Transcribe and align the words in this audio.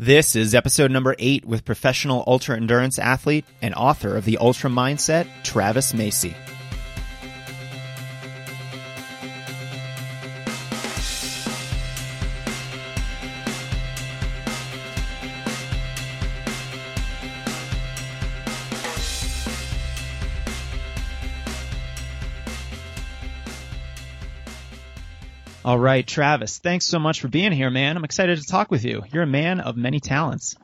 This 0.00 0.34
is 0.34 0.54
episode 0.54 0.90
number 0.90 1.14
eight 1.18 1.44
with 1.44 1.66
professional 1.66 2.24
ultra 2.26 2.56
endurance 2.56 2.98
athlete 2.98 3.44
and 3.60 3.74
author 3.74 4.16
of 4.16 4.24
the 4.24 4.38
Ultra 4.38 4.70
Mindset, 4.70 5.28
Travis 5.44 5.92
Macy. 5.92 6.34
All 25.70 25.78
right, 25.78 26.04
Travis, 26.04 26.58
thanks 26.58 26.84
so 26.84 26.98
much 26.98 27.20
for 27.20 27.28
being 27.28 27.52
here, 27.52 27.70
man. 27.70 27.96
I'm 27.96 28.02
excited 28.02 28.36
to 28.36 28.44
talk 28.44 28.72
with 28.72 28.84
you. 28.84 29.04
You're 29.12 29.22
a 29.22 29.26
man 29.28 29.60
of 29.60 29.76
many 29.76 30.00
talents. 30.00 30.56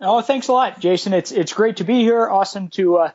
Oh, 0.00 0.22
thanks 0.22 0.48
a 0.48 0.54
lot, 0.54 0.80
Jason. 0.80 1.12
It's 1.12 1.32
it's 1.32 1.52
great 1.52 1.76
to 1.76 1.84
be 1.84 2.00
here. 2.00 2.26
Awesome 2.26 2.68
to 2.68 2.96
uh, 2.96 3.10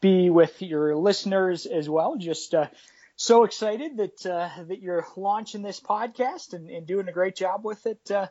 be 0.00 0.30
with 0.30 0.62
your 0.62 0.94
listeners 0.94 1.66
as 1.66 1.88
well. 1.88 2.14
Just 2.18 2.54
uh, 2.54 2.68
so 3.16 3.42
excited 3.42 3.96
that 3.96 4.24
uh, 4.24 4.62
that 4.68 4.80
you're 4.80 5.04
launching 5.16 5.62
this 5.62 5.80
podcast 5.80 6.52
and, 6.52 6.70
and, 6.70 6.86
doing 6.86 7.08
a 7.08 7.12
great 7.12 7.34
job 7.34 7.64
with 7.64 7.84
it. 7.86 8.08
Uh, 8.08 8.28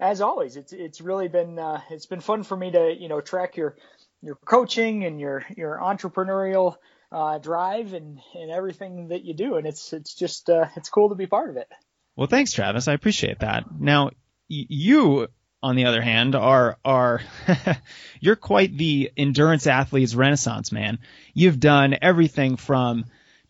as 0.00 0.20
always, 0.20 0.56
it's 0.56 0.72
it's 0.72 1.00
really 1.00 1.28
been 1.28 1.56
uh, 1.56 1.82
it's 1.90 2.06
been 2.06 2.20
fun 2.20 2.42
for 2.42 2.56
me 2.56 2.72
to 2.72 2.96
you 2.98 3.08
know 3.08 3.20
track 3.20 3.56
your 3.56 3.76
your 4.22 4.34
coaching 4.44 5.04
and 5.04 5.20
your 5.20 5.44
your 5.56 5.78
entrepreneurial 5.78 6.78
uh, 7.12 7.38
drive 7.38 7.92
and, 7.92 8.20
and 8.34 8.50
everything 8.50 9.08
that 9.08 9.24
you 9.24 9.34
do. 9.34 9.56
And 9.56 9.66
it's, 9.66 9.92
it's 9.92 10.14
just, 10.14 10.50
uh, 10.50 10.66
it's 10.76 10.88
cool 10.88 11.10
to 11.10 11.14
be 11.14 11.26
part 11.26 11.50
of 11.50 11.56
it. 11.56 11.68
Well, 12.16 12.26
thanks, 12.26 12.52
Travis. 12.52 12.88
I 12.88 12.94
appreciate 12.94 13.40
that. 13.40 13.64
Now, 13.78 14.10
you, 14.48 15.28
on 15.62 15.76
the 15.76 15.86
other 15.86 16.02
hand, 16.02 16.34
are, 16.34 16.78
are, 16.84 17.20
you're 18.20 18.36
quite 18.36 18.76
the 18.76 19.10
endurance 19.16 19.66
athlete's 19.66 20.14
renaissance 20.14 20.72
man. 20.72 20.98
You've 21.34 21.60
done 21.60 21.96
everything 22.00 22.56
from 22.56 23.04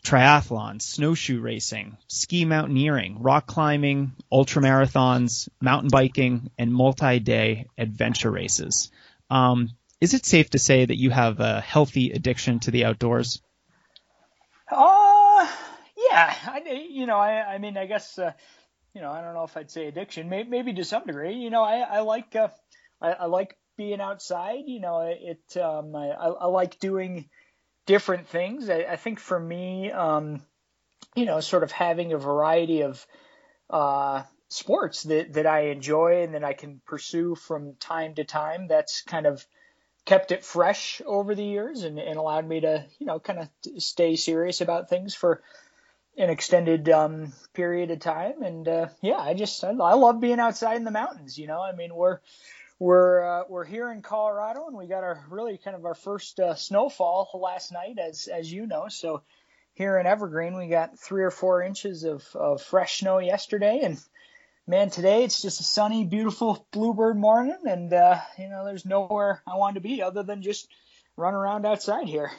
triathlon, 0.04 0.80
snowshoe 0.80 1.40
racing, 1.40 1.96
ski 2.06 2.44
mountaineering, 2.44 3.22
rock 3.22 3.46
climbing, 3.46 4.12
ultra 4.30 4.62
marathons, 4.62 5.48
mountain 5.60 5.90
biking, 5.90 6.50
and 6.56 6.72
multi-day 6.72 7.66
adventure 7.76 8.30
races. 8.30 8.90
Um, 9.30 9.70
is 10.00 10.14
it 10.14 10.24
safe 10.24 10.50
to 10.50 10.58
say 10.58 10.84
that 10.84 10.98
you 10.98 11.10
have 11.10 11.40
a 11.40 11.60
healthy 11.60 12.12
addiction 12.12 12.60
to 12.60 12.70
the 12.70 12.84
outdoors? 12.84 13.42
Uh, 14.70 15.48
yeah. 16.10 16.34
I, 16.46 16.62
you 16.90 17.06
know, 17.06 17.18
I, 17.18 17.54
I 17.54 17.58
mean, 17.58 17.76
I 17.76 17.86
guess, 17.86 18.18
uh, 18.18 18.32
you 18.94 19.00
know, 19.00 19.10
I 19.10 19.22
don't 19.22 19.34
know 19.34 19.44
if 19.44 19.56
I'd 19.56 19.70
say 19.70 19.86
addiction, 19.88 20.28
maybe, 20.28 20.48
maybe 20.50 20.74
to 20.74 20.84
some 20.84 21.04
degree. 21.06 21.34
You 21.34 21.50
know, 21.50 21.62
I, 21.62 21.78
I 21.80 22.00
like, 22.00 22.34
uh, 22.36 22.48
I, 23.00 23.12
I 23.12 23.26
like 23.26 23.56
being 23.76 24.00
outside. 24.00 24.64
You 24.66 24.80
know, 24.80 25.00
it, 25.02 25.56
um, 25.56 25.94
I, 25.94 26.08
I 26.08 26.46
like 26.46 26.78
doing 26.80 27.28
different 27.86 28.28
things. 28.28 28.70
I, 28.70 28.80
I 28.90 28.96
think 28.96 29.20
for 29.20 29.38
me, 29.38 29.92
um, 29.92 30.42
you 31.14 31.26
know, 31.26 31.40
sort 31.40 31.62
of 31.64 31.72
having 31.72 32.12
a 32.12 32.18
variety 32.18 32.82
of, 32.82 33.06
uh, 33.70 34.22
sports 34.48 35.04
that, 35.04 35.32
that 35.34 35.46
I 35.46 35.68
enjoy 35.70 36.22
and 36.22 36.34
that 36.34 36.44
I 36.44 36.52
can 36.54 36.80
pursue 36.86 37.34
from 37.34 37.74
time 37.80 38.14
to 38.16 38.24
time. 38.24 38.68
That's 38.68 39.02
kind 39.02 39.26
of 39.26 39.44
kept 40.06 40.32
it 40.32 40.44
fresh 40.44 41.02
over 41.04 41.34
the 41.34 41.44
years 41.44 41.82
and, 41.82 41.98
and 41.98 42.16
allowed 42.16 42.48
me 42.48 42.60
to, 42.60 42.86
you 42.98 43.06
know, 43.06 43.18
kind 43.18 43.40
of 43.40 43.82
stay 43.82 44.16
serious 44.16 44.62
about 44.62 44.88
things 44.88 45.14
for 45.14 45.42
an 46.16 46.30
extended 46.30 46.88
um, 46.88 47.32
period 47.52 47.90
of 47.90 47.98
time. 47.98 48.42
And 48.42 48.66
uh, 48.66 48.88
yeah, 49.02 49.18
I 49.18 49.34
just 49.34 49.62
I, 49.62 49.70
I 49.70 49.94
love 49.94 50.20
being 50.20 50.40
outside 50.40 50.76
in 50.76 50.84
the 50.84 50.90
mountains. 50.90 51.36
You 51.36 51.48
know, 51.48 51.60
I 51.60 51.72
mean 51.72 51.94
we're 51.94 52.20
we're 52.78 53.22
uh, 53.22 53.44
we're 53.48 53.64
here 53.64 53.90
in 53.90 54.00
Colorado 54.00 54.66
and 54.68 54.76
we 54.76 54.86
got 54.86 55.04
our 55.04 55.24
really 55.28 55.58
kind 55.58 55.76
of 55.76 55.84
our 55.84 55.94
first 55.94 56.40
uh, 56.40 56.54
snowfall 56.54 57.28
last 57.34 57.72
night, 57.72 57.98
as 57.98 58.28
as 58.28 58.50
you 58.50 58.66
know. 58.66 58.86
So 58.88 59.22
here 59.74 59.98
in 59.98 60.06
Evergreen, 60.06 60.56
we 60.56 60.68
got 60.68 60.98
three 60.98 61.22
or 61.22 61.30
four 61.30 61.62
inches 61.62 62.04
of, 62.04 62.24
of 62.34 62.62
fresh 62.62 63.00
snow 63.00 63.18
yesterday, 63.18 63.80
and 63.82 64.00
man, 64.66 64.90
today 64.90 65.24
it's 65.24 65.40
just 65.40 65.60
a 65.60 65.64
sunny, 65.64 66.04
beautiful 66.04 66.66
bluebird 66.72 67.16
morning, 67.16 67.58
and 67.66 67.92
uh, 67.92 68.18
you 68.38 68.48
know, 68.48 68.64
there's 68.64 68.84
nowhere 68.84 69.42
I 69.46 69.56
want 69.56 69.74
to 69.74 69.80
be 69.80 70.02
other 70.02 70.22
than 70.22 70.42
just 70.42 70.68
run 71.16 71.34
around 71.34 71.66
outside 71.66 72.08
here. 72.08 72.30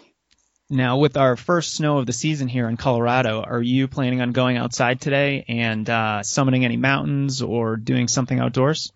Now, 0.70 0.98
with 0.98 1.16
our 1.16 1.38
first 1.38 1.76
snow 1.76 2.00
of 2.00 2.06
the 2.06 2.14
season 2.14 2.50
here 2.50 2.68
in 2.68 2.76
Colorado, 2.76 3.42
are 3.42 3.62
you 3.62 3.88
planning 3.88 4.20
on 4.20 4.34
going 4.34 4.58
outside 4.58 5.00
today 5.00 5.46
and 5.48 5.90
uh, 5.90 6.20
summiting 6.24 6.66
any 6.66 6.76
mountains 6.76 7.42
or 7.42 7.78
doing 7.78 8.10
something 8.10 8.38
outdoors? 8.38 8.92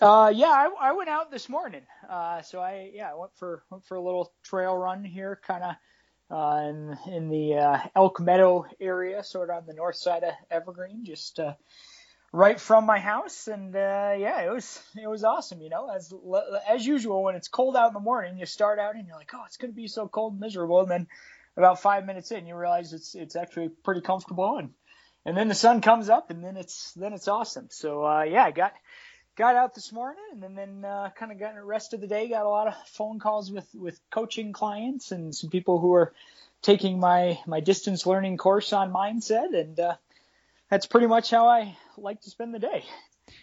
Uh, 0.00 0.30
yeah, 0.32 0.46
I, 0.46 0.70
I 0.80 0.92
went 0.92 1.08
out 1.08 1.32
this 1.32 1.48
morning. 1.48 1.82
Uh, 2.08 2.42
so 2.42 2.60
I, 2.60 2.92
yeah, 2.94 3.10
I 3.10 3.14
went 3.14 3.32
for 3.36 3.64
went 3.70 3.84
for 3.86 3.96
a 3.96 4.02
little 4.02 4.32
trail 4.44 4.76
run 4.76 5.02
here, 5.02 5.40
kind 5.44 5.64
of 5.64 5.74
uh, 6.30 6.68
in 6.68 6.98
in 7.12 7.28
the 7.28 7.54
uh, 7.54 7.78
Elk 7.96 8.20
Meadow 8.20 8.66
area, 8.80 9.24
sort 9.24 9.50
of 9.50 9.56
on 9.56 9.66
the 9.66 9.74
north 9.74 9.96
side 9.96 10.22
of 10.22 10.34
Evergreen, 10.48 11.04
just 11.04 11.40
uh, 11.40 11.54
right 12.34 12.60
from 12.60 12.84
my 12.84 12.98
house 12.98 13.46
and 13.46 13.76
uh, 13.76 14.12
yeah 14.18 14.42
it 14.42 14.50
was 14.50 14.82
it 15.00 15.08
was 15.08 15.22
awesome 15.22 15.62
you 15.62 15.70
know? 15.70 15.88
As 15.88 16.12
as 16.68 16.84
usual 16.84 17.22
when 17.22 17.36
it's 17.36 17.46
cold 17.46 17.76
out 17.76 17.86
in 17.88 17.94
the 17.94 18.00
morning 18.00 18.38
you 18.38 18.44
start 18.44 18.80
out 18.80 18.96
and 18.96 19.06
you're 19.06 19.16
like 19.16 19.30
oh 19.34 19.42
it's 19.46 19.56
going 19.56 19.70
to 19.70 19.76
be 19.76 19.86
so 19.86 20.08
cold 20.08 20.32
and 20.32 20.40
miserable 20.40 20.80
and 20.80 20.90
then 20.90 21.06
about 21.56 21.80
5 21.80 22.04
minutes 22.04 22.32
in 22.32 22.48
you 22.48 22.56
realize 22.56 22.92
it's 22.92 23.14
it's 23.14 23.36
actually 23.36 23.68
pretty 23.68 24.00
comfortable 24.00 24.58
and 24.58 24.70
and 25.24 25.36
then 25.36 25.46
the 25.46 25.54
sun 25.54 25.80
comes 25.80 26.08
up 26.08 26.30
and 26.30 26.42
then 26.42 26.56
it's 26.56 26.92
then 26.94 27.12
it's 27.12 27.28
awesome. 27.28 27.68
So 27.70 28.04
uh, 28.04 28.22
yeah 28.24 28.42
I 28.42 28.50
got 28.50 28.72
got 29.36 29.54
out 29.54 29.76
this 29.76 29.92
morning 29.92 30.24
and 30.32 30.42
then 30.42 30.56
then 30.56 30.84
uh, 30.84 31.10
kind 31.16 31.30
of 31.30 31.38
got 31.38 31.54
the 31.54 31.62
rest 31.62 31.94
of 31.94 32.00
the 32.00 32.08
day 32.08 32.28
got 32.28 32.46
a 32.46 32.48
lot 32.48 32.66
of 32.66 32.74
phone 32.88 33.20
calls 33.20 33.52
with 33.52 33.68
with 33.74 34.00
coaching 34.10 34.52
clients 34.52 35.12
and 35.12 35.32
some 35.32 35.50
people 35.50 35.78
who 35.78 35.94
are 35.94 36.12
taking 36.62 36.98
my 36.98 37.38
my 37.46 37.60
distance 37.60 38.06
learning 38.06 38.38
course 38.38 38.72
on 38.72 38.92
mindset 38.92 39.54
and 39.56 39.78
uh, 39.78 39.94
that's 40.74 40.86
pretty 40.86 41.06
much 41.06 41.30
how 41.30 41.46
I 41.46 41.76
like 41.96 42.20
to 42.22 42.30
spend 42.30 42.52
the 42.52 42.58
day. 42.58 42.84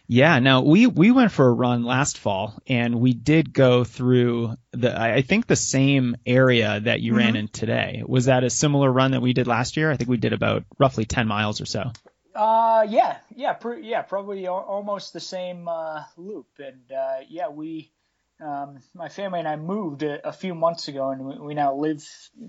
Yeah, 0.05 0.39
now 0.39 0.63
we 0.63 0.85
we 0.85 1.11
went 1.11 1.31
for 1.31 1.47
a 1.47 1.53
run 1.53 1.85
last 1.85 2.17
fall 2.17 2.59
and 2.67 2.99
we 2.99 3.13
did 3.13 3.53
go 3.53 3.85
through 3.85 4.57
the 4.73 4.99
I 4.99 5.21
think 5.21 5.47
the 5.47 5.55
same 5.55 6.17
area 6.25 6.81
that 6.81 6.99
you 6.99 7.13
mm-hmm. 7.13 7.19
ran 7.19 7.35
in 7.37 7.47
today. 7.47 8.03
Was 8.05 8.25
that 8.25 8.43
a 8.43 8.49
similar 8.49 8.91
run 8.91 9.11
that 9.11 9.21
we 9.21 9.31
did 9.31 9.47
last 9.47 9.77
year? 9.77 9.89
I 9.89 9.95
think 9.95 10.09
we 10.09 10.17
did 10.17 10.33
about 10.33 10.65
roughly 10.77 11.05
10 11.05 11.25
miles 11.25 11.61
or 11.61 11.65
so. 11.65 11.93
Uh 12.35 12.85
yeah, 12.89 13.19
yeah, 13.33 13.53
pr- 13.53 13.75
yeah, 13.75 14.01
probably 14.01 14.45
almost 14.47 15.13
the 15.13 15.21
same 15.21 15.69
uh, 15.69 16.03
loop 16.17 16.47
and 16.59 16.91
uh, 16.91 17.19
yeah, 17.29 17.47
we 17.47 17.93
um, 18.41 18.79
my 18.93 19.07
family 19.07 19.39
and 19.39 19.47
I 19.47 19.55
moved 19.55 20.03
a, 20.03 20.27
a 20.27 20.33
few 20.33 20.55
months 20.55 20.87
ago 20.87 21.11
and 21.11 21.25
we, 21.25 21.37
we, 21.37 21.53
now 21.53 21.75
live 21.75 22.03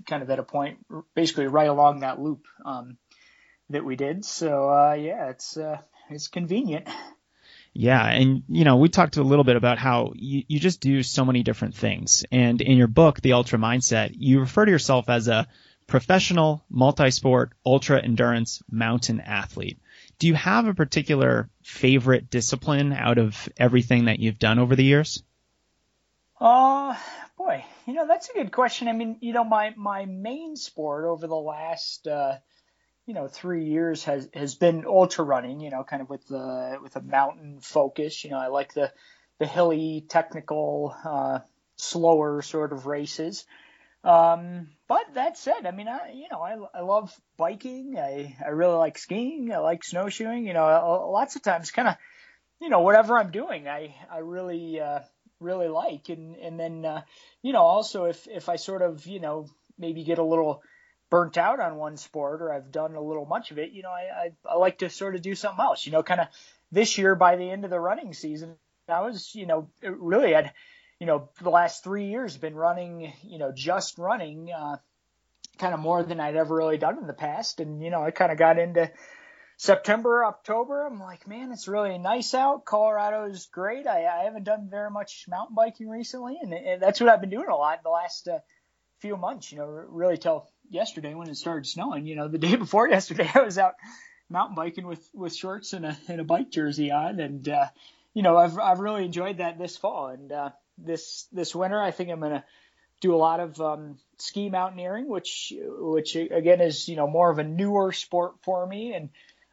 kind 0.07 0.23
of 0.23 0.29
at 0.29 0.39
a 0.39 0.43
point 0.43 0.79
basically 1.13 1.47
right 1.47 1.69
along 1.69 1.99
that 1.99 2.19
loop. 2.19 2.45
Um, 2.65 2.97
that 3.73 3.85
we 3.85 3.95
did. 3.95 4.25
So 4.25 4.69
uh, 4.69 4.93
yeah, 4.93 5.29
it's 5.29 5.57
uh, 5.57 5.77
it's 6.09 6.27
convenient. 6.27 6.87
Yeah, 7.73 8.05
and 8.05 8.43
you 8.47 8.65
know, 8.65 8.77
we 8.77 8.89
talked 8.89 9.17
a 9.17 9.23
little 9.23 9.43
bit 9.43 9.55
about 9.55 9.79
how 9.79 10.13
you, 10.15 10.43
you 10.47 10.59
just 10.59 10.79
do 10.79 11.01
so 11.01 11.25
many 11.25 11.41
different 11.41 11.75
things. 11.75 12.23
And 12.31 12.61
in 12.61 12.77
your 12.77 12.87
book, 12.87 13.19
The 13.19 13.33
Ultra 13.33 13.57
Mindset, 13.57 14.11
you 14.13 14.39
refer 14.39 14.65
to 14.65 14.71
yourself 14.71 15.09
as 15.09 15.27
a 15.27 15.47
professional, 15.87 16.63
multi-sport, 16.69 17.53
ultra 17.65 18.01
endurance 18.01 18.61
mountain 18.69 19.19
athlete. 19.19 19.79
Do 20.19 20.27
you 20.27 20.35
have 20.35 20.67
a 20.67 20.73
particular 20.75 21.49
favorite 21.63 22.29
discipline 22.29 22.93
out 22.93 23.17
of 23.17 23.49
everything 23.57 24.05
that 24.05 24.19
you've 24.19 24.39
done 24.39 24.59
over 24.59 24.75
the 24.75 24.83
years? 24.83 25.23
Uh, 26.39 26.95
boy, 27.37 27.65
you 27.87 27.93
know, 27.93 28.07
that's 28.07 28.29
a 28.29 28.33
good 28.33 28.51
question. 28.51 28.87
I 28.87 28.93
mean, 28.93 29.17
you 29.21 29.33
know, 29.33 29.43
my, 29.43 29.73
my 29.75 30.05
main 30.05 30.55
sport 30.55 31.05
over 31.05 31.25
the 31.25 31.35
last, 31.35 32.07
uh, 32.07 32.37
you 33.05 33.13
know 33.13 33.27
three 33.27 33.65
years 33.65 34.05
has 34.05 34.29
has 34.33 34.55
been 34.55 34.85
ultra 34.85 35.25
running 35.25 35.59
you 35.59 35.69
know 35.69 35.83
kind 35.83 36.01
of 36.01 36.09
with 36.09 36.25
the 36.27 36.77
with 36.81 36.95
a 36.95 37.01
mountain 37.01 37.59
focus. 37.61 38.23
You 38.23 38.31
know 38.31 38.37
i 38.37 38.47
like 38.47 38.73
the 38.73 38.91
the 39.39 39.47
hilly 39.47 40.05
technical 40.07 40.95
uh 41.05 41.39
slower 41.75 42.41
sort 42.41 42.71
of 42.71 42.85
races. 42.85 43.45
Um 44.03 44.69
but 44.87 45.13
that 45.15 45.37
said 45.37 45.65
i 45.65 45.71
mean 45.71 45.87
i 45.87 46.11
you 46.13 46.27
know 46.31 46.41
i 46.41 46.57
i 46.77 46.81
love 46.81 47.13
biking. 47.37 47.97
I 47.97 48.35
i 48.43 48.49
really 48.49 48.75
like 48.77 48.97
skiing. 48.97 49.51
I 49.53 49.59
like 49.59 49.83
snowshoeing. 49.83 50.45
You 50.45 50.53
know 50.53 51.09
lots 51.11 51.35
of 51.35 51.41
times 51.41 51.71
kind 51.71 51.89
of 51.89 51.95
you 52.61 52.69
know 52.69 52.81
whatever 52.81 53.17
i'm 53.17 53.31
doing 53.31 53.67
i 53.67 53.93
i 54.09 54.19
really 54.19 54.79
uh 54.79 54.99
really 55.39 55.67
like. 55.67 56.09
And 56.09 56.35
and 56.37 56.59
then 56.59 56.85
uh 56.85 57.01
you 57.41 57.51
know 57.51 57.63
also 57.63 58.05
if 58.05 58.27
if 58.27 58.47
i 58.47 58.55
sort 58.55 58.81
of 58.81 59.05
you 59.07 59.19
know 59.19 59.47
maybe 59.77 60.03
get 60.03 60.19
a 60.19 60.23
little 60.23 60.61
burnt 61.13 61.37
out 61.37 61.59
on 61.59 61.75
one 61.75 61.95
sport 61.95 62.41
or 62.41 62.51
I've 62.51 62.71
done 62.71 62.95
a 62.95 63.01
little 63.01 63.27
much 63.27 63.51
of 63.51 63.59
it, 63.59 63.69
you 63.69 63.83
know, 63.83 63.91
I, 63.91 64.31
I, 64.49 64.53
I 64.53 64.55
like 64.55 64.79
to 64.79 64.89
sort 64.89 65.13
of 65.13 65.21
do 65.21 65.35
something 65.35 65.63
else. 65.63 65.85
You 65.85 65.91
know, 65.91 66.01
kind 66.01 66.21
of 66.21 66.27
this 66.71 66.97
year 66.97 67.13
by 67.13 67.35
the 67.35 67.51
end 67.51 67.65
of 67.65 67.69
the 67.69 67.79
running 67.79 68.15
season, 68.15 68.55
I 68.89 69.01
was, 69.01 69.35
you 69.35 69.45
know, 69.45 69.69
really 69.83 70.33
had, 70.33 70.53
you 70.99 71.05
know, 71.05 71.29
the 71.39 71.51
last 71.51 71.83
three 71.83 72.05
years 72.05 72.35
been 72.35 72.55
running, 72.55 73.13
you 73.21 73.37
know, 73.37 73.51
just 73.51 73.99
running, 73.99 74.51
uh, 74.51 74.77
kind 75.59 75.75
of 75.75 75.79
more 75.79 76.01
than 76.01 76.19
I'd 76.19 76.35
ever 76.35 76.55
really 76.55 76.79
done 76.79 76.97
in 76.97 77.05
the 77.05 77.13
past. 77.13 77.59
And, 77.59 77.83
you 77.83 77.91
know, 77.91 78.01
I 78.01 78.09
kind 78.09 78.31
of 78.31 78.39
got 78.39 78.57
into 78.57 78.89
September, 79.57 80.25
October, 80.25 80.87
I'm 80.87 80.99
like, 80.99 81.27
man, 81.27 81.51
it's 81.51 81.67
really 81.67 81.95
nice 81.99 82.33
out. 82.33 82.65
Colorado's 82.65 83.45
great. 83.45 83.85
I, 83.85 84.07
I 84.07 84.23
haven't 84.23 84.45
done 84.45 84.67
very 84.67 84.89
much 84.89 85.27
mountain 85.29 85.53
biking 85.53 85.89
recently, 85.89 86.39
and, 86.41 86.55
and 86.55 86.81
that's 86.81 86.99
what 86.99 87.11
I've 87.11 87.21
been 87.21 87.29
doing 87.29 87.49
a 87.49 87.55
lot 87.55 87.83
the 87.83 87.89
last 87.89 88.27
uh, 88.27 88.39
few 89.03 89.17
months. 89.17 89.51
You 89.51 89.59
know, 89.59 89.65
really 89.67 90.17
till 90.17 90.47
yesterday 90.69 91.13
when 91.13 91.29
it 91.29 91.35
started 91.35 91.67
snowing. 91.67 92.07
You 92.07 92.15
know, 92.15 92.27
the 92.29 92.37
day 92.47 92.55
before 92.55 92.87
yesterday, 92.87 93.29
I 93.35 93.41
was 93.41 93.57
out 93.57 93.75
mountain 94.29 94.55
biking 94.55 94.87
with 94.87 95.07
with 95.13 95.35
shorts 95.35 95.73
and 95.73 95.85
a 95.85 95.97
and 96.07 96.19
a 96.19 96.23
bike 96.23 96.49
jersey 96.49 96.91
on, 96.91 97.19
and 97.19 97.47
uh, 97.47 97.65
you 98.13 98.23
know, 98.23 98.37
I've 98.37 98.57
I've 98.57 98.79
really 98.79 99.05
enjoyed 99.05 99.37
that 99.37 99.59
this 99.59 99.77
fall, 99.77 100.07
and 100.07 100.31
uh, 100.31 100.49
this 100.77 101.27
this 101.31 101.53
winter, 101.53 101.81
I 101.81 101.91
think 101.91 102.09
I'm 102.09 102.21
gonna 102.21 102.45
do 103.01 103.13
a 103.13 103.17
lot 103.17 103.41
of 103.41 103.59
um, 103.59 103.97
ski 104.17 104.49
mountaineering, 104.49 105.07
which 105.07 105.53
which 105.59 106.15
again 106.15 106.61
is 106.61 106.87
you 106.87 106.95
know 106.95 107.07
more 107.07 107.29
of 107.29 107.39
a 107.39 107.43
newer 107.43 107.91
sport 107.91 108.35
for 108.41 108.65
me, 108.65 108.93
and 108.93 109.09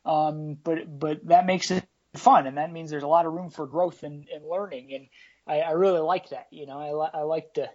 um, 0.07 0.57
but 0.63 0.99
but 0.99 1.27
that 1.27 1.45
makes 1.45 1.73
it 1.73 1.85
fun, 2.15 2.47
and 2.47 2.57
that 2.57 2.73
means 2.73 2.91
there's 2.91 3.03
a 3.03 3.09
lot 3.09 3.27
of 3.27 3.33
room 3.33 3.51
for 3.51 3.67
growth 3.67 4.05
and, 4.05 4.29
and 4.33 4.47
learning, 4.47 4.95
and 4.95 5.07
I, 5.47 5.61
I 5.61 5.71
really 5.73 6.01
like 6.01 6.29
that. 6.31 6.47
You 6.53 6.67
know, 6.67 7.03
I, 7.03 7.19
I 7.19 7.23
like 7.23 7.55
to 7.55 7.69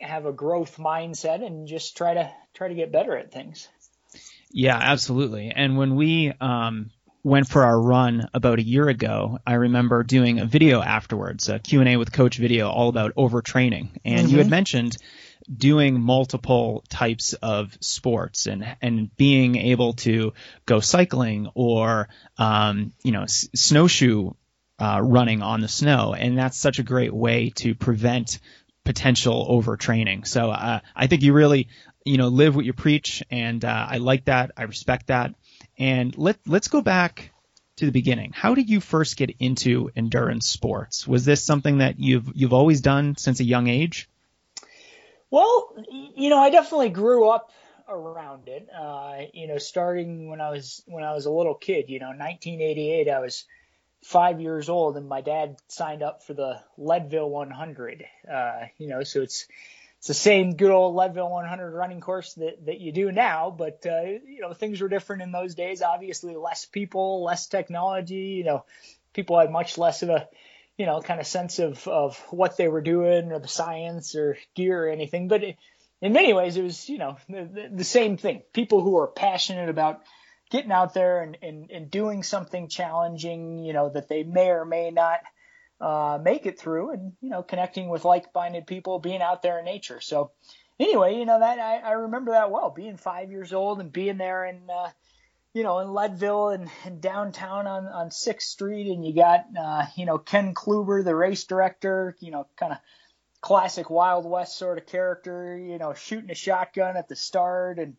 have 0.00 0.26
a 0.26 0.32
growth 0.32 0.76
mindset 0.76 1.44
and 1.44 1.66
just 1.66 1.96
try 1.96 2.14
to 2.14 2.30
try 2.54 2.68
to 2.68 2.74
get 2.74 2.92
better 2.92 3.16
at 3.16 3.32
things. 3.32 3.68
Yeah, 4.50 4.76
absolutely. 4.76 5.52
And 5.54 5.76
when 5.76 5.96
we 5.96 6.32
um, 6.40 6.90
went 7.22 7.48
for 7.48 7.64
our 7.64 7.80
run 7.80 8.28
about 8.32 8.58
a 8.58 8.62
year 8.62 8.88
ago, 8.88 9.38
I 9.46 9.54
remember 9.54 10.02
doing 10.02 10.38
a 10.38 10.46
video 10.46 10.80
afterwards, 10.80 11.48
a 11.48 11.58
Q&A 11.58 11.96
with 11.96 12.12
coach 12.12 12.38
video 12.38 12.68
all 12.70 12.88
about 12.88 13.14
overtraining. 13.16 13.90
And 14.04 14.20
mm-hmm. 14.20 14.28
you 14.28 14.36
had 14.38 14.46
mm-hmm. 14.46 14.50
mentioned 14.50 14.96
doing 15.54 16.00
multiple 16.00 16.84
types 16.88 17.32
of 17.34 17.76
sports 17.80 18.46
and 18.46 18.66
and 18.82 19.14
being 19.16 19.56
able 19.56 19.92
to 19.92 20.32
go 20.64 20.80
cycling 20.80 21.48
or 21.54 22.08
um, 22.38 22.92
you 23.02 23.12
know 23.12 23.22
s- 23.22 23.48
snowshoe 23.54 24.32
uh, 24.78 25.00
running 25.02 25.42
on 25.42 25.60
the 25.60 25.68
snow, 25.68 26.14
and 26.14 26.36
that's 26.36 26.58
such 26.58 26.78
a 26.78 26.82
great 26.82 27.12
way 27.12 27.50
to 27.56 27.74
prevent 27.74 28.38
potential 28.86 29.46
overtraining. 29.50 30.26
So 30.26 30.50
uh, 30.50 30.80
I 30.94 31.06
think 31.08 31.22
you 31.22 31.34
really 31.34 31.68
you 32.04 32.16
know 32.16 32.28
live 32.28 32.56
what 32.56 32.64
you 32.64 32.72
preach, 32.72 33.22
and 33.30 33.62
uh, 33.62 33.86
I 33.90 33.98
like 33.98 34.24
that. 34.26 34.52
I 34.56 34.62
respect 34.62 35.08
that. 35.08 35.34
And 35.78 36.16
let 36.16 36.38
let's 36.46 36.68
go 36.68 36.80
back 36.80 37.32
to 37.76 37.84
the 37.84 37.92
beginning. 37.92 38.32
How 38.32 38.54
did 38.54 38.70
you 38.70 38.80
first 38.80 39.18
get 39.18 39.36
into 39.38 39.90
endurance 39.94 40.46
sports? 40.48 41.06
Was 41.06 41.26
this 41.26 41.44
something 41.44 41.78
that 41.78 42.00
you've 42.00 42.30
you've 42.34 42.54
always 42.54 42.80
done 42.80 43.16
since 43.16 43.40
a 43.40 43.44
young 43.44 43.66
age? 43.66 44.08
Well, 45.30 45.74
you 46.14 46.30
know, 46.30 46.38
I 46.38 46.50
definitely 46.50 46.90
grew 46.90 47.28
up 47.28 47.50
around 47.88 48.48
it. 48.48 48.68
Uh, 48.72 49.22
you 49.34 49.48
know, 49.48 49.58
starting 49.58 50.30
when 50.30 50.40
I 50.40 50.50
was 50.50 50.82
when 50.86 51.04
I 51.04 51.12
was 51.12 51.26
a 51.26 51.30
little 51.30 51.54
kid. 51.54 51.90
You 51.90 51.98
know, 51.98 52.08
1988, 52.08 53.10
I 53.10 53.20
was 53.20 53.44
five 54.04 54.40
years 54.40 54.68
old, 54.68 54.96
and 54.96 55.08
my 55.08 55.20
dad 55.20 55.56
signed 55.68 56.02
up 56.02 56.22
for 56.22 56.34
the 56.34 56.60
Leadville 56.76 57.30
100. 57.30 58.04
Uh, 58.30 58.60
you 58.78 58.88
know, 58.88 59.02
so 59.02 59.22
it's 59.22 59.46
it's 59.98 60.08
the 60.08 60.14
same 60.14 60.56
good 60.56 60.70
old 60.70 60.94
Leadville 60.94 61.30
100 61.30 61.72
running 61.72 62.00
course 62.00 62.34
that 62.34 62.66
that 62.66 62.80
you 62.80 62.92
do 62.92 63.10
now, 63.12 63.50
but 63.50 63.84
uh, 63.86 64.02
you 64.02 64.40
know, 64.40 64.52
things 64.52 64.80
were 64.80 64.88
different 64.88 65.22
in 65.22 65.32
those 65.32 65.54
days. 65.54 65.82
Obviously, 65.82 66.36
less 66.36 66.64
people, 66.64 67.24
less 67.24 67.46
technology. 67.46 68.34
You 68.36 68.44
know, 68.44 68.64
people 69.12 69.38
had 69.38 69.50
much 69.50 69.78
less 69.78 70.02
of 70.02 70.10
a 70.10 70.28
you 70.76 70.86
know, 70.86 71.00
kind 71.00 71.20
of 71.20 71.26
sense 71.26 71.58
of, 71.58 71.86
of 71.88 72.18
what 72.30 72.56
they 72.56 72.68
were 72.68 72.82
doing 72.82 73.32
or 73.32 73.38
the 73.38 73.48
science 73.48 74.14
or 74.14 74.36
gear 74.54 74.86
or 74.86 74.90
anything. 74.90 75.28
But 75.28 75.42
it, 75.42 75.56
in 76.02 76.12
many 76.12 76.32
ways, 76.32 76.56
it 76.56 76.62
was, 76.62 76.88
you 76.88 76.98
know, 76.98 77.16
the, 77.28 77.70
the 77.72 77.84
same 77.84 78.16
thing. 78.16 78.42
People 78.52 78.82
who 78.82 78.98
are 78.98 79.06
passionate 79.06 79.68
about 79.68 80.02
getting 80.50 80.72
out 80.72 80.94
there 80.94 81.22
and, 81.22 81.36
and, 81.42 81.70
and 81.70 81.90
doing 81.90 82.22
something 82.22 82.68
challenging, 82.68 83.58
you 83.58 83.72
know, 83.72 83.88
that 83.88 84.08
they 84.08 84.22
may 84.22 84.50
or 84.50 84.64
may 84.64 84.90
not 84.90 85.20
uh, 85.80 86.18
make 86.22 86.46
it 86.46 86.58
through 86.58 86.92
and, 86.92 87.12
you 87.20 87.30
know, 87.30 87.42
connecting 87.42 87.88
with 87.88 88.04
like-minded 88.04 88.66
people, 88.66 88.98
being 88.98 89.22
out 89.22 89.42
there 89.42 89.58
in 89.58 89.64
nature. 89.64 90.00
So 90.00 90.32
anyway, 90.78 91.16
you 91.16 91.26
know, 91.26 91.40
that 91.40 91.58
I, 91.58 91.78
I 91.78 91.92
remember 91.92 92.32
that 92.32 92.50
well, 92.50 92.70
being 92.70 92.96
five 92.96 93.30
years 93.30 93.52
old 93.52 93.80
and 93.80 93.92
being 93.92 94.18
there 94.18 94.44
and, 94.44 94.70
uh, 94.70 94.88
you 95.52 95.62
know, 95.62 95.78
in 95.78 95.94
Leadville 95.94 96.50
and, 96.50 96.68
and 96.84 97.00
downtown 97.00 97.66
on, 97.66 97.86
on 97.86 98.10
6th 98.10 98.42
Street, 98.42 98.92
and 98.92 99.06
you 99.06 99.14
got, 99.14 99.46
uh, 99.58 99.86
you 99.96 100.04
know, 100.04 100.18
Ken 100.18 100.52
Chlouber, 100.52 101.02
the 101.02 101.16
race 101.16 101.44
director, 101.44 102.14
you 102.20 102.30
know, 102.30 102.46
kind 102.58 102.72
of 102.72 102.78
classic 103.40 103.88
Wild 103.88 104.26
West 104.26 104.58
sort 104.58 104.76
of 104.76 104.84
character, 104.84 105.56
you 105.56 105.78
know, 105.78 105.94
shooting 105.94 106.30
a 106.30 106.34
shotgun 106.34 106.98
at 106.98 107.08
the 107.08 107.16
start, 107.16 107.78
and 107.78 107.96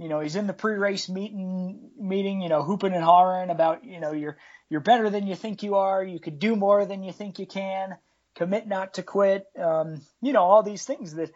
you 0.00 0.08
know, 0.08 0.20
he's 0.20 0.36
in 0.36 0.46
the 0.46 0.54
pre-race 0.54 1.10
meeting, 1.10 1.90
meeting, 1.98 2.40
you 2.40 2.48
know, 2.48 2.62
hooping 2.62 2.94
and 2.94 3.04
hollering 3.04 3.50
about, 3.50 3.84
you 3.84 4.00
know, 4.00 4.12
you're 4.12 4.38
you're 4.70 4.80
better 4.80 5.10
than 5.10 5.26
you 5.26 5.34
think 5.34 5.62
you 5.62 5.74
are, 5.74 6.02
you 6.02 6.18
could 6.18 6.38
do 6.38 6.56
more 6.56 6.86
than 6.86 7.02
you 7.02 7.12
think 7.12 7.38
you 7.38 7.46
can, 7.46 7.96
commit 8.34 8.66
not 8.66 8.94
to 8.94 9.02
quit, 9.02 9.44
um, 9.58 10.00
you 10.22 10.32
know, 10.32 10.42
all 10.42 10.62
these 10.62 10.84
things 10.84 11.14
that 11.14 11.30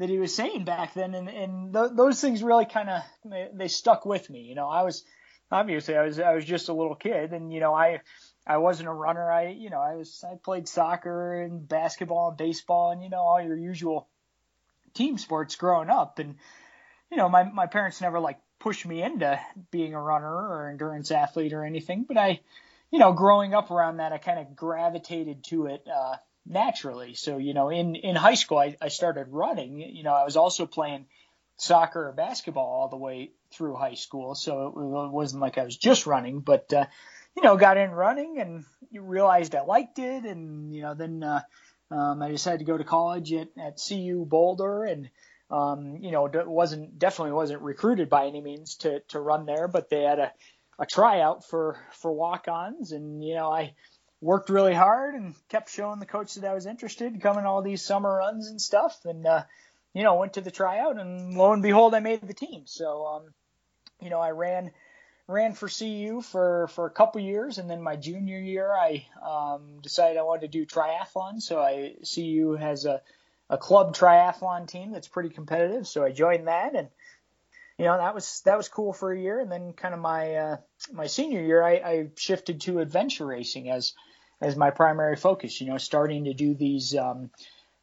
that 0.00 0.08
he 0.08 0.18
was 0.18 0.34
saying 0.34 0.64
back 0.64 0.94
then, 0.94 1.14
and 1.14 1.28
and 1.28 1.72
th- 1.72 1.92
those 1.94 2.20
things 2.20 2.42
really 2.42 2.66
kind 2.66 2.90
of 2.90 3.02
they, 3.24 3.48
they 3.54 3.68
stuck 3.68 4.04
with 4.04 4.28
me. 4.28 4.40
You 4.40 4.56
know, 4.56 4.68
I 4.68 4.82
was 4.82 5.04
obviously 5.52 5.96
I 5.96 6.02
was 6.02 6.18
I 6.18 6.34
was 6.34 6.44
just 6.44 6.68
a 6.68 6.74
little 6.74 6.96
kid, 6.96 7.32
and 7.32 7.52
you 7.52 7.60
know 7.60 7.72
I 7.72 8.00
I 8.44 8.56
wasn't 8.56 8.88
a 8.88 8.92
runner. 8.92 9.30
I 9.30 9.50
you 9.50 9.70
know 9.70 9.80
I 9.80 9.94
was 9.94 10.24
I 10.28 10.34
played 10.42 10.66
soccer 10.66 11.40
and 11.40 11.68
basketball 11.68 12.30
and 12.30 12.36
baseball 12.36 12.90
and 12.90 13.00
you 13.00 13.10
know 13.10 13.20
all 13.20 13.40
your 13.40 13.56
usual 13.56 14.08
team 14.94 15.18
sports 15.18 15.54
growing 15.54 15.88
up, 15.88 16.18
and 16.18 16.34
you 17.10 17.16
know 17.16 17.28
my 17.28 17.44
my 17.44 17.66
parents 17.66 18.00
never 18.00 18.20
like 18.20 18.38
pushed 18.58 18.86
me 18.86 19.02
into 19.02 19.38
being 19.70 19.94
a 19.94 20.02
runner 20.02 20.26
or 20.26 20.68
endurance 20.68 21.10
athlete 21.10 21.52
or 21.52 21.64
anything, 21.64 22.04
but 22.06 22.16
I 22.16 22.40
you 22.90 22.98
know 22.98 23.12
growing 23.12 23.54
up 23.54 23.70
around 23.70 23.98
that 23.98 24.12
I 24.12 24.18
kind 24.18 24.38
of 24.38 24.56
gravitated 24.56 25.44
to 25.44 25.66
it. 25.66 25.86
Uh, 25.86 26.16
naturally. 26.48 27.14
So, 27.14 27.36
you 27.36 27.54
know, 27.54 27.68
in, 27.68 27.94
in 27.94 28.16
high 28.16 28.34
school, 28.34 28.58
I, 28.58 28.76
I 28.80 28.88
started 28.88 29.28
running. 29.28 29.80
You 29.80 30.02
know, 30.02 30.14
I 30.14 30.24
was 30.24 30.36
also 30.36 30.66
playing 30.66 31.06
soccer 31.56 32.08
or 32.08 32.12
basketball 32.12 32.66
all 32.66 32.88
the 32.88 32.96
way 32.96 33.32
through 33.52 33.76
high 33.76 33.94
school. 33.94 34.34
So 34.34 34.68
it 34.68 35.12
wasn't 35.12 35.42
like 35.42 35.58
I 35.58 35.64
was 35.64 35.76
just 35.76 36.06
running, 36.06 36.40
but, 36.40 36.72
uh, 36.72 36.86
you 37.36 37.42
know, 37.42 37.56
got 37.56 37.76
in 37.76 37.90
running 37.90 38.38
and 38.40 38.64
realized 38.92 39.54
I 39.54 39.62
liked 39.62 39.98
it. 39.98 40.24
And, 40.24 40.74
you 40.74 40.82
know, 40.82 40.94
then, 40.94 41.22
uh, 41.22 41.42
um, 41.90 42.22
I 42.22 42.28
decided 42.30 42.58
to 42.58 42.64
go 42.64 42.76
to 42.76 42.84
college 42.84 43.32
at, 43.32 43.48
at 43.58 43.80
CU 43.86 44.24
Boulder 44.26 44.84
and, 44.84 45.10
um, 45.50 45.98
you 46.00 46.10
know, 46.10 46.30
wasn't 46.46 46.98
definitely 46.98 47.32
wasn't 47.32 47.62
recruited 47.62 48.08
by 48.08 48.26
any 48.26 48.40
means 48.40 48.76
to, 48.76 49.00
to 49.08 49.20
run 49.20 49.46
there, 49.46 49.68
but 49.68 49.88
they 49.88 50.02
had 50.02 50.18
a, 50.18 50.32
a 50.78 50.86
tryout 50.86 51.44
for, 51.44 51.78
for 51.92 52.12
walk-ons. 52.12 52.92
And, 52.92 53.24
you 53.24 53.34
know, 53.34 53.50
I, 53.50 53.74
worked 54.20 54.50
really 54.50 54.74
hard 54.74 55.14
and 55.14 55.34
kept 55.48 55.70
showing 55.70 56.00
the 56.00 56.06
coach 56.06 56.34
that 56.34 56.50
I 56.50 56.54
was 56.54 56.66
interested, 56.66 57.20
coming 57.20 57.46
all 57.46 57.62
these 57.62 57.82
summer 57.82 58.16
runs 58.16 58.48
and 58.48 58.60
stuff, 58.60 58.98
and 59.04 59.26
uh, 59.26 59.44
you 59.94 60.02
know 60.02 60.16
went 60.16 60.34
to 60.34 60.40
the 60.40 60.50
tryout, 60.50 60.98
and 60.98 61.34
lo 61.34 61.52
and 61.52 61.62
behold, 61.62 61.94
I 61.94 62.00
made 62.00 62.20
the 62.22 62.34
team. 62.34 62.62
So 62.66 63.06
um, 63.06 63.22
you 64.00 64.10
know 64.10 64.20
I 64.20 64.30
ran 64.30 64.70
ran 65.26 65.52
for 65.54 65.68
CU 65.68 66.20
for 66.22 66.68
for 66.68 66.86
a 66.86 66.90
couple 66.90 67.20
years, 67.20 67.58
and 67.58 67.70
then 67.70 67.82
my 67.82 67.96
junior 67.96 68.38
year 68.38 68.72
I 68.72 69.06
um, 69.22 69.78
decided 69.82 70.18
I 70.18 70.22
wanted 70.22 70.52
to 70.52 70.58
do 70.58 70.66
triathlon. 70.66 71.40
So 71.40 71.60
I 71.60 71.94
CU 72.02 72.56
has 72.58 72.86
a 72.86 73.00
a 73.50 73.58
club 73.58 73.94
triathlon 73.94 74.68
team 74.68 74.92
that's 74.92 75.08
pretty 75.08 75.30
competitive, 75.30 75.86
so 75.86 76.04
I 76.04 76.12
joined 76.12 76.48
that 76.48 76.74
and 76.74 76.88
you 77.78 77.84
know 77.84 77.96
that 77.96 78.14
was 78.14 78.42
that 78.44 78.56
was 78.56 78.68
cool 78.68 78.92
for 78.92 79.12
a 79.12 79.18
year 79.18 79.38
and 79.40 79.50
then 79.50 79.72
kind 79.72 79.94
of 79.94 80.00
my 80.00 80.34
uh, 80.34 80.56
my 80.92 81.06
senior 81.06 81.40
year 81.40 81.62
I, 81.62 81.72
I 81.74 82.08
shifted 82.16 82.60
to 82.62 82.80
adventure 82.80 83.26
racing 83.26 83.70
as 83.70 83.94
as 84.40 84.56
my 84.56 84.70
primary 84.70 85.16
focus. 85.16 85.60
You 85.60 85.68
know, 85.68 85.78
starting 85.78 86.24
to 86.24 86.34
do 86.34 86.54
these, 86.54 86.94
um, 86.94 87.30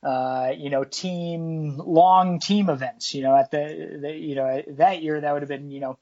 uh, 0.04 0.52
you 0.56 0.70
know, 0.70 0.84
team 0.84 1.78
long 1.78 2.40
team 2.40 2.70
events. 2.70 3.14
You 3.14 3.24
know, 3.24 3.36
at 3.36 3.52
the, 3.52 4.00
the 4.02 4.12
you 4.12 4.36
know 4.36 4.64
that 4.78 5.02
year 5.02 5.20
that 5.20 5.34
would 5.34 5.42
have 5.42 5.50
been 5.50 5.72
you 5.72 5.80
know 5.80 5.98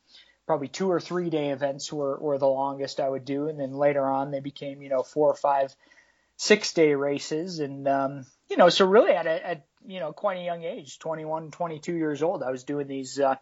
probably 0.46 0.67
two 0.67 0.91
or 0.91 1.00
three 1.00 1.29
day 1.29 1.51
events 1.51 1.91
were, 1.91 2.17
were 2.20 2.38
the 2.38 2.48
longest 2.48 3.00
I 3.00 3.10
would 3.10 3.25
do, 3.25 3.48
and 3.48 3.60
then 3.60 3.74
later 3.74 4.05
on 4.05 4.32
they 4.32 4.41
became 4.41 4.82
you 4.82 4.89
know 4.89 5.03
four 5.03 5.29
or 5.29 5.36
five, 5.36 5.75
six 6.38 6.74
day 6.74 6.93
races, 6.96 7.60
and 7.60 7.88
um, 7.88 8.25
you 8.54 8.58
know 8.58 8.70
so 8.70 8.86
really 8.86 9.14
at 9.14 9.26
a 9.26 9.48
at 9.48 9.66
you 9.84 10.00
know 10.00 10.14
quite 10.14 10.38
a 10.38 10.44
young 10.44 10.64
age, 10.64 11.00
21, 11.00 11.50
22 11.50 11.96
years 11.96 12.22
old, 12.22 12.44
I 12.44 12.52
was 12.52 12.64
doing 12.64 12.88
these 12.88 13.20
uh, 13.20 13.36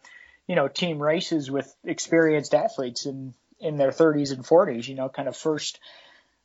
you 0.47 0.55
know 0.55 0.69
team 0.69 1.03
races 1.03 1.51
with 1.51 1.69
experienced 1.83 2.55
athletes 2.55 3.05
in 3.05 3.33
in 3.59 3.75
their 3.75 3.91
30s 3.91 4.31
and 4.31 4.45
40s. 4.45 4.87
You 4.87 4.95
know, 4.95 5.09
kind 5.09 5.27
of 5.27 5.35
first 5.35 5.81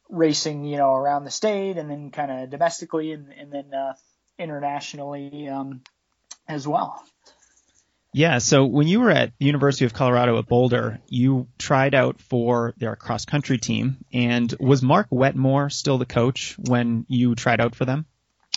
racing, 0.09 0.65
you 0.65 0.79
know, 0.79 0.95
around 0.95 1.23
the 1.23 1.31
state 1.31 1.79
and 1.79 1.89
then 1.89 2.11
kind 2.11 2.33
of 2.33 2.51
domestically 2.51 3.13
and, 3.13 3.33
and 3.33 3.53
then 3.53 3.73
uh, 3.73 3.95
internationally 4.37 5.49
um, 5.49 5.83
as 6.49 6.67
well. 6.67 7.01
Yeah. 8.13 8.39
So 8.39 8.65
when 8.65 8.89
you 8.89 8.99
were 8.99 9.13
at 9.13 9.33
University 9.39 9.85
of 9.85 9.95
Colorado 9.95 10.39
at 10.41 10.49
Boulder, 10.49 10.99
you 11.09 11.47
tried 11.57 11.95
out 11.95 12.21
for 12.21 12.75
their 12.79 12.97
cross 12.97 13.27
country 13.27 13.59
team. 13.59 13.99
And 14.13 14.53
was 14.59 14.83
Mark 14.83 15.07
Wetmore 15.11 15.71
still 15.71 15.99
the 15.99 16.07
coach 16.07 16.57
when 16.59 17.07
you 17.09 17.37
tried 17.37 17.61
out 17.61 17.77
for 17.77 17.85
them? 17.85 18.07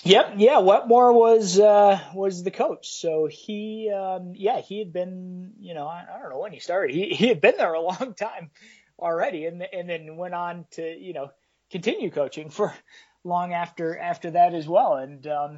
Yep, 0.03 0.35
yeah, 0.37 0.59
Wetmore 0.59 1.13
was 1.13 1.59
uh, 1.59 1.99
was 2.13 2.43
the 2.43 2.51
coach. 2.51 2.87
So 2.89 3.27
he, 3.29 3.91
um, 3.93 4.33
yeah, 4.35 4.61
he 4.61 4.79
had 4.79 4.93
been, 4.93 5.53
you 5.59 5.73
know, 5.73 5.87
I, 5.87 6.05
I 6.09 6.21
don't 6.21 6.29
know 6.29 6.39
when 6.39 6.53
he 6.53 6.59
started. 6.59 6.95
He 6.95 7.09
he 7.09 7.27
had 7.27 7.41
been 7.41 7.57
there 7.57 7.73
a 7.73 7.81
long 7.81 8.13
time 8.13 8.51
already, 8.97 9.45
and 9.45 9.61
and 9.73 9.89
then 9.89 10.15
went 10.15 10.33
on 10.33 10.65
to 10.71 10.83
you 10.83 11.13
know 11.13 11.31
continue 11.71 12.11
coaching 12.11 12.49
for 12.49 12.73
long 13.25 13.53
after 13.53 13.97
after 13.97 14.31
that 14.31 14.53
as 14.53 14.67
well. 14.67 14.95
And 14.95 15.27
um, 15.27 15.57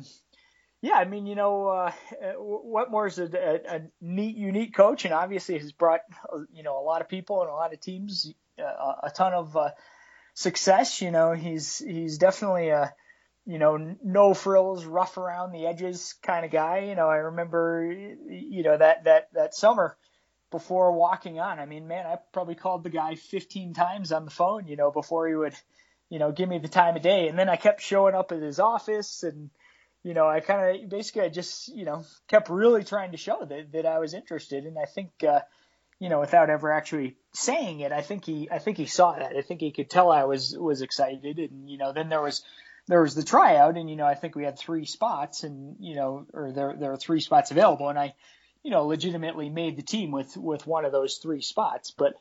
yeah, 0.81 0.95
I 0.95 1.05
mean, 1.05 1.27
you 1.27 1.35
know, 1.35 1.67
uh, 1.67 1.91
Wetmore 2.39 3.07
is 3.07 3.19
a, 3.19 3.25
a, 3.25 3.75
a 3.75 3.81
neat, 4.01 4.35
unique 4.37 4.73
coach, 4.75 5.05
and 5.05 5.13
obviously 5.13 5.59
has 5.59 5.71
brought 5.71 6.01
you 6.51 6.63
know 6.63 6.79
a 6.79 6.83
lot 6.85 7.01
of 7.01 7.09
people 7.09 7.41
and 7.41 7.49
a 7.49 7.53
lot 7.53 7.73
of 7.73 7.79
teams 7.79 8.33
uh, 8.59 8.93
a 9.03 9.11
ton 9.11 9.33
of 9.33 9.55
uh, 9.55 9.69
success. 10.33 11.01
You 11.01 11.11
know, 11.11 11.33
he's 11.33 11.77
he's 11.77 12.17
definitely 12.17 12.69
a 12.69 12.93
you 13.45 13.57
know 13.57 13.95
no 14.03 14.33
frills, 14.33 14.85
rough 14.85 15.17
around 15.17 15.51
the 15.51 15.65
edges 15.65 16.15
kind 16.21 16.45
of 16.45 16.51
guy. 16.51 16.79
You 16.79 16.95
know, 16.95 17.07
I 17.07 17.17
remember 17.17 17.91
you 17.91 18.63
know 18.63 18.77
that 18.77 19.05
that 19.05 19.29
that 19.33 19.55
summer 19.55 19.97
before 20.51 20.91
walking 20.91 21.39
on. 21.39 21.59
I 21.59 21.65
mean, 21.65 21.87
man, 21.87 22.05
I 22.05 22.17
probably 22.33 22.55
called 22.55 22.83
the 22.83 22.89
guy 22.89 23.15
15 23.15 23.73
times 23.73 24.11
on 24.11 24.25
the 24.25 24.31
phone. 24.31 24.67
You 24.67 24.75
know, 24.75 24.91
before 24.91 25.27
he 25.27 25.35
would 25.35 25.55
you 26.09 26.19
know 26.19 26.31
give 26.31 26.49
me 26.49 26.59
the 26.59 26.67
time 26.67 26.95
of 26.95 27.01
day, 27.01 27.27
and 27.27 27.37
then 27.37 27.49
I 27.49 27.55
kept 27.55 27.81
showing 27.81 28.15
up 28.15 28.31
at 28.31 28.41
his 28.41 28.59
office 28.59 29.23
and 29.23 29.49
you 30.03 30.13
know, 30.15 30.27
I 30.27 30.39
kind 30.39 30.83
of 30.83 30.89
basically 30.89 31.21
I 31.21 31.29
just 31.29 31.67
you 31.75 31.85
know 31.85 32.05
kept 32.27 32.49
really 32.49 32.83
trying 32.83 33.11
to 33.11 33.17
show 33.17 33.45
that 33.45 33.71
that 33.73 33.85
I 33.85 33.99
was 33.99 34.13
interested, 34.13 34.65
and 34.65 34.77
I 34.77 34.85
think 34.85 35.11
uh, 35.27 35.41
you 35.99 36.09
know 36.09 36.19
without 36.19 36.49
ever 36.49 36.71
actually 36.71 37.17
saying 37.33 37.81
it, 37.81 37.91
I 37.91 38.01
think 38.01 38.25
he 38.25 38.49
I 38.49 38.59
think 38.59 38.77
he 38.77 38.87
saw 38.87 39.13
that. 39.13 39.35
I 39.35 39.41
think 39.41 39.61
he 39.61 39.71
could 39.71 39.89
tell 39.89 40.11
I 40.11 40.23
was 40.23 40.55
was 40.57 40.81
excited, 40.81 41.37
and 41.37 41.69
you 41.69 41.77
know 41.77 41.93
then 41.93 42.09
there 42.09 42.21
was 42.21 42.43
there 42.87 43.01
was 43.01 43.15
the 43.15 43.23
tryout, 43.23 43.77
and 43.77 43.89
you 43.89 43.95
know 43.95 44.05
I 44.05 44.15
think 44.15 44.35
we 44.35 44.43
had 44.43 44.57
three 44.57 44.85
spots, 44.85 45.43
and 45.43 45.75
you 45.79 45.95
know 45.95 46.25
or 46.33 46.51
there 46.51 46.75
there 46.77 46.91
were 46.91 46.97
three 46.97 47.21
spots 47.21 47.51
available, 47.51 47.89
and 47.89 47.99
I 47.99 48.13
you 48.63 48.71
know 48.71 48.85
legitimately 48.85 49.49
made 49.49 49.77
the 49.77 49.83
team 49.83 50.11
with 50.11 50.35
with 50.35 50.67
one 50.67 50.85
of 50.85 50.91
those 50.91 51.17
three 51.17 51.41
spots, 51.41 51.91
but 51.91 52.13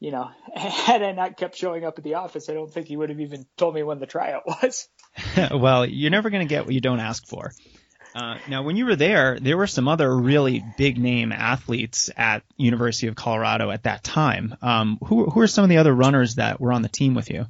you 0.00 0.12
know, 0.12 0.30
had 0.54 1.02
I 1.02 1.12
not 1.12 1.36
kept 1.36 1.56
showing 1.56 1.84
up 1.84 1.98
at 1.98 2.04
the 2.04 2.14
office, 2.14 2.48
I 2.48 2.54
don't 2.54 2.72
think 2.72 2.86
he 2.86 2.96
would 2.96 3.10
have 3.10 3.20
even 3.20 3.46
told 3.56 3.74
me 3.74 3.82
when 3.82 3.98
the 3.98 4.06
tryout 4.06 4.46
was. 4.46 4.88
well, 5.52 5.86
you're 5.86 6.10
never 6.10 6.30
going 6.30 6.46
to 6.46 6.48
get 6.48 6.64
what 6.64 6.74
you 6.74 6.80
don't 6.80 7.00
ask 7.00 7.26
for. 7.26 7.52
Uh, 8.14 8.38
now, 8.48 8.62
when 8.62 8.76
you 8.76 8.86
were 8.86 8.96
there, 8.96 9.38
there 9.38 9.56
were 9.56 9.66
some 9.66 9.86
other 9.86 10.14
really 10.16 10.64
big 10.76 10.98
name 10.98 11.30
athletes 11.30 12.10
at 12.16 12.42
University 12.56 13.06
of 13.06 13.14
Colorado 13.14 13.70
at 13.70 13.82
that 13.82 14.02
time. 14.02 14.56
Um, 14.62 14.98
who, 15.04 15.26
who 15.26 15.40
are 15.40 15.46
some 15.46 15.62
of 15.62 15.70
the 15.70 15.76
other 15.76 15.94
runners 15.94 16.36
that 16.36 16.58
were 16.58 16.72
on 16.72 16.82
the 16.82 16.88
team 16.88 17.14
with 17.14 17.30
you? 17.30 17.46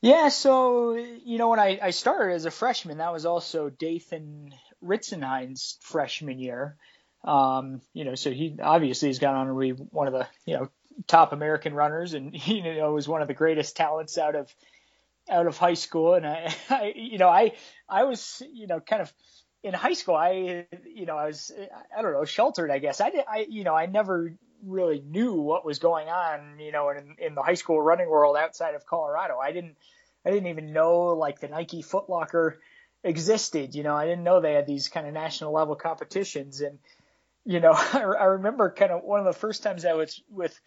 Yeah, 0.00 0.28
so 0.28 0.94
you 0.94 1.38
know 1.38 1.48
when 1.48 1.58
I, 1.58 1.78
I 1.82 1.90
started 1.90 2.34
as 2.34 2.44
a 2.44 2.50
freshman, 2.50 2.98
that 2.98 3.12
was 3.12 3.26
also 3.26 3.68
Dathan 3.68 4.54
Ritzenhein's 4.84 5.76
freshman 5.80 6.38
year. 6.38 6.76
Um, 7.24 7.80
you 7.94 8.04
know, 8.04 8.14
so 8.14 8.30
he 8.30 8.56
obviously 8.62 9.08
has 9.08 9.18
gone 9.18 9.34
on 9.34 9.48
to 9.48 9.54
be 9.54 9.70
one 9.70 10.06
of 10.06 10.12
the 10.12 10.28
you 10.46 10.56
know 10.56 10.68
top 11.08 11.32
American 11.32 11.74
runners, 11.74 12.14
and 12.14 12.32
you 12.46 12.76
know 12.76 12.92
was 12.92 13.08
one 13.08 13.22
of 13.22 13.28
the 13.28 13.34
greatest 13.34 13.76
talents 13.76 14.18
out 14.18 14.36
of 14.36 14.54
out 15.30 15.46
of 15.46 15.58
high 15.58 15.74
school. 15.74 16.14
And 16.14 16.26
I, 16.26 16.54
I 16.70 16.92
you 16.96 17.18
know, 17.18 17.28
I 17.28 17.52
I 17.88 18.04
was 18.04 18.42
you 18.52 18.66
know 18.68 18.80
kind 18.80 19.02
of 19.02 19.12
in 19.64 19.74
high 19.74 19.94
school. 19.94 20.14
I 20.16 20.66
you 20.86 21.06
know 21.06 21.16
I 21.18 21.26
was 21.26 21.52
I 21.96 22.02
don't 22.02 22.12
know 22.12 22.24
sheltered. 22.24 22.70
I 22.70 22.78
guess 22.78 23.00
I 23.00 23.10
did. 23.10 23.24
I 23.28 23.46
you 23.48 23.64
know 23.64 23.74
I 23.74 23.86
never 23.86 24.32
really 24.64 25.00
knew 25.00 25.34
what 25.34 25.64
was 25.64 25.78
going 25.78 26.08
on. 26.08 26.58
You 26.58 26.72
know, 26.72 26.90
in 26.90 27.16
in 27.18 27.34
the 27.34 27.42
high 27.42 27.54
school 27.54 27.80
running 27.80 28.08
world 28.08 28.36
outside 28.36 28.74
of 28.74 28.86
Colorado. 28.86 29.38
I 29.38 29.52
didn't 29.52 29.76
I 30.24 30.30
didn't 30.30 30.48
even 30.48 30.72
know 30.72 31.08
like 31.08 31.40
the 31.40 31.48
Nike 31.48 31.82
Foot 31.82 32.08
Locker 32.08 32.58
existed. 33.04 33.74
You 33.74 33.82
know, 33.82 33.94
I 33.94 34.06
didn't 34.06 34.24
know 34.24 34.40
they 34.40 34.54
had 34.54 34.66
these 34.66 34.88
kind 34.88 35.06
of 35.06 35.14
national 35.14 35.52
level 35.52 35.76
competitions 35.76 36.60
and 36.60 36.78
you 37.48 37.60
know, 37.60 37.72
I, 37.74 38.00
I 38.00 38.24
remember 38.24 38.70
kind 38.70 38.92
of 38.92 39.02
one 39.02 39.20
of 39.20 39.26
the 39.26 39.38
first 39.38 39.62
times 39.62 39.84
I 39.84 39.94
was 39.94 40.22
with 40.30 40.58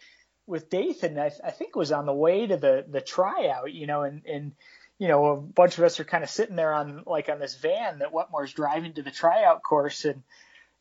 with 0.46 0.68
Dathan, 0.68 1.18
I, 1.18 1.30
I 1.44 1.50
think 1.52 1.76
was 1.76 1.92
on 1.92 2.04
the 2.04 2.12
way 2.12 2.46
to 2.46 2.56
the 2.56 2.84
the 2.88 3.00
tryout, 3.00 3.72
you 3.72 3.86
know, 3.86 4.02
and 4.02 4.22
and 4.26 4.52
you 4.98 5.08
know 5.08 5.26
a 5.26 5.36
bunch 5.36 5.78
of 5.78 5.84
us 5.84 6.00
are 6.00 6.04
kind 6.04 6.24
of 6.24 6.30
sitting 6.30 6.56
there 6.56 6.72
on 6.74 7.04
like 7.06 7.28
on 7.28 7.38
this 7.38 7.56
van 7.56 8.00
that 8.00 8.12
Wetmore's 8.12 8.52
driving 8.52 8.94
to 8.94 9.02
the 9.02 9.10
tryout 9.10 9.62
course, 9.62 10.04
and 10.04 10.22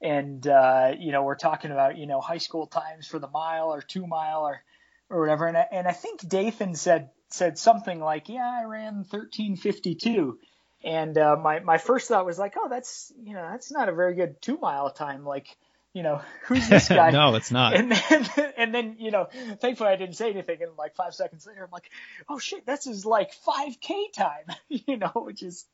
and 0.01 0.45
uh, 0.47 0.93
you 0.97 1.11
know 1.11 1.23
we're 1.23 1.35
talking 1.35 1.71
about 1.71 1.97
you 1.97 2.07
know 2.07 2.21
high 2.21 2.39
school 2.39 2.67
times 2.67 3.07
for 3.07 3.19
the 3.19 3.27
mile 3.27 3.73
or 3.73 3.81
two 3.81 4.07
mile 4.07 4.41
or 4.41 4.63
or 5.09 5.19
whatever, 5.19 5.47
and 5.47 5.57
I, 5.57 5.67
and 5.71 5.87
I 5.87 5.91
think 5.91 6.27
Dathan 6.27 6.75
said 6.75 7.09
said 7.29 7.57
something 7.57 7.99
like, 7.99 8.29
yeah, 8.29 8.59
I 8.61 8.65
ran 8.65 8.95
1352. 9.09 10.39
And 10.83 11.17
uh, 11.17 11.35
my 11.35 11.59
my 11.59 11.77
first 11.77 12.07
thought 12.07 12.25
was 12.25 12.39
like, 12.39 12.55
oh, 12.57 12.69
that's 12.69 13.13
you 13.23 13.33
know 13.33 13.47
that's 13.51 13.71
not 13.71 13.89
a 13.89 13.93
very 13.93 14.15
good 14.15 14.41
two 14.41 14.57
mile 14.57 14.89
time. 14.89 15.25
Like 15.25 15.55
you 15.93 16.03
know, 16.03 16.21
who's 16.45 16.67
this 16.67 16.87
guy? 16.89 17.11
no, 17.11 17.35
it's 17.35 17.51
not. 17.51 17.75
And 17.75 17.91
then, 17.91 18.29
and 18.57 18.73
then, 18.73 18.95
you 18.99 19.11
know, 19.11 19.27
thankfully 19.59 19.89
I 19.89 19.95
didn't 19.95 20.15
say 20.15 20.29
anything. 20.29 20.61
And 20.61 20.71
like 20.77 20.95
five 20.95 21.13
seconds 21.13 21.45
later, 21.45 21.63
I'm 21.63 21.71
like, 21.71 21.89
oh 22.29 22.39
shit, 22.39 22.65
this 22.65 22.87
is 22.87 23.05
like 23.05 23.31
5K 23.45 24.13
time, 24.13 24.55
you 24.69 24.97
know, 24.97 25.11
which 25.15 25.43
is, 25.43 25.65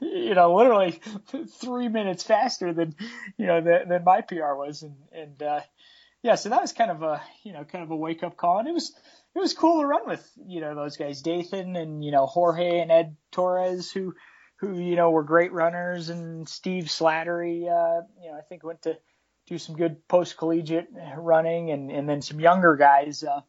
you 0.00 0.34
know, 0.34 0.54
literally 0.54 1.00
three 1.60 1.88
minutes 1.88 2.22
faster 2.22 2.72
than, 2.72 2.94
you 3.36 3.46
know, 3.46 3.60
than, 3.60 3.88
than 3.88 4.04
my 4.04 4.20
PR 4.20 4.54
was. 4.54 4.82
And, 4.82 4.96
and, 5.12 5.42
uh, 5.42 5.60
yeah, 6.22 6.34
so 6.34 6.48
that 6.48 6.60
was 6.60 6.72
kind 6.72 6.90
of 6.90 7.02
a, 7.02 7.22
you 7.44 7.52
know, 7.52 7.64
kind 7.64 7.84
of 7.84 7.90
a 7.90 7.96
wake 7.96 8.22
up 8.22 8.36
call. 8.36 8.58
And 8.58 8.68
it 8.68 8.74
was, 8.74 8.92
it 9.34 9.38
was 9.38 9.54
cool 9.54 9.80
to 9.80 9.86
run 9.86 10.06
with, 10.06 10.28
you 10.46 10.60
know, 10.60 10.74
those 10.74 10.96
guys, 10.96 11.22
Dathan 11.22 11.76
and, 11.76 12.04
you 12.04 12.10
know, 12.10 12.26
Jorge 12.26 12.80
and 12.80 12.90
Ed 12.90 13.16
Torres, 13.30 13.90
who, 13.90 14.14
who, 14.56 14.78
you 14.78 14.96
know, 14.96 15.10
were 15.10 15.22
great 15.22 15.52
runners 15.52 16.08
and 16.08 16.48
Steve 16.48 16.84
Slattery, 16.84 17.64
uh, 17.64 18.02
you 18.22 18.30
know, 18.30 18.36
I 18.36 18.42
think 18.48 18.64
went 18.64 18.82
to, 18.82 18.98
do 19.46 19.58
some 19.58 19.76
good 19.76 20.06
post 20.08 20.36
collegiate 20.36 20.88
running 21.16 21.70
and, 21.70 21.90
and 21.90 22.08
then 22.08 22.20
some 22.20 22.40
younger 22.40 22.76
guys 22.76 23.22
uh, 23.22 23.40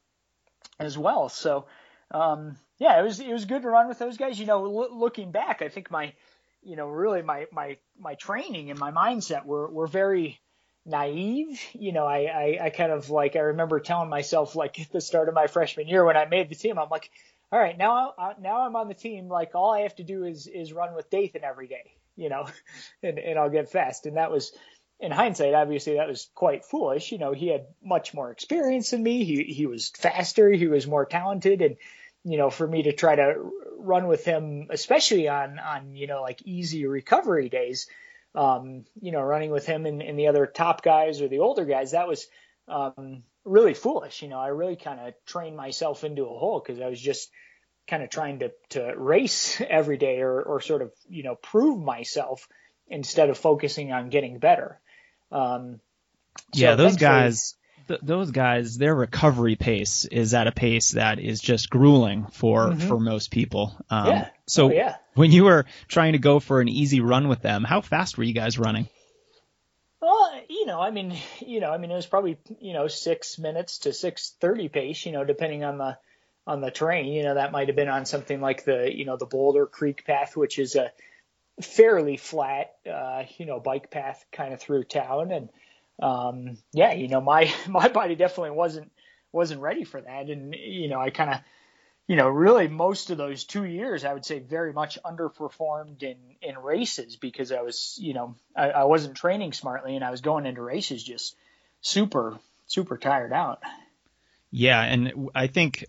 as 0.79 0.97
well. 0.97 1.29
So 1.29 1.65
um, 2.11 2.57
yeah, 2.79 2.99
it 2.99 3.03
was 3.03 3.19
it 3.19 3.31
was 3.31 3.45
good 3.45 3.63
to 3.63 3.69
run 3.69 3.87
with 3.87 3.99
those 3.99 4.17
guys. 4.17 4.39
You 4.39 4.45
know, 4.45 4.63
l- 4.65 4.97
looking 4.97 5.31
back, 5.31 5.61
I 5.61 5.69
think 5.69 5.89
my 5.89 6.13
you 6.61 6.75
know 6.75 6.87
really 6.87 7.21
my 7.21 7.47
my 7.51 7.77
my 7.99 8.15
training 8.15 8.69
and 8.69 8.79
my 8.79 8.91
mindset 8.91 9.45
were 9.45 9.67
were 9.67 9.87
very 9.87 10.39
naive. 10.85 11.59
You 11.73 11.91
know, 11.91 12.05
I, 12.05 12.19
I, 12.25 12.65
I 12.65 12.69
kind 12.69 12.91
of 12.91 13.09
like 13.09 13.35
I 13.35 13.39
remember 13.39 13.79
telling 13.79 14.09
myself 14.09 14.55
like 14.55 14.79
at 14.79 14.91
the 14.91 15.01
start 15.01 15.27
of 15.27 15.35
my 15.35 15.47
freshman 15.47 15.87
year 15.87 16.05
when 16.05 16.17
I 16.17 16.25
made 16.25 16.49
the 16.49 16.55
team, 16.55 16.77
I'm 16.79 16.89
like, 16.89 17.09
all 17.51 17.59
right, 17.59 17.77
now 17.77 18.13
I, 18.17 18.33
now 18.39 18.65
I'm 18.65 18.75
on 18.75 18.87
the 18.87 18.93
team. 18.93 19.27
Like 19.27 19.55
all 19.55 19.71
I 19.73 19.81
have 19.81 19.95
to 19.95 20.03
do 20.03 20.23
is 20.23 20.47
is 20.47 20.73
run 20.73 20.95
with 20.95 21.09
Dathan 21.09 21.43
every 21.43 21.67
day, 21.67 21.95
you 22.15 22.29
know, 22.29 22.47
and 23.03 23.17
and 23.17 23.39
I'll 23.39 23.49
get 23.49 23.71
fast. 23.71 24.05
And 24.05 24.17
that 24.17 24.31
was 24.31 24.51
in 24.99 25.11
hindsight, 25.11 25.53
obviously 25.53 25.95
that 25.95 26.07
was 26.07 26.29
quite 26.33 26.65
foolish. 26.65 27.11
You 27.11 27.19
know, 27.19 27.31
he 27.31 27.47
had 27.47 27.67
much 27.83 28.13
more 28.13 28.31
experience 28.31 28.91
than 28.91 29.03
me. 29.03 29.23
He 29.25 29.43
he 29.43 29.65
was 29.65 29.89
faster. 29.89 30.51
He 30.51 30.67
was 30.67 30.87
more 30.87 31.05
talented, 31.05 31.61
and 31.61 31.77
you 32.27 32.37
know, 32.37 32.49
for 32.49 32.67
me 32.67 32.83
to 32.83 32.91
try 32.91 33.15
to 33.15 33.51
run 33.77 34.07
with 34.07 34.25
him, 34.25 34.67
especially 34.69 35.29
on 35.29 35.59
on 35.59 35.95
you 35.95 36.07
know 36.07 36.21
like 36.21 36.41
easy 36.43 36.85
recovery 36.85 37.47
days, 37.47 37.87
um, 38.35 38.83
you 38.99 39.13
know, 39.13 39.21
running 39.21 39.49
with 39.49 39.65
him 39.65 39.85
and, 39.85 40.01
and 40.01 40.19
the 40.19 40.27
other 40.27 40.45
top 40.45 40.83
guys 40.83 41.21
or 41.21 41.29
the 41.29 41.39
older 41.39 41.63
guys, 41.63 41.91
that 41.91 42.07
was 42.07 42.27
um, 42.67 43.23
really 43.45 43.73
foolish. 43.73 44.21
You 44.21 44.27
know, 44.27 44.39
I 44.39 44.49
really 44.49 44.75
kind 44.75 44.99
of 44.99 45.13
trained 45.25 45.55
myself 45.55 46.03
into 46.03 46.23
a 46.23 46.37
hole 46.37 46.59
because 46.59 46.81
I 46.81 46.89
was 46.89 46.99
just 46.99 47.31
kind 47.87 48.03
of 48.03 48.09
trying 48.09 48.39
to 48.39 48.51
to 48.69 48.93
race 48.97 49.61
every 49.69 49.97
day 49.97 50.19
or 50.19 50.41
or 50.41 50.59
sort 50.59 50.81
of 50.81 50.91
you 51.07 51.23
know 51.23 51.35
prove 51.35 51.81
myself 51.81 52.47
instead 52.89 53.29
of 53.29 53.37
focusing 53.37 53.93
on 53.93 54.09
getting 54.09 54.39
better. 54.39 54.79
Um, 55.31 55.79
so 56.53 56.61
yeah, 56.61 56.75
those 56.75 56.97
guys, 56.97 57.55
th- 57.87 57.99
those 58.03 58.31
guys, 58.31 58.77
their 58.77 58.95
recovery 58.95 59.55
pace 59.55 60.05
is 60.05 60.33
at 60.33 60.47
a 60.47 60.51
pace 60.51 60.91
that 60.91 61.19
is 61.19 61.39
just 61.39 61.69
grueling 61.69 62.27
for 62.27 62.67
mm-hmm. 62.67 62.87
for 62.87 62.99
most 62.99 63.31
people. 63.31 63.75
Um, 63.89 64.07
yeah. 64.07 64.29
So 64.45 64.67
oh, 64.67 64.71
yeah. 64.71 64.95
when 65.15 65.31
you 65.31 65.45
were 65.45 65.65
trying 65.87 66.13
to 66.13 66.19
go 66.19 66.39
for 66.39 66.61
an 66.61 66.69
easy 66.69 67.01
run 67.01 67.27
with 67.27 67.41
them, 67.41 67.63
how 67.63 67.81
fast 67.81 68.17
were 68.17 68.23
you 68.23 68.33
guys 68.33 68.57
running? 68.57 68.87
Well, 70.01 70.41
you 70.49 70.65
know, 70.65 70.79
I 70.79 70.91
mean, 70.91 71.17
you 71.39 71.59
know, 71.59 71.71
I 71.71 71.77
mean, 71.77 71.91
it 71.91 71.95
was 71.95 72.05
probably 72.05 72.37
you 72.59 72.73
know 72.73 72.87
six 72.87 73.37
minutes 73.37 73.79
to 73.79 73.93
six 73.93 74.33
thirty 74.39 74.69
pace, 74.69 75.05
you 75.05 75.11
know, 75.11 75.23
depending 75.23 75.63
on 75.63 75.77
the 75.77 75.97
on 76.45 76.61
the 76.61 76.71
terrain. 76.71 77.11
You 77.11 77.23
know, 77.23 77.35
that 77.35 77.51
might 77.51 77.67
have 77.67 77.75
been 77.75 77.89
on 77.89 78.05
something 78.05 78.41
like 78.41 78.63
the 78.63 78.91
you 78.93 79.05
know 79.05 79.17
the 79.17 79.25
Boulder 79.25 79.65
Creek 79.65 80.05
path, 80.05 80.37
which 80.37 80.59
is 80.59 80.75
a 80.75 80.91
fairly 81.61 82.17
flat, 82.17 82.75
uh, 82.91 83.23
you 83.37 83.45
know, 83.45 83.59
bike 83.59 83.89
path 83.89 84.23
kind 84.31 84.53
of 84.53 84.59
through 84.59 84.83
town. 84.83 85.31
And, 85.31 85.49
um, 86.01 86.57
yeah, 86.73 86.93
you 86.93 87.07
know, 87.07 87.21
my, 87.21 87.51
my 87.67 87.87
body 87.87 88.15
definitely 88.15 88.51
wasn't, 88.51 88.91
wasn't 89.31 89.61
ready 89.61 89.83
for 89.83 90.01
that. 90.01 90.29
And, 90.29 90.55
you 90.55 90.87
know, 90.87 90.99
I 90.99 91.09
kind 91.09 91.31
of, 91.31 91.39
you 92.07 92.15
know, 92.15 92.29
really 92.29 92.67
most 92.69 93.09
of 93.09 93.17
those 93.17 93.43
two 93.43 93.65
years, 93.65 94.05
I 94.05 94.13
would 94.13 94.25
say 94.25 94.39
very 94.39 94.71
much 94.71 94.97
underperformed 95.03 96.03
in, 96.03 96.15
in 96.41 96.57
races 96.57 97.17
because 97.17 97.51
I 97.51 97.61
was, 97.61 97.97
you 98.01 98.13
know, 98.13 98.35
I, 98.55 98.69
I 98.69 98.83
wasn't 98.85 99.17
training 99.17 99.51
smartly 99.53 99.95
and 99.95 100.05
I 100.05 100.11
was 100.11 100.21
going 100.21 100.45
into 100.45 100.61
races 100.61 101.03
just 101.03 101.35
super, 101.81 102.39
super 102.67 102.97
tired 102.97 103.33
out. 103.33 103.61
Yeah. 104.51 104.81
And 104.81 105.29
I 105.35 105.47
think 105.47 105.85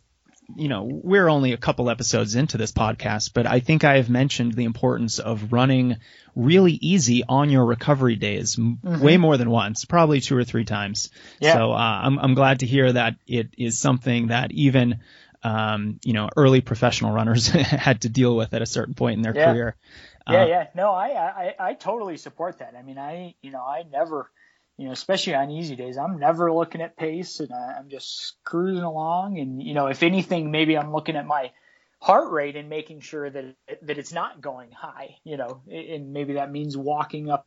you 0.56 0.68
know, 0.68 0.84
we're 0.84 1.28
only 1.28 1.52
a 1.52 1.56
couple 1.56 1.90
episodes 1.90 2.34
into 2.34 2.56
this 2.56 2.72
podcast, 2.72 3.32
but 3.34 3.46
I 3.46 3.60
think 3.60 3.84
I 3.84 3.96
have 3.96 4.08
mentioned 4.08 4.54
the 4.54 4.64
importance 4.64 5.18
of 5.18 5.52
running 5.52 5.96
really 6.34 6.72
easy 6.72 7.22
on 7.28 7.50
your 7.50 7.64
recovery 7.64 8.16
days, 8.16 8.56
mm-hmm. 8.56 9.00
way 9.00 9.16
more 9.18 9.36
than 9.36 9.50
once, 9.50 9.84
probably 9.84 10.20
two 10.20 10.36
or 10.36 10.44
three 10.44 10.64
times. 10.64 11.10
Yeah. 11.40 11.54
So 11.54 11.72
uh, 11.72 11.76
I'm 11.76 12.18
I'm 12.18 12.34
glad 12.34 12.60
to 12.60 12.66
hear 12.66 12.92
that 12.92 13.16
it 13.26 13.50
is 13.58 13.78
something 13.78 14.28
that 14.28 14.52
even 14.52 15.00
um, 15.42 16.00
you 16.02 16.14
know 16.14 16.28
early 16.36 16.60
professional 16.60 17.12
runners 17.12 17.48
had 17.48 18.02
to 18.02 18.08
deal 18.08 18.34
with 18.34 18.54
at 18.54 18.62
a 18.62 18.66
certain 18.66 18.94
point 18.94 19.16
in 19.16 19.22
their 19.22 19.36
yeah. 19.36 19.52
career. 19.52 19.76
Yeah, 20.28 20.42
uh, 20.42 20.46
yeah, 20.46 20.66
no, 20.74 20.90
I, 20.92 21.08
I 21.08 21.54
I 21.58 21.74
totally 21.74 22.16
support 22.16 22.58
that. 22.58 22.74
I 22.78 22.82
mean, 22.82 22.98
I 22.98 23.34
you 23.42 23.50
know 23.50 23.62
I 23.62 23.84
never 23.90 24.30
you 24.78 24.86
know, 24.86 24.92
especially 24.92 25.34
on 25.34 25.50
easy 25.50 25.74
days, 25.74 25.98
I'm 25.98 26.20
never 26.20 26.52
looking 26.52 26.80
at 26.80 26.96
pace 26.96 27.40
and 27.40 27.52
I'm 27.52 27.88
just 27.88 28.36
cruising 28.44 28.84
along. 28.84 29.38
And, 29.40 29.60
you 29.60 29.74
know, 29.74 29.88
if 29.88 30.04
anything, 30.04 30.52
maybe 30.52 30.78
I'm 30.78 30.92
looking 30.92 31.16
at 31.16 31.26
my 31.26 31.50
heart 32.00 32.30
rate 32.30 32.54
and 32.54 32.68
making 32.68 33.00
sure 33.00 33.28
that, 33.28 33.56
that 33.82 33.98
it's 33.98 34.12
not 34.12 34.40
going 34.40 34.70
high, 34.70 35.16
you 35.24 35.36
know, 35.36 35.62
and 35.68 36.12
maybe 36.12 36.34
that 36.34 36.52
means 36.52 36.76
walking 36.76 37.28
up 37.28 37.44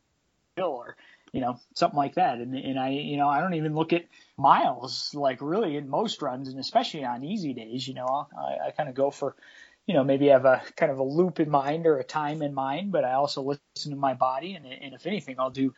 hill 0.58 0.66
or, 0.66 0.98
you 1.32 1.40
know, 1.40 1.58
something 1.74 1.98
like 1.98 2.16
that. 2.16 2.40
And, 2.40 2.54
and 2.54 2.78
I, 2.78 2.90
you 2.90 3.16
know, 3.16 3.30
I 3.30 3.40
don't 3.40 3.54
even 3.54 3.76
look 3.76 3.94
at 3.94 4.04
miles 4.38 5.12
like 5.14 5.42
really 5.42 5.78
in 5.78 5.88
most 5.88 6.22
runs 6.22 6.50
and 6.50 6.60
especially 6.60 7.06
on 7.06 7.24
easy 7.24 7.54
days, 7.54 7.88
you 7.88 7.94
know, 7.94 8.28
I, 8.38 8.68
I 8.68 8.72
kind 8.72 8.90
of 8.90 8.96
go 8.96 9.10
for, 9.10 9.38
you 9.88 9.94
know, 9.94 10.04
maybe 10.04 10.28
have 10.28 10.44
a 10.44 10.62
kind 10.76 10.92
of 10.92 11.00
a 11.00 11.04
loop 11.04 11.40
in 11.40 11.50
mind 11.50 11.88
or 11.88 11.98
a 11.98 12.04
time 12.04 12.42
in 12.42 12.54
mind, 12.54 12.92
but 12.92 13.06
I 13.06 13.14
also 13.14 13.42
listen 13.42 13.92
to 13.92 13.96
my 13.96 14.16
body. 14.16 14.56
And, 14.56 14.66
and 14.66 14.94
if 14.94 15.08
anything, 15.08 15.38
I'll 15.40 15.50
do, 15.50 15.74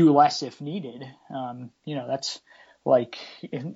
do 0.00 0.12
less 0.12 0.42
if 0.42 0.60
needed. 0.60 1.04
Um, 1.34 1.70
you 1.84 1.94
know, 1.94 2.06
that's 2.08 2.40
like 2.84 3.18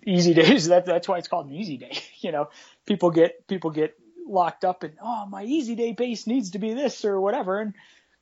easy 0.07 0.35
days. 0.43 0.69
That, 0.69 0.87
that's 0.87 1.07
why 1.07 1.19
it's 1.19 1.29
called 1.29 1.47
an 1.47 1.55
easy 1.55 1.77
day. 1.77 1.99
You 2.21 2.33
know, 2.33 2.49
people 2.87 3.11
get, 3.11 3.47
people 3.47 3.71
get 3.71 3.99
locked 4.27 4.65
up 4.65 4.83
and, 4.83 4.95
oh, 5.03 5.27
my 5.27 5.45
easy 5.45 5.75
day 5.75 5.93
pace 5.93 6.27
needs 6.27 6.53
to 6.53 6.59
be 6.59 6.73
this 6.73 7.05
or 7.05 7.21
whatever. 7.21 7.61
And 7.61 7.75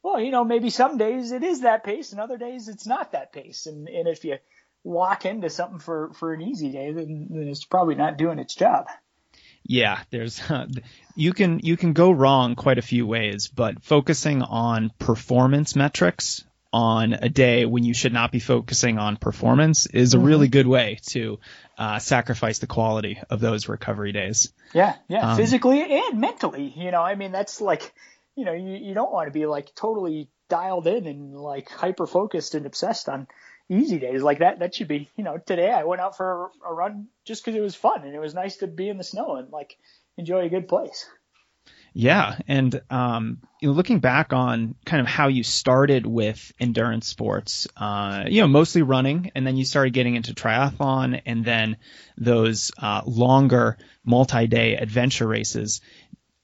well, 0.02 0.18
you 0.18 0.32
know, 0.32 0.42
maybe 0.42 0.71
some 0.71 0.99
days 0.99 1.30
it 1.30 1.44
is 1.44 1.61
that 1.61 1.85
pace 1.85 2.11
and 2.11 2.21
other 2.21 2.37
days 2.37 2.66
it's 2.66 2.85
not 2.85 3.12
that 3.12 3.32
pace. 3.32 3.66
And, 3.66 3.88
and 3.88 4.09
if 4.09 4.25
you 4.25 4.38
walk 4.82 5.25
into 5.25 5.50
something 5.50 5.78
for, 5.78 6.12
for 6.14 6.35
an 6.35 6.42
easy 6.42 6.73
day, 6.73 6.90
then, 6.90 7.28
then 7.30 7.47
it's 7.47 7.64
probably 7.64 7.94
not 7.94 8.16
doing 8.16 8.40
its 8.40 8.56
job. 8.56 8.88
Yeah, 9.62 10.00
there's 10.11 10.40
uh, 10.50 10.66
you 11.14 11.32
can 11.32 11.61
you 11.62 11.76
can 11.76 11.92
go 11.92 12.11
wrong 12.11 12.56
quite 12.56 12.78
a 12.78 12.82
few 12.82 13.06
ways, 13.06 13.47
but 13.47 13.85
focusing 13.85 14.42
on 14.42 14.90
performance 14.99 15.76
metrics 15.76 16.42
on 16.73 17.12
a 17.12 17.29
day 17.29 17.67
when 17.67 17.85
you 17.85 17.93
should 17.93 18.12
not 18.12 18.33
be 18.33 18.38
focusing 18.38 18.99
on 18.99 19.17
performance 19.17 19.87
is 19.87 20.14
a 20.14 20.17
mm-hmm. 20.17 20.26
really 20.26 20.49
good 20.49 20.67
way 20.67 20.99
to 21.02 21.38
uh, 21.76 21.99
sacrifice 21.99 22.59
the 22.61 22.67
quality 22.67 23.21
of 23.29 23.41
those 23.41 23.69
recovery 23.69 24.12
days. 24.12 24.52
Yeah, 24.73 24.95
yeah, 25.09 25.33
um, 25.33 25.37
physically 25.37 25.83
and 25.83 26.21
mentally. 26.21 26.73
You 26.75 26.91
know, 26.91 27.02
I 27.02 27.14
mean, 27.14 27.33
that's 27.33 27.61
like, 27.61 27.93
you 28.37 28.45
know, 28.45 28.55
you, 28.55 28.76
you 28.76 28.95
don't 28.95 29.12
want 29.12 29.26
to 29.29 29.33
be 29.33 29.47
like 29.47 29.75
totally 29.75 30.29
dialed 30.49 30.87
in 30.87 31.07
and 31.07 31.35
like 31.35 31.69
hyper 31.71 32.07
focused 32.07 32.55
and 32.55 32.64
obsessed 32.64 33.09
on 33.09 33.26
easy 33.69 33.99
days 33.99 34.23
like 34.23 34.38
that. 34.38 34.61
That 34.61 34.75
should 34.75 34.88
be, 34.88 35.11
you 35.17 35.25
know, 35.25 35.38
today 35.38 35.71
I 35.71 35.85
went 35.85 36.00
out 36.00 36.17
for 36.17 36.50
a 36.67 36.73
run 36.73 37.09
just 37.25 37.45
because 37.45 37.59
it 37.59 37.62
was 37.62 37.75
fun 37.75 38.05
and 38.05 38.14
it 38.14 38.21
was 38.21 38.35
nice 38.35 38.57
to 38.59 38.67
be 38.67 38.88
in 38.88 38.97
the 38.97 39.05
snow 39.05 39.37
and 39.37 39.50
like 39.50 39.76
enjoy 40.17 40.47
a 40.47 40.49
good 40.49 40.69
place. 40.69 41.07
Yeah, 41.94 42.38
and 42.49 42.80
um, 42.90 43.38
you 43.61 43.68
know, 43.68 43.75
looking 43.75 44.00
back 44.00 44.32
on 44.32 44.75
kind 44.87 45.00
of 45.00 45.06
how 45.06 45.28
you 45.28 45.42
started 45.42 46.06
with 46.06 46.52
endurance 46.58 47.06
sports, 47.06 47.68
uh, 47.76 48.25
you 48.28 48.40
know, 48.40 48.49
mostly 48.49 48.82
running, 48.82 49.30
and 49.34 49.46
then 49.46 49.56
you 49.56 49.64
started 49.64 49.92
getting 49.92 50.16
into 50.16 50.34
triathlon, 50.34 51.20
and 51.26 51.44
then 51.44 51.76
those 52.16 52.72
uh, 52.78 53.02
longer 53.04 53.76
multi-day 54.04 54.76
adventure 54.76 55.26
races. 55.26 55.80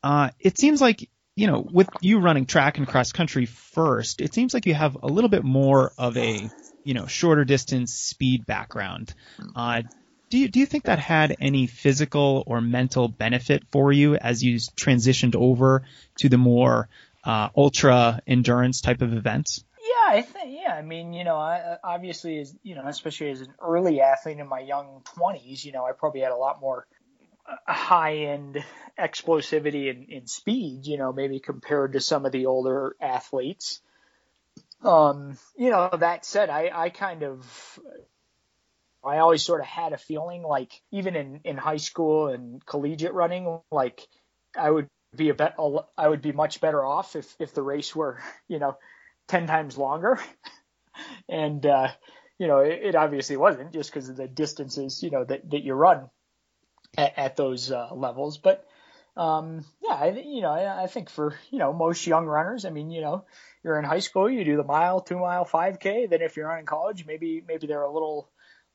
Uh, 0.02 0.30
it 0.38 0.58
seems 0.58 0.80
like 0.80 1.08
you 1.34 1.46
know, 1.46 1.64
with 1.72 1.88
you 2.00 2.18
running 2.18 2.46
track 2.46 2.78
and 2.78 2.86
cross 2.88 3.12
country 3.12 3.46
first, 3.46 4.20
it 4.20 4.34
seems 4.34 4.52
like 4.52 4.66
you 4.66 4.74
have 4.74 4.96
a 5.02 5.06
little 5.06 5.30
bit 5.30 5.44
more 5.44 5.92
of 5.96 6.16
a 6.16 6.50
you 6.82 6.94
know 6.94 7.06
shorter 7.06 7.44
distance 7.44 7.94
speed 7.94 8.44
background. 8.44 9.14
Uh, 9.54 9.82
do 10.30 10.38
you 10.38 10.49
do 10.49 10.61
you 10.61 10.66
think 10.66 10.85
that 10.85 10.99
had 10.99 11.37
any 11.40 11.66
physical 11.66 12.44
or 12.47 12.61
mental 12.61 13.08
benefit 13.08 13.62
for 13.70 13.92
you 13.92 14.16
as 14.16 14.42
you 14.42 14.56
transitioned 14.56 15.35
over 15.35 15.85
to 16.18 16.28
the 16.28 16.38
more 16.38 16.88
uh, 17.24 17.48
ultra 17.57 18.20
endurance 18.26 18.81
type 18.81 19.02
of 19.02 19.12
events? 19.12 19.64
Yeah, 19.81 20.16
I 20.16 20.22
think 20.22 20.61
yeah. 20.62 20.74
I 20.74 20.83
mean, 20.83 21.12
you 21.12 21.24
know, 21.24 21.37
I, 21.37 21.76
obviously, 21.83 22.40
as 22.40 22.55
you 22.62 22.74
know, 22.74 22.87
especially 22.87 23.31
as 23.31 23.40
an 23.40 23.55
early 23.61 24.00
athlete 24.00 24.38
in 24.38 24.48
my 24.48 24.61
young 24.61 25.02
twenties, 25.14 25.64
you 25.64 25.72
know, 25.72 25.85
I 25.85 25.92
probably 25.92 26.20
had 26.20 26.33
a 26.33 26.37
lot 26.37 26.61
more 26.61 26.87
uh, 27.46 27.72
high 27.72 28.16
end 28.16 28.62
explosivity 28.98 29.90
and, 29.90 30.09
and 30.09 30.29
speed, 30.29 30.87
you 30.87 30.98
know, 30.98 31.12
maybe 31.12 31.40
compared 31.40 31.92
to 31.92 32.00
some 32.00 32.26
of 32.26 32.33
the 32.33 32.46
older 32.46 32.96
athletes. 33.00 33.81
Um, 34.83 35.38
you 35.57 35.70
know, 35.70 35.90
that 35.98 36.24
said, 36.24 36.50
I, 36.50 36.70
I 36.72 36.90
kind 36.90 37.22
of 37.22 37.79
I 39.04 39.18
always 39.18 39.44
sort 39.44 39.61
of 39.61 39.66
had 39.66 39.92
a 39.92 39.98
feeling 39.98 40.42
like 40.42 40.72
even 40.90 41.16
in, 41.16 41.40
in 41.44 41.56
high 41.56 41.76
school 41.76 42.28
and 42.28 42.64
collegiate 42.64 43.14
running, 43.14 43.61
like 43.70 44.06
I 44.56 44.70
would 44.70 44.88
be 45.14 45.28
a 45.28 45.34
bet, 45.34 45.56
I 45.96 46.08
would 46.08 46.22
be 46.22 46.32
much 46.32 46.61
better 46.61 46.84
off 46.84 47.16
if, 47.16 47.34
if 47.38 47.54
the 47.54 47.62
race 47.62 47.94
were, 47.94 48.20
you 48.48 48.58
know, 48.58 48.76
10 49.28 49.46
times 49.46 49.78
longer. 49.78 50.18
and, 51.28 51.64
uh, 51.64 51.88
you 52.38 52.46
know, 52.46 52.58
it, 52.58 52.80
it 52.82 52.94
obviously 52.94 53.37
wasn't 53.37 53.72
just 53.72 53.90
because 53.90 54.08
of 54.08 54.16
the 54.16 54.28
distances, 54.28 55.02
you 55.02 55.11
know, 55.11 55.24
that, 55.24 55.48
that 55.50 55.64
you 55.64 55.74
run 55.74 56.08
at, 56.96 57.18
at 57.18 57.37
those 57.37 57.70
uh, 57.70 57.88
levels. 57.92 58.38
But, 58.38 58.64
um, 59.16 59.64
yeah, 59.82 59.94
I, 59.94 60.11
you 60.11 60.42
know, 60.42 60.50
I, 60.50 60.84
I 60.84 60.87
think 60.87 61.11
for, 61.11 61.34
you 61.50 61.58
know, 61.58 61.72
most 61.72 62.06
young 62.06 62.26
runners, 62.26 62.64
I 62.64 62.70
mean, 62.70 62.90
you 62.90 63.00
know, 63.00 63.24
you're 63.64 63.78
in 63.78 63.84
high 63.84 63.98
school, 63.98 64.30
you 64.30 64.44
do 64.44 64.56
the 64.56 64.64
mile, 64.64 65.00
two 65.00 65.18
mile, 65.18 65.44
5K. 65.44 66.08
Then 66.08 66.22
if 66.22 66.37
you're 66.37 66.50
on 66.50 66.61
in 66.61 66.66
college, 66.66 67.04
maybe, 67.06 67.42
maybe 67.46 67.66
they're 67.66 67.82
a 67.82 67.92
little, 67.92 68.28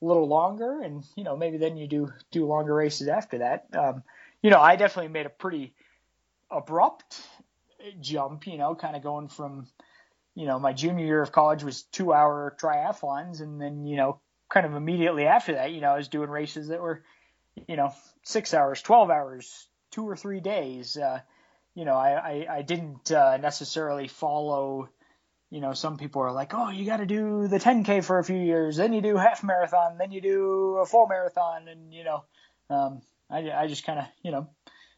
a 0.04 0.06
little 0.06 0.28
longer, 0.28 0.82
and 0.82 1.04
you 1.16 1.24
know 1.24 1.36
maybe 1.36 1.58
then 1.58 1.78
you 1.78 1.88
do 1.88 2.12
do 2.32 2.46
longer 2.46 2.74
races 2.74 3.08
after 3.08 3.40
that. 3.40 3.68
Um, 3.74 4.04
you 4.42 4.50
know, 4.50 4.60
I 4.60 4.76
definitely 4.76 5.12
made 5.12 5.26
a 5.26 5.30
pretty 5.30 5.74
abrupt 6.52 7.22
jump. 8.02 8.46
You 8.46 8.58
know, 8.58 8.76
kind 8.76 8.96
of 8.96 9.04
going 9.04 9.30
from 9.30 9.68
you 10.36 10.46
know 10.46 10.60
my 10.60 10.74
junior 10.74 11.06
year 11.06 11.22
of 11.22 11.32
college 11.32 11.64
was 11.64 11.84
two 11.84 12.14
hour 12.14 12.56
triathlons, 12.60 13.42
and 13.42 13.60
then 13.60 13.86
you 13.86 13.96
know 13.96 14.20
kind 14.50 14.66
of 14.66 14.76
immediately 14.76 15.26
after 15.26 15.54
that, 15.54 15.72
you 15.72 15.82
know, 15.82 15.90
I 15.90 15.98
was 15.98 16.10
doing 16.10 16.30
races 16.30 16.68
that 16.68 16.82
were 16.82 17.04
you 17.68 17.76
know 17.76 17.94
six 18.24 18.54
hours, 18.54 18.82
twelve 18.82 19.10
hours, 19.10 19.68
two 19.92 20.08
or 20.08 20.16
three 20.16 20.42
days. 20.42 20.98
Uh, 20.98 21.22
you 21.76 21.86
know, 21.86 21.96
I 21.96 22.12
I, 22.12 22.58
I 22.58 22.62
didn't 22.62 23.12
uh, 23.12 23.38
necessarily 23.38 24.08
follow 24.08 24.90
you 25.54 25.62
know, 25.62 25.74
some 25.74 25.98
people 25.98 26.24
are 26.24 26.32
like, 26.32 26.56
oh, 26.56 26.72
you 26.72 26.84
got 26.84 26.98
to 26.98 27.06
do 27.06 27.48
the 27.48 27.60
10K 27.60 28.04
for 28.04 28.18
a 28.18 28.24
few 28.24 28.40
years, 28.40 28.78
then 28.78 28.92
you 28.92 29.02
do 29.02 29.18
half 29.18 29.44
marathon, 29.44 30.00
then 30.00 30.12
you 30.12 30.20
do 30.20 30.80
a 30.82 30.86
full 30.88 31.06
marathon. 31.06 31.68
And, 31.68 31.94
you 31.94 32.04
know, 32.04 32.24
um, 32.72 33.04
I, 33.30 33.52
I 33.52 33.68
just 33.68 33.86
kind 33.86 34.00
of, 34.00 34.06
you 34.24 34.32
know, 34.32 34.50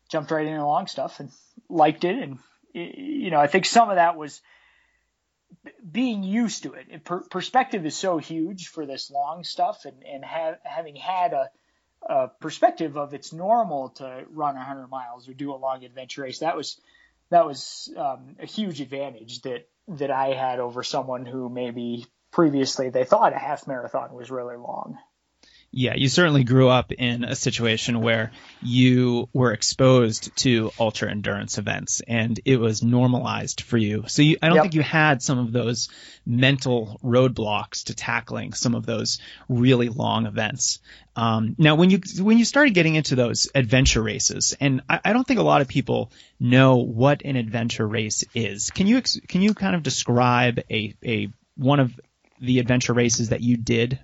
jumped 0.09 0.31
right 0.31 0.47
into 0.47 0.65
long 0.65 0.87
stuff 0.87 1.19
and 1.19 1.29
liked 1.67 2.05
it. 2.05 2.15
And, 2.15 2.39
you 2.73 3.31
know, 3.31 3.39
I 3.41 3.47
think 3.47 3.65
some 3.65 3.89
of 3.89 3.97
that 3.97 4.15
was 4.15 4.41
being 5.91 6.23
used 6.23 6.63
to 6.63 6.71
it. 6.71 7.03
Per- 7.03 7.27
perspective 7.29 7.85
is 7.85 7.97
so 7.97 8.17
huge 8.17 8.69
for 8.69 8.85
this 8.85 9.11
long 9.11 9.43
stuff 9.43 9.83
and, 9.83 10.03
and 10.05 10.23
have, 10.23 10.59
having 10.63 10.95
had 10.95 11.33
a, 11.33 11.49
a 12.07 12.27
perspective 12.39 12.95
of 12.95 13.13
it's 13.13 13.33
normal 13.33 13.89
to 13.89 14.23
run 14.31 14.55
100 14.55 14.87
miles 14.87 15.27
or 15.27 15.33
do 15.33 15.53
a 15.53 15.57
long 15.57 15.83
adventure 15.83 16.21
race. 16.21 16.39
That 16.39 16.55
was, 16.55 16.79
that 17.29 17.45
was 17.45 17.93
um, 17.97 18.37
a 18.39 18.45
huge 18.45 18.79
advantage 18.79 19.41
that 19.41 19.67
that 19.87 20.11
I 20.11 20.33
had 20.33 20.59
over 20.59 20.83
someone 20.83 21.25
who 21.25 21.49
maybe 21.49 22.05
previously 22.31 22.89
they 22.89 23.03
thought 23.05 23.33
a 23.33 23.37
half 23.37 23.67
marathon 23.67 24.13
was 24.13 24.31
really 24.31 24.57
long. 24.57 24.97
Yeah, 25.77 25.95
you 25.95 26.07
certainly 26.07 26.45
grew 26.45 26.69
up 26.69 26.93
in 26.93 27.25
a 27.25 27.35
situation 27.35 27.99
where 27.99 28.31
you 28.61 29.27
were 29.33 29.51
exposed 29.51 30.33
to 30.37 30.71
ultra 30.79 31.11
endurance 31.11 31.57
events 31.57 32.01
and 32.07 32.39
it 32.45 32.61
was 32.61 32.81
normalized 32.81 33.59
for 33.59 33.75
you. 33.75 34.05
So 34.07 34.21
you, 34.21 34.37
I 34.41 34.47
don't 34.47 34.55
yep. 34.55 34.63
think 34.63 34.75
you 34.75 34.83
had 34.83 35.21
some 35.21 35.37
of 35.37 35.51
those 35.51 35.89
mental 36.25 36.97
roadblocks 37.03 37.83
to 37.87 37.93
tackling 37.93 38.53
some 38.53 38.73
of 38.73 38.85
those 38.85 39.19
really 39.49 39.89
long 39.89 40.27
events. 40.27 40.79
Um, 41.13 41.55
now, 41.57 41.75
when 41.75 41.89
you 41.89 41.99
when 42.19 42.37
you 42.37 42.45
started 42.45 42.73
getting 42.73 42.95
into 42.95 43.15
those 43.15 43.49
adventure 43.53 44.01
races, 44.01 44.55
and 44.61 44.81
I, 44.89 45.01
I, 45.03 45.11
don't 45.11 45.27
think 45.27 45.41
a 45.41 45.43
lot 45.43 45.59
of 45.59 45.67
people 45.67 46.09
know 46.39 46.77
what 46.77 47.23
an 47.25 47.35
adventure 47.35 47.85
race 47.85 48.23
is. 48.33 48.71
Can 48.71 48.87
you 48.87 49.01
can 49.27 49.41
you 49.41 49.53
kind 49.53 49.75
of 49.75 49.83
describe 49.83 50.61
a 50.71 50.95
a 51.05 51.33
one 51.57 51.81
of 51.81 51.99
the 52.39 52.59
adventure 52.59 52.93
races 52.93 53.29
that 53.29 53.41
you 53.41 53.57
did 53.57 53.99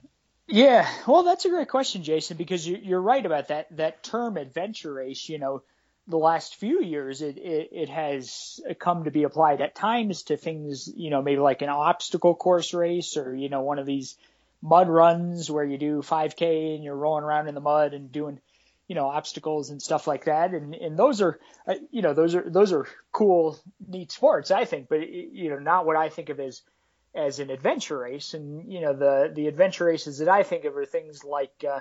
yeah, 0.51 0.87
well, 1.07 1.23
that's 1.23 1.45
a 1.45 1.49
great 1.49 1.69
question, 1.69 2.03
Jason, 2.03 2.37
because 2.37 2.67
you're 2.67 3.01
right 3.01 3.25
about 3.25 3.47
that. 3.47 3.75
That 3.77 4.03
term 4.03 4.37
adventure 4.37 4.93
race, 4.93 5.29
you 5.29 5.39
know, 5.39 5.63
the 6.07 6.17
last 6.17 6.55
few 6.55 6.81
years, 6.83 7.21
it, 7.21 7.37
it, 7.37 7.69
it 7.71 7.89
has 7.89 8.59
come 8.79 9.05
to 9.05 9.11
be 9.11 9.23
applied 9.23 9.61
at 9.61 9.75
times 9.75 10.23
to 10.23 10.37
things, 10.37 10.91
you 10.95 11.09
know, 11.09 11.21
maybe 11.21 11.39
like 11.39 11.61
an 11.61 11.69
obstacle 11.69 12.35
course 12.35 12.73
race 12.73 13.15
or, 13.15 13.33
you 13.33 13.49
know, 13.49 13.61
one 13.61 13.79
of 13.79 13.85
these 13.85 14.17
mud 14.61 14.89
runs 14.89 15.49
where 15.49 15.63
you 15.63 15.77
do 15.77 16.01
5K 16.01 16.75
and 16.75 16.83
you're 16.83 16.95
rolling 16.95 17.23
around 17.23 17.47
in 17.47 17.55
the 17.55 17.61
mud 17.61 17.93
and 17.93 18.11
doing, 18.11 18.39
you 18.87 18.95
know 18.95 19.07
obstacles 19.07 19.69
and 19.69 19.81
stuff 19.81 20.05
like 20.05 20.25
that 20.25 20.51
and 20.51 20.75
and 20.75 20.99
those 20.99 21.21
are 21.21 21.39
uh, 21.65 21.75
you 21.91 22.01
know 22.01 22.13
those 22.13 22.35
are 22.35 22.49
those 22.49 22.73
are 22.73 22.85
cool 23.13 23.57
neat 23.87 24.11
sports 24.11 24.51
I 24.51 24.65
think 24.65 24.89
but 24.89 25.07
you 25.07 25.49
know 25.49 25.59
not 25.59 25.85
what 25.85 25.95
I 25.95 26.09
think 26.09 26.27
of 26.27 26.41
as 26.41 26.61
as 27.15 27.39
an 27.39 27.49
adventure 27.49 27.99
race. 27.99 28.33
And 28.33 28.71
you 28.71 28.81
know 28.81 28.93
the 28.93 29.31
the 29.33 29.47
adventure 29.47 29.85
races 29.85 30.19
that 30.19 30.29
I 30.29 30.43
think 30.43 30.65
of 30.65 30.75
are 30.77 30.85
things 30.85 31.23
like 31.23 31.63
uh, 31.69 31.79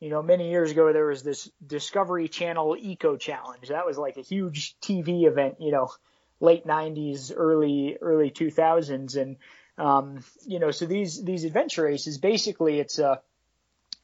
you 0.00 0.10
know 0.10 0.22
many 0.22 0.50
years 0.50 0.70
ago 0.70 0.92
there 0.92 1.06
was 1.06 1.22
this 1.22 1.50
Discovery 1.64 2.28
Channel 2.28 2.76
Eco 2.78 3.16
Challenge. 3.16 3.68
That 3.68 3.86
was 3.86 3.98
like 3.98 4.16
a 4.16 4.22
huge 4.22 4.76
TV 4.80 5.26
event 5.26 5.56
you 5.60 5.72
know 5.72 5.88
late 6.40 6.66
90s 6.66 7.32
early 7.34 7.96
early 8.00 8.30
2000s 8.30 9.20
and 9.20 9.36
um, 9.76 10.24
you 10.46 10.60
know 10.60 10.70
so 10.70 10.86
these 10.86 11.22
these 11.24 11.44
adventure 11.44 11.82
races 11.82 12.18
basically 12.18 12.78
it's 12.78 13.00
a 13.00 13.20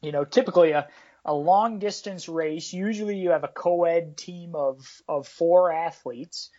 you 0.02 0.10
know 0.10 0.24
typically 0.24 0.72
a 0.72 0.88
a 1.24 1.34
long 1.34 1.78
distance 1.78 2.28
race. 2.28 2.72
Usually 2.72 3.16
you 3.16 3.30
have 3.30 3.44
a 3.44 3.48
co-ed 3.48 4.16
team 4.16 4.54
of, 4.54 4.86
of 5.08 5.26
four 5.26 5.72
athletes 5.72 6.50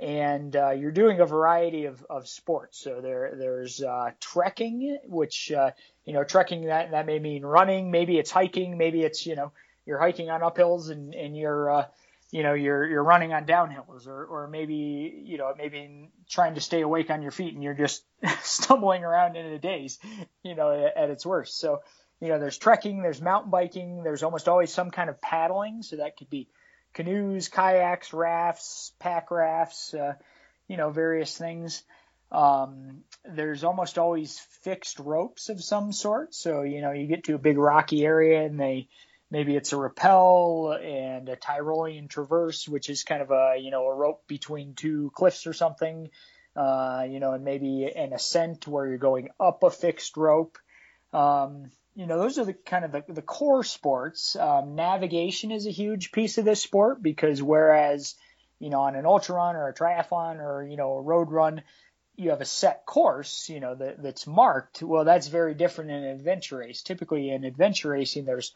and 0.00 0.54
uh, 0.56 0.70
you're 0.70 0.92
doing 0.92 1.20
a 1.20 1.26
variety 1.26 1.84
of, 1.86 2.04
of 2.10 2.28
sports. 2.28 2.78
So 2.78 3.00
there 3.00 3.34
there's 3.38 3.82
uh, 3.82 4.10
trekking, 4.20 4.98
which 5.06 5.52
uh, 5.52 5.70
you 6.04 6.12
know 6.12 6.24
trekking 6.24 6.66
that 6.66 6.90
that 6.90 7.06
may 7.06 7.18
mean 7.18 7.44
running, 7.44 7.90
maybe 7.90 8.18
it's 8.18 8.30
hiking, 8.30 8.76
maybe 8.76 9.02
it's 9.02 9.26
you 9.26 9.36
know 9.36 9.52
you're 9.86 9.98
hiking 9.98 10.30
on 10.30 10.40
uphills 10.40 10.90
and 10.90 11.14
and 11.14 11.36
you're 11.36 11.70
uh, 11.70 11.86
you 12.30 12.42
know 12.42 12.54
you're 12.54 12.86
you're 12.86 13.04
running 13.04 13.32
on 13.32 13.46
downhills, 13.46 14.06
or 14.06 14.24
or 14.24 14.48
maybe 14.48 15.22
you 15.24 15.38
know 15.38 15.54
maybe 15.56 16.10
trying 16.28 16.54
to 16.54 16.60
stay 16.60 16.80
awake 16.80 17.10
on 17.10 17.22
your 17.22 17.30
feet 17.30 17.54
and 17.54 17.62
you're 17.62 17.74
just 17.74 18.04
stumbling 18.42 19.04
around 19.04 19.36
in 19.36 19.46
a 19.46 19.58
daze, 19.58 19.98
you 20.42 20.54
know 20.54 20.72
at, 20.72 20.96
at 20.96 21.10
its 21.10 21.24
worst. 21.24 21.58
So 21.58 21.80
you 22.20 22.28
know, 22.28 22.38
there's 22.38 22.56
trekking, 22.56 23.02
there's 23.02 23.20
mountain 23.20 23.50
biking, 23.50 24.02
there's 24.02 24.22
almost 24.22 24.48
always 24.48 24.72
some 24.72 24.90
kind 24.90 25.10
of 25.10 25.20
paddling. 25.20 25.82
So 25.82 25.96
that 25.96 26.16
could 26.16 26.30
be 26.30 26.48
canoes, 26.94 27.48
kayaks, 27.48 28.12
rafts, 28.12 28.92
pack 28.98 29.30
rafts, 29.30 29.92
uh, 29.92 30.14
you 30.68 30.76
know, 30.76 30.90
various 30.90 31.36
things. 31.36 31.82
Um, 32.32 33.04
there's 33.24 33.64
almost 33.64 33.98
always 33.98 34.38
fixed 34.62 34.98
ropes 34.98 35.48
of 35.50 35.62
some 35.62 35.92
sort. 35.92 36.34
So, 36.34 36.62
you 36.62 36.80
know, 36.80 36.92
you 36.92 37.06
get 37.06 37.24
to 37.24 37.34
a 37.34 37.38
big 37.38 37.58
rocky 37.58 38.04
area 38.04 38.44
and 38.44 38.58
they, 38.58 38.88
maybe 39.30 39.54
it's 39.56 39.72
a 39.72 39.76
rappel 39.76 40.72
and 40.72 41.28
a 41.28 41.36
Tyrolean 41.36 42.08
traverse, 42.08 42.68
which 42.68 42.88
is 42.88 43.04
kind 43.04 43.22
of 43.22 43.30
a, 43.30 43.56
you 43.60 43.70
know, 43.70 43.86
a 43.86 43.94
rope 43.94 44.26
between 44.26 44.74
two 44.74 45.10
cliffs 45.14 45.46
or 45.46 45.52
something. 45.52 46.10
Uh, 46.56 47.04
you 47.10 47.18
know, 47.18 47.32
and 47.32 47.44
maybe 47.44 47.84
an 47.84 48.12
ascent 48.12 48.68
where 48.68 48.86
you're 48.86 48.96
going 48.96 49.28
up 49.40 49.64
a 49.64 49.70
fixed 49.70 50.16
rope. 50.16 50.56
Um, 51.12 51.70
you 51.94 52.06
know, 52.06 52.18
those 52.18 52.38
are 52.38 52.44
the 52.44 52.54
kind 52.54 52.84
of 52.84 52.92
the, 52.92 53.04
the 53.08 53.22
core 53.22 53.62
sports. 53.62 54.36
Um, 54.36 54.74
navigation 54.74 55.52
is 55.52 55.66
a 55.66 55.70
huge 55.70 56.10
piece 56.10 56.38
of 56.38 56.44
this 56.44 56.60
sport 56.60 57.02
because 57.02 57.42
whereas, 57.42 58.16
you 58.58 58.70
know, 58.70 58.80
on 58.80 58.96
an 58.96 59.06
ultra 59.06 59.36
run 59.36 59.54
or 59.54 59.68
a 59.68 59.74
triathlon 59.74 60.40
or, 60.40 60.66
you 60.68 60.76
know, 60.76 60.94
a 60.94 61.02
road 61.02 61.30
run, 61.30 61.62
you 62.16 62.30
have 62.30 62.40
a 62.40 62.44
set 62.44 62.84
course, 62.84 63.48
you 63.48 63.60
know, 63.60 63.74
that, 63.74 64.02
that's 64.02 64.26
marked. 64.26 64.82
Well, 64.82 65.04
that's 65.04 65.28
very 65.28 65.54
different 65.54 65.90
in 65.90 66.02
an 66.02 66.10
adventure 66.10 66.58
race. 66.58 66.82
Typically 66.82 67.30
in 67.30 67.44
adventure 67.44 67.90
racing, 67.90 68.24
there's 68.24 68.54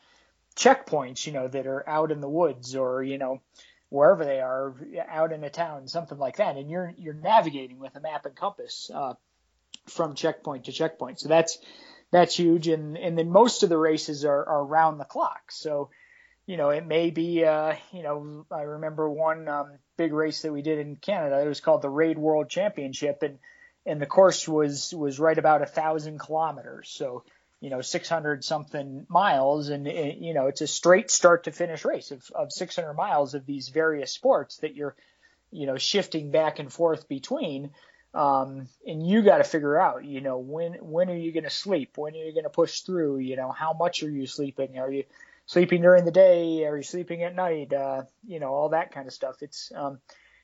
checkpoints, 0.56 1.26
you 1.26 1.32
know, 1.32 1.46
that 1.46 1.66
are 1.66 1.88
out 1.88 2.10
in 2.10 2.20
the 2.20 2.28
woods 2.28 2.74
or, 2.74 3.02
you 3.02 3.18
know, 3.18 3.40
wherever 3.88 4.24
they 4.24 4.40
are 4.40 4.74
out 5.08 5.32
in 5.32 5.44
a 5.44 5.50
town, 5.50 5.86
something 5.86 6.18
like 6.18 6.36
that. 6.36 6.56
And 6.56 6.68
you're, 6.68 6.92
you're 6.98 7.14
navigating 7.14 7.78
with 7.78 7.94
a 7.94 8.00
map 8.00 8.26
and 8.26 8.34
compass, 8.34 8.90
uh, 8.92 9.14
from 9.86 10.14
checkpoint 10.14 10.64
to 10.64 10.72
checkpoint. 10.72 11.20
So 11.20 11.28
that's, 11.28 11.58
that's 12.10 12.38
huge. 12.38 12.68
And, 12.68 12.96
and 12.96 13.18
then 13.18 13.30
most 13.30 13.62
of 13.62 13.68
the 13.68 13.78
races 13.78 14.24
are, 14.24 14.44
are 14.44 14.62
around 14.62 14.98
the 14.98 15.04
clock. 15.04 15.50
So, 15.50 15.90
you 16.46 16.56
know, 16.56 16.70
it 16.70 16.86
may 16.86 17.10
be, 17.10 17.44
uh, 17.44 17.74
you 17.92 18.02
know, 18.02 18.46
I 18.50 18.62
remember 18.62 19.08
one 19.08 19.48
um, 19.48 19.72
big 19.98 20.14
race 20.14 20.42
that 20.42 20.52
we 20.52 20.62
did 20.62 20.78
in 20.78 20.96
Canada. 20.96 21.42
It 21.42 21.48
was 21.48 21.60
called 21.60 21.82
the 21.82 21.90
Raid 21.90 22.16
World 22.18 22.48
Championship, 22.48 23.22
and 23.22 23.38
and 23.84 24.00
the 24.00 24.06
course 24.06 24.48
was 24.48 24.94
was 24.94 25.20
right 25.20 25.36
about 25.36 25.60
a 25.60 25.66
thousand 25.66 26.18
kilometers. 26.18 26.88
So, 26.88 27.24
you 27.60 27.68
know, 27.68 27.82
600 27.82 28.42
something 28.44 29.04
miles, 29.10 29.68
and 29.68 29.86
it, 29.86 30.16
you 30.16 30.32
know, 30.32 30.46
it's 30.46 30.62
a 30.62 30.66
straight 30.66 31.10
start 31.10 31.44
to 31.44 31.52
finish 31.52 31.84
race 31.84 32.12
of 32.12 32.26
of 32.34 32.50
600 32.50 32.94
miles 32.94 33.34
of 33.34 33.44
these 33.44 33.68
various 33.68 34.10
sports 34.10 34.56
that 34.58 34.74
you're, 34.74 34.96
you 35.50 35.66
know, 35.66 35.76
shifting 35.76 36.30
back 36.30 36.60
and 36.60 36.72
forth 36.72 37.08
between. 37.08 37.72
Um, 38.18 38.68
and 38.84 39.06
you 39.06 39.22
got 39.22 39.38
to 39.38 39.44
figure 39.44 39.78
out, 39.78 40.04
you 40.04 40.20
know, 40.20 40.38
when 40.38 40.72
when 40.80 41.08
are 41.08 41.16
you 41.16 41.30
going 41.30 41.44
to 41.44 41.50
sleep? 41.50 41.92
When 41.96 42.14
are 42.14 42.24
you 42.24 42.32
going 42.32 42.42
to 42.42 42.50
push 42.50 42.80
through? 42.80 43.18
You 43.18 43.36
know, 43.36 43.52
how 43.52 43.74
much 43.74 44.02
are 44.02 44.10
you 44.10 44.26
sleeping? 44.26 44.76
Are 44.76 44.90
you 44.90 45.04
sleeping 45.46 45.82
during 45.82 46.04
the 46.04 46.10
day? 46.10 46.64
Are 46.64 46.76
you 46.76 46.82
sleeping 46.82 47.22
at 47.22 47.36
night? 47.36 47.72
Uh, 47.72 48.02
you 48.26 48.40
know, 48.40 48.52
all 48.52 48.70
that 48.70 48.90
kind 48.90 49.06
of 49.06 49.12
stuff. 49.12 49.36
It's 49.40 49.70
um, 49.72 50.00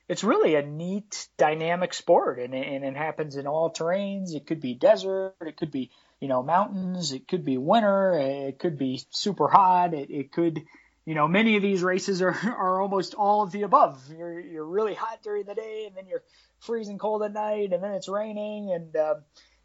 it's 0.08 0.22
really 0.22 0.54
a 0.54 0.62
neat, 0.62 1.26
dynamic 1.36 1.94
sport, 1.94 2.38
and, 2.38 2.54
and 2.54 2.84
it 2.84 2.96
happens 2.96 3.34
in 3.34 3.48
all 3.48 3.72
terrains. 3.72 4.36
It 4.36 4.46
could 4.46 4.60
be 4.60 4.74
desert, 4.74 5.34
it 5.40 5.56
could 5.56 5.72
be 5.72 5.90
you 6.20 6.28
know 6.28 6.44
mountains, 6.44 7.10
it 7.10 7.26
could 7.26 7.44
be 7.44 7.58
winter, 7.58 8.16
it 8.16 8.60
could 8.60 8.78
be 8.78 9.02
super 9.10 9.48
hot, 9.48 9.94
it, 9.94 10.10
it 10.10 10.30
could 10.30 10.62
you 11.06 11.14
know, 11.14 11.28
many 11.28 11.56
of 11.56 11.62
these 11.62 11.82
races 11.82 12.22
are, 12.22 12.30
are 12.58 12.80
almost 12.80 13.14
all 13.14 13.42
of 13.42 13.52
the 13.52 13.62
above. 13.62 14.02
You're, 14.16 14.40
you're 14.40 14.64
really 14.64 14.94
hot 14.94 15.22
during 15.22 15.44
the 15.44 15.54
day 15.54 15.84
and 15.86 15.96
then 15.96 16.06
you're 16.06 16.22
freezing 16.60 16.98
cold 16.98 17.22
at 17.22 17.32
night 17.32 17.72
and 17.72 17.82
then 17.82 17.92
it's 17.92 18.08
raining 18.08 18.72
and, 18.72 18.96
um, 18.96 19.16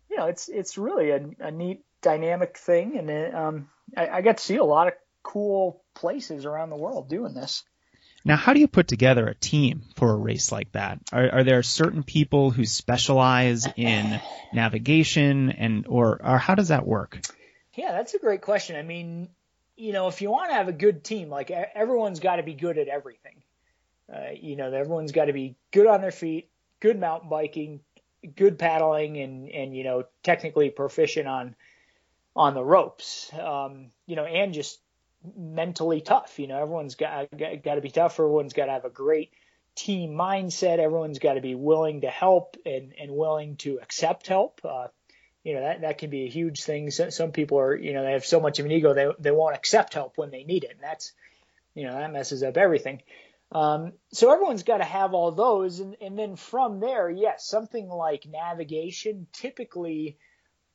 you 0.09 0.17
know, 0.17 0.27
it's, 0.27 0.49
it's 0.49 0.77
really 0.77 1.11
a, 1.11 1.29
a 1.39 1.51
neat 1.51 1.83
dynamic 2.01 2.57
thing. 2.57 2.97
And, 2.97 3.09
it, 3.09 3.33
um, 3.33 3.69
I, 3.95 4.07
I 4.07 4.21
got 4.21 4.37
to 4.37 4.43
see 4.43 4.57
a 4.57 4.63
lot 4.63 4.87
of 4.87 4.93
cool 5.23 5.83
places 5.93 6.45
around 6.45 6.69
the 6.69 6.75
world 6.75 7.09
doing 7.09 7.33
this. 7.33 7.63
Now, 8.25 8.35
how 8.35 8.53
do 8.53 8.59
you 8.59 8.67
put 8.67 8.87
together 8.87 9.27
a 9.27 9.35
team 9.35 9.83
for 9.95 10.11
a 10.11 10.15
race 10.15 10.51
like 10.51 10.71
that? 10.73 10.99
Are, 11.13 11.29
are 11.29 11.43
there 11.43 11.63
certain 11.63 12.03
people 12.03 12.51
who 12.51 12.65
specialize 12.65 13.67
in 13.77 14.19
navigation 14.53 15.51
and, 15.51 15.85
or, 15.87 16.19
or 16.23 16.37
how 16.37 16.55
does 16.55 16.67
that 16.67 16.85
work? 16.85 17.21
Yeah, 17.75 17.93
that's 17.93 18.13
a 18.13 18.19
great 18.19 18.41
question. 18.41 18.75
I 18.75 18.81
mean, 18.81 19.29
you 19.77 19.93
know, 19.93 20.09
if 20.09 20.21
you 20.21 20.29
want 20.29 20.49
to 20.49 20.55
have 20.55 20.67
a 20.67 20.73
good 20.73 21.03
team, 21.03 21.29
like 21.29 21.49
everyone's 21.49 22.19
got 22.19 22.35
to 22.35 22.43
be 22.43 22.53
good 22.53 22.77
at 22.77 22.89
everything. 22.89 23.41
Uh, 24.13 24.31
you 24.39 24.55
know, 24.55 24.71
everyone's 24.71 25.13
got 25.13 25.25
to 25.25 25.33
be 25.33 25.55
good 25.71 25.87
on 25.87 26.01
their 26.01 26.11
feet, 26.11 26.48
good 26.79 26.99
mountain 26.99 27.29
biking, 27.29 27.81
good 28.35 28.59
paddling, 28.59 29.17
and 29.17 29.49
and 29.49 29.75
you 29.75 29.83
know, 29.83 30.05
technically 30.23 30.69
proficient 30.69 31.27
on 31.27 31.55
on 32.35 32.53
the 32.53 32.63
ropes. 32.63 33.31
Um, 33.33 33.87
you 34.05 34.15
know, 34.15 34.25
and 34.25 34.53
just 34.53 34.79
mentally 35.35 36.01
tough. 36.01 36.39
You 36.39 36.47
know, 36.47 36.61
everyone's 36.61 36.95
got 36.95 37.29
got, 37.37 37.63
got 37.63 37.75
to 37.75 37.81
be 37.81 37.91
tough. 37.91 38.19
Everyone's 38.19 38.53
got 38.53 38.65
to 38.65 38.71
have 38.71 38.85
a 38.85 38.89
great 38.89 39.33
team 39.75 40.11
mindset. 40.11 40.79
Everyone's 40.79 41.19
got 41.19 41.33
to 41.33 41.41
be 41.41 41.55
willing 41.55 42.01
to 42.01 42.09
help 42.09 42.57
and 42.65 42.93
and 42.99 43.11
willing 43.11 43.55
to 43.57 43.79
accept 43.81 44.27
help. 44.27 44.61
Uh, 44.63 44.87
you 45.43 45.53
know 45.53 45.61
that 45.61 45.81
that 45.81 45.97
can 45.97 46.09
be 46.09 46.25
a 46.25 46.29
huge 46.29 46.63
thing. 46.63 46.91
So, 46.91 47.09
some 47.09 47.31
people 47.31 47.59
are 47.59 47.75
you 47.75 47.93
know 47.93 48.03
they 48.03 48.11
have 48.11 48.25
so 48.25 48.39
much 48.39 48.59
of 48.59 48.65
an 48.65 48.71
ego 48.71 48.93
they 48.93 49.07
they 49.19 49.31
won't 49.31 49.55
accept 49.55 49.93
help 49.93 50.17
when 50.17 50.31
they 50.31 50.43
need 50.43 50.63
it, 50.63 50.71
and 50.71 50.79
that's 50.81 51.13
you 51.75 51.85
know 51.85 51.93
that 51.93 52.11
messes 52.11 52.43
up 52.43 52.57
everything. 52.57 53.01
Um, 53.51 53.93
so 54.11 54.31
everyone's 54.31 54.63
got 54.63 54.77
to 54.77 54.83
have 54.83 55.13
all 55.13 55.31
those, 55.31 55.79
and 55.79 55.95
and 56.01 56.17
then 56.17 56.35
from 56.35 56.79
there, 56.79 57.09
yes, 57.09 57.47
something 57.47 57.89
like 57.89 58.27
navigation. 58.27 59.27
Typically, 59.33 60.17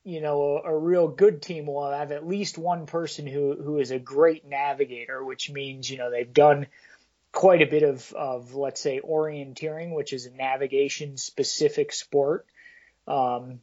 you 0.03 0.21
know, 0.21 0.61
a, 0.65 0.73
a 0.73 0.79
real 0.79 1.07
good 1.07 1.41
team 1.41 1.67
will 1.67 1.91
have 1.91 2.11
at 2.11 2.27
least 2.27 2.59
one 2.59 2.87
person 2.87 3.27
who 3.27 3.55
who 3.63 3.79
is 3.79 3.93
a 3.93 3.99
great 3.99 4.45
navigator, 4.47 5.25
which 5.25 5.51
means 5.51 5.89
you 5.89 5.99
know 5.99 6.11
they've 6.11 6.33
done 6.33 6.67
quite 7.31 7.63
a 7.63 7.67
bit 7.67 7.85
of 7.85 8.13
of 8.13 8.55
let's 8.55 8.81
say 8.81 9.01
orienteering, 9.01 9.95
which 9.95 10.13
is 10.13 10.27
a 10.27 10.31
navigation 10.31 11.17
specific 11.17 11.93
sport. 11.93 12.47
Um, 13.07 13.61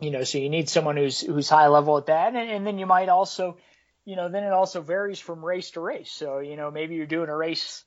you 0.00 0.10
know, 0.10 0.24
so 0.24 0.38
you 0.38 0.48
need 0.48 0.68
someone 0.68 0.96
who's 0.96 1.20
who's 1.20 1.48
high 1.48 1.68
level 1.68 1.98
at 1.98 2.06
that, 2.06 2.34
and, 2.34 2.50
and 2.50 2.66
then 2.66 2.78
you 2.78 2.86
might 2.86 3.10
also, 3.10 3.58
you 4.06 4.16
know, 4.16 4.30
then 4.30 4.44
it 4.44 4.52
also 4.52 4.80
varies 4.80 5.18
from 5.18 5.44
race 5.44 5.72
to 5.72 5.80
race. 5.80 6.10
So 6.10 6.38
you 6.38 6.56
know, 6.56 6.70
maybe 6.70 6.94
you're 6.94 7.06
doing 7.06 7.28
a 7.28 7.36
race. 7.36 7.84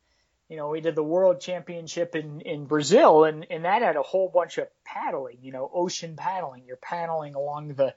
You 0.50 0.58
know, 0.58 0.70
we 0.70 0.82
did 0.82 0.96
the 0.96 1.04
World 1.04 1.40
Championship 1.40 2.16
in 2.16 2.42
in 2.42 2.66
Brazil, 2.66 3.24
and 3.24 3.46
and 3.50 3.66
that 3.66 3.82
had 3.82 3.96
a 3.96 4.02
whole 4.02 4.30
bunch 4.30 4.58
of 4.58 4.68
paddling. 4.84 5.38
You 5.42 5.52
know, 5.52 5.70
ocean 5.74 6.16
paddling. 6.16 6.66
You're 6.66 6.78
paddling 6.78 7.36
along 7.36 7.76
the 7.76 7.94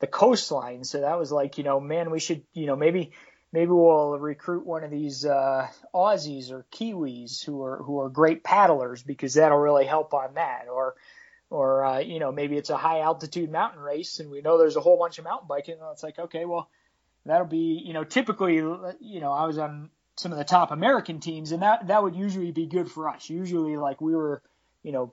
the 0.00 0.06
coastline. 0.06 0.84
So 0.84 1.00
that 1.02 1.18
was 1.18 1.30
like, 1.30 1.58
you 1.58 1.64
know, 1.64 1.78
man, 1.78 2.10
we 2.10 2.20
should, 2.20 2.42
you 2.54 2.66
know, 2.66 2.76
maybe 2.76 3.12
maybe 3.52 3.70
we'll 3.70 4.18
recruit 4.18 4.66
one 4.66 4.82
of 4.82 4.90
these 4.90 5.24
uh, 5.24 5.68
Aussies 5.94 6.50
or 6.50 6.66
Kiwis 6.72 7.44
who 7.44 7.62
are 7.62 7.76
who 7.82 8.00
are 8.00 8.08
great 8.08 8.42
paddlers 8.42 9.02
because 9.02 9.34
that'll 9.34 9.58
really 9.58 9.86
help 9.86 10.14
on 10.14 10.34
that. 10.34 10.66
Or 10.72 10.94
or 11.50 11.84
uh, 11.84 11.98
you 11.98 12.20
know 12.20 12.32
maybe 12.32 12.56
it's 12.56 12.70
a 12.70 12.76
high 12.76 13.00
altitude 13.00 13.50
mountain 13.50 13.80
race 13.80 14.20
and 14.20 14.30
we 14.30 14.40
know 14.40 14.56
there's 14.56 14.76
a 14.76 14.80
whole 14.80 14.98
bunch 14.98 15.18
of 15.18 15.24
mountain 15.24 15.48
biking 15.48 15.74
and 15.74 15.90
it's 15.92 16.02
like 16.02 16.18
okay 16.18 16.44
well 16.44 16.70
that'll 17.26 17.46
be 17.46 17.82
you 17.84 17.92
know 17.92 18.04
typically 18.04 18.54
you 18.54 19.20
know 19.20 19.32
I 19.32 19.46
was 19.46 19.58
on 19.58 19.90
some 20.20 20.32
of 20.32 20.38
the 20.38 20.44
top 20.44 20.70
American 20.70 21.20
teams 21.20 21.52
and 21.52 21.62
that 21.62 21.86
that 21.88 22.02
would 22.02 22.14
usually 22.14 22.52
be 22.52 22.66
good 22.66 22.90
for 22.90 23.08
us 23.08 23.28
usually 23.28 23.76
like 23.76 24.00
we 24.00 24.14
were 24.14 24.42
you 24.82 24.92
know 24.92 25.12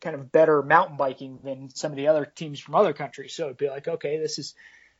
kind 0.00 0.16
of 0.16 0.32
better 0.32 0.62
mountain 0.62 0.96
biking 0.96 1.38
than 1.44 1.68
some 1.74 1.92
of 1.92 1.96
the 1.96 2.08
other 2.08 2.24
teams 2.24 2.58
from 2.58 2.74
other 2.74 2.92
countries 2.92 3.34
so 3.34 3.44
it'd 3.44 3.56
be 3.56 3.68
like 3.68 3.86
okay 3.86 4.18
this 4.18 4.38
is 4.38 4.54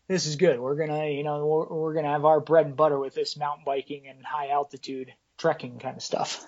this 0.08 0.26
is 0.26 0.36
good. 0.36 0.60
We're 0.60 0.76
gonna, 0.76 1.06
you 1.06 1.24
know, 1.24 1.46
we're, 1.46 1.66
we're 1.66 1.94
gonna 1.94 2.12
have 2.12 2.24
our 2.24 2.40
bread 2.40 2.66
and 2.66 2.76
butter 2.76 2.98
with 2.98 3.14
this 3.14 3.36
mountain 3.36 3.64
biking 3.64 4.06
and 4.08 4.24
high 4.24 4.50
altitude 4.50 5.12
trekking 5.38 5.78
kind 5.78 5.96
of 5.96 6.02
stuff. 6.02 6.46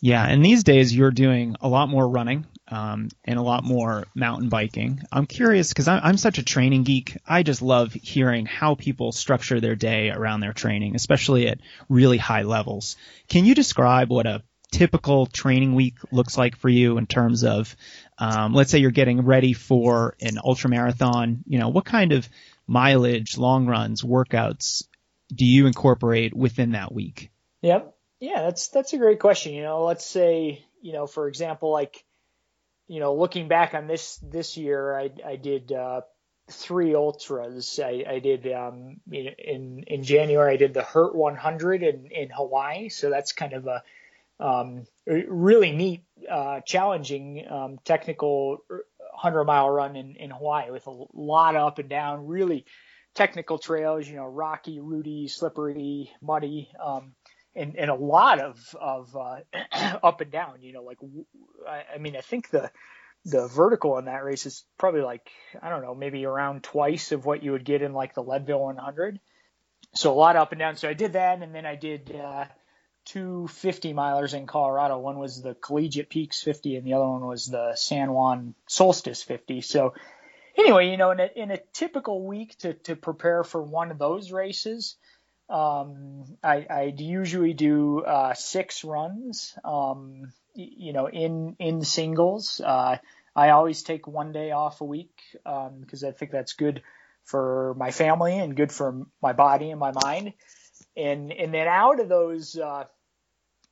Yeah, 0.00 0.24
and 0.24 0.44
these 0.44 0.64
days 0.64 0.94
you're 0.94 1.10
doing 1.10 1.56
a 1.60 1.68
lot 1.68 1.88
more 1.88 2.08
running 2.08 2.46
um, 2.68 3.08
and 3.24 3.38
a 3.38 3.42
lot 3.42 3.64
more 3.64 4.06
mountain 4.14 4.48
biking. 4.48 5.02
I'm 5.10 5.26
curious 5.26 5.68
because 5.68 5.88
I'm, 5.88 6.00
I'm 6.04 6.16
such 6.16 6.38
a 6.38 6.44
training 6.44 6.84
geek. 6.84 7.16
I 7.26 7.42
just 7.42 7.62
love 7.62 7.92
hearing 7.92 8.46
how 8.46 8.74
people 8.74 9.12
structure 9.12 9.60
their 9.60 9.74
day 9.74 10.10
around 10.10 10.40
their 10.40 10.52
training, 10.52 10.94
especially 10.94 11.48
at 11.48 11.58
really 11.88 12.18
high 12.18 12.42
levels. 12.42 12.96
Can 13.28 13.44
you 13.44 13.54
describe 13.54 14.10
what 14.10 14.26
a 14.26 14.42
typical 14.70 15.26
training 15.26 15.74
week 15.74 15.96
looks 16.12 16.36
like 16.36 16.56
for 16.56 16.68
you 16.68 16.98
in 16.98 17.06
terms 17.06 17.42
of, 17.42 17.74
um, 18.18 18.54
let's 18.54 18.70
say 18.70 18.78
you're 18.78 18.90
getting 18.90 19.22
ready 19.22 19.52
for 19.52 20.14
an 20.20 20.38
ultra 20.44 20.70
marathon? 20.70 21.42
You 21.46 21.58
know, 21.58 21.70
what 21.70 21.84
kind 21.84 22.12
of 22.12 22.28
mileage, 22.66 23.38
long 23.38 23.66
runs, 23.66 24.02
workouts 24.02 24.84
do 25.34 25.44
you 25.44 25.66
incorporate 25.66 26.34
within 26.34 26.72
that 26.72 26.92
week? 26.92 27.30
Yep. 27.62 27.94
Yeah, 28.20 28.42
that's 28.42 28.68
that's 28.68 28.92
a 28.92 28.98
great 28.98 29.20
question. 29.20 29.54
You 29.54 29.62
know, 29.62 29.84
let's 29.84 30.04
say, 30.04 30.64
you 30.82 30.92
know, 30.92 31.06
for 31.06 31.28
example, 31.28 31.70
like, 31.70 32.04
you 32.88 33.00
know, 33.00 33.14
looking 33.14 33.48
back 33.48 33.74
on 33.74 33.86
this 33.86 34.16
this 34.18 34.56
year, 34.56 34.98
I 34.98 35.10
I 35.24 35.36
did 35.36 35.72
uh, 35.72 36.02
three 36.50 36.94
ultras. 36.94 37.78
I, 37.82 38.04
I 38.08 38.18
did 38.20 38.50
um, 38.52 39.00
in 39.12 39.84
in 39.86 40.02
January. 40.02 40.54
I 40.54 40.56
did 40.56 40.74
the 40.74 40.82
HURT 40.82 41.14
100 41.14 41.82
in 41.82 42.06
in 42.10 42.30
Hawaii. 42.30 42.88
So 42.88 43.10
that's 43.10 43.32
kind 43.32 43.52
of 43.52 43.66
a 43.68 43.82
um, 44.40 44.86
really 45.06 45.72
neat, 45.72 46.04
uh, 46.30 46.60
challenging, 46.60 47.46
um, 47.50 47.78
technical 47.84 48.64
100 48.68 49.44
mile 49.44 49.70
run 49.70 49.96
in 49.96 50.16
in 50.16 50.30
Hawaii 50.30 50.70
with 50.70 50.86
a 50.88 51.04
lot 51.14 51.56
of 51.56 51.66
up 51.66 51.78
and 51.78 51.88
down. 51.88 52.26
Really 52.26 52.66
technical 53.14 53.58
trails. 53.58 54.08
You 54.08 54.16
know, 54.16 54.26
rocky, 54.26 54.80
rooty, 54.80 55.28
slippery, 55.28 56.10
muddy. 56.20 56.70
Um, 56.82 57.14
and, 57.54 57.76
and 57.76 57.90
a 57.90 57.94
lot 57.94 58.40
of 58.40 58.76
of 58.80 59.16
uh, 59.16 59.40
up 60.02 60.20
and 60.20 60.30
down. 60.30 60.62
You 60.62 60.72
know, 60.74 60.82
like 60.82 60.98
I, 61.68 61.94
I 61.94 61.98
mean, 61.98 62.16
I 62.16 62.20
think 62.20 62.50
the 62.50 62.70
the 63.24 63.48
vertical 63.48 63.98
in 63.98 64.06
that 64.06 64.24
race 64.24 64.46
is 64.46 64.64
probably 64.78 65.02
like 65.02 65.30
I 65.60 65.68
don't 65.68 65.82
know, 65.82 65.94
maybe 65.94 66.24
around 66.24 66.62
twice 66.62 67.12
of 67.12 67.26
what 67.26 67.42
you 67.42 67.52
would 67.52 67.64
get 67.64 67.82
in 67.82 67.92
like 67.92 68.14
the 68.14 68.22
Leadville 68.22 68.60
100. 68.60 69.20
So 69.94 70.12
a 70.12 70.14
lot 70.14 70.36
up 70.36 70.52
and 70.52 70.58
down. 70.58 70.76
So 70.76 70.88
I 70.88 70.94
did 70.94 71.14
that, 71.14 71.42
and 71.42 71.54
then 71.54 71.64
I 71.64 71.74
did 71.74 72.14
uh, 72.14 72.44
two 73.04 73.48
50 73.48 73.94
milers 73.94 74.34
in 74.34 74.46
Colorado. 74.46 74.98
One 74.98 75.18
was 75.18 75.42
the 75.42 75.54
Collegiate 75.54 76.10
Peaks 76.10 76.42
50, 76.42 76.76
and 76.76 76.86
the 76.86 76.94
other 76.94 77.08
one 77.08 77.26
was 77.26 77.46
the 77.46 77.74
San 77.74 78.12
Juan 78.12 78.54
Solstice 78.68 79.22
50. 79.22 79.62
So 79.62 79.94
anyway, 80.56 80.90
you 80.90 80.96
know, 80.96 81.10
in 81.12 81.20
a, 81.20 81.30
in 81.34 81.50
a 81.50 81.60
typical 81.72 82.26
week 82.26 82.58
to 82.58 82.74
to 82.74 82.96
prepare 82.96 83.44
for 83.44 83.62
one 83.62 83.90
of 83.90 83.98
those 83.98 84.30
races. 84.30 84.96
Um, 85.48 86.24
I, 86.42 86.66
I 86.68 86.94
usually 86.96 87.54
do 87.54 88.00
uh, 88.00 88.34
six 88.34 88.84
runs, 88.84 89.56
um, 89.64 90.32
you 90.54 90.92
know, 90.92 91.08
in 91.08 91.56
in 91.58 91.82
singles. 91.82 92.60
Uh, 92.64 92.98
I 93.34 93.50
always 93.50 93.82
take 93.82 94.06
one 94.06 94.32
day 94.32 94.50
off 94.50 94.80
a 94.80 94.84
week 94.84 95.20
um 95.46 95.78
because 95.80 96.02
um, 96.02 96.10
I 96.10 96.12
think 96.12 96.32
that's 96.32 96.52
good 96.54 96.82
for 97.24 97.74
my 97.78 97.90
family 97.90 98.38
and 98.38 98.56
good 98.56 98.72
for 98.72 99.06
my 99.22 99.32
body 99.32 99.70
and 99.70 99.80
my 99.80 99.92
mind. 100.04 100.32
And 100.96 101.32
and 101.32 101.52
then 101.54 101.68
out 101.68 102.00
of 102.00 102.08
those 102.08 102.56
uh, 102.56 102.84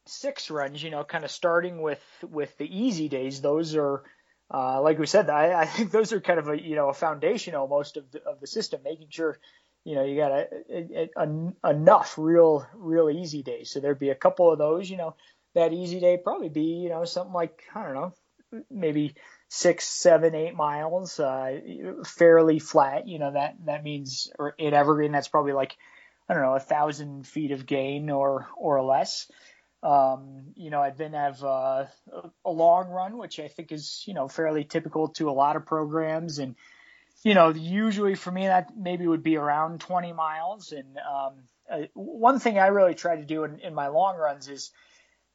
six 0.07 0.51
runs, 0.51 0.83
you 0.83 0.91
know, 0.91 1.05
kind 1.05 1.25
of 1.25 1.31
starting 1.31 1.83
with 1.83 2.03
with 2.23 2.57
the 2.59 2.67
easy 2.67 3.09
days, 3.09 3.41
those 3.41 3.77
are 3.77 4.05
uh, 4.53 4.81
like 4.81 4.99
we 4.99 5.07
said, 5.07 5.29
I, 5.29 5.61
I 5.61 5.67
think 5.67 5.91
those 5.91 6.13
are 6.13 6.21
kind 6.21 6.39
of 6.39 6.49
a 6.49 6.61
you 6.61 6.77
know 6.77 6.89
a 6.89 6.95
foundation 6.95 7.55
almost 7.55 7.97
of 7.97 8.11
the, 8.13 8.23
of 8.23 8.41
the 8.41 8.47
system, 8.47 8.81
making 8.85 9.09
sure 9.11 9.39
you 9.87 9.95
know, 9.95 10.03
you 10.03 10.17
got 10.17 10.33
a, 10.33 10.49
a, 10.69 11.11
a, 11.17 11.71
enough 11.71 12.19
real, 12.19 12.67
real 12.75 13.09
easy 13.09 13.45
days. 13.45 13.71
So 13.71 13.79
there'd 13.79 14.01
be 14.01 14.11
a 14.11 14.17
couple 14.17 14.51
of 14.51 14.59
those, 14.59 14.91
you 14.91 14.97
know, 14.97 15.15
that 15.55 15.73
easy 15.73 16.01
day 16.01 16.17
probably 16.17 16.49
be, 16.49 16.83
you 16.83 16.89
know, 16.89 17.05
something 17.05 17.33
like, 17.33 17.63
I 17.73 17.85
don't 17.85 17.95
know, 17.95 18.13
maybe 18.69 19.15
six, 19.49 19.87
seven, 19.87 20.35
eight 20.35 20.57
miles, 20.57 21.21
uh, 21.21 21.61
fairly 22.05 22.59
flat. 22.59 23.07
You 23.07 23.21
know, 23.21 23.31
that, 23.31 23.55
that 23.67 23.85
means, 23.85 24.29
or 24.41 24.57
in 24.59 24.75
Evergreen, 24.75 25.13
that's 25.13 25.29
probably 25.29 25.53
like, 25.53 25.77
I 26.29 26.35
don't 26.35 26.43
know, 26.43 26.57
a 26.57 26.61
thousand 26.61 27.25
feet 27.25 27.53
of 27.53 27.65
gain 27.65 28.11
or, 28.11 28.49
or 28.59 28.83
less. 28.83 29.31
Um, 29.85 30.47
you 30.57 30.71
know, 30.71 30.83
I'd 30.83 30.99
then 30.99 31.13
have 31.13 31.45
uh, 31.45 31.85
a 32.45 32.51
long 32.51 32.89
run, 32.89 33.19
which 33.19 33.39
I 33.39 33.47
think 33.47 33.71
is, 33.71 34.03
you 34.05 34.15
know, 34.15 34.27
fairly 34.27 34.65
typical 34.65 35.11
to 35.11 35.31
a 35.31 35.39
lot 35.39 35.55
of 35.55 35.65
programs 35.65 36.41
and, 36.41 36.57
you 37.27 37.35
know, 37.35 37.49
usually 37.49 38.15
for 38.15 38.31
me 38.31 38.47
that 38.47 38.77
maybe 38.77 39.05
would 39.05 39.25
be 39.25 39.37
around 39.37 39.81
20 39.81 40.13
miles. 40.13 40.71
And 40.71 40.97
um, 40.99 41.33
uh, 41.69 41.87
one 41.93 42.39
thing 42.39 42.57
I 42.57 42.69
really 42.69 42.95
try 42.95 43.17
to 43.17 43.25
do 43.25 43.43
in, 43.43 43.59
in 43.59 43.75
my 43.75 43.89
long 43.89 44.17
runs 44.17 44.47
is 44.47 44.71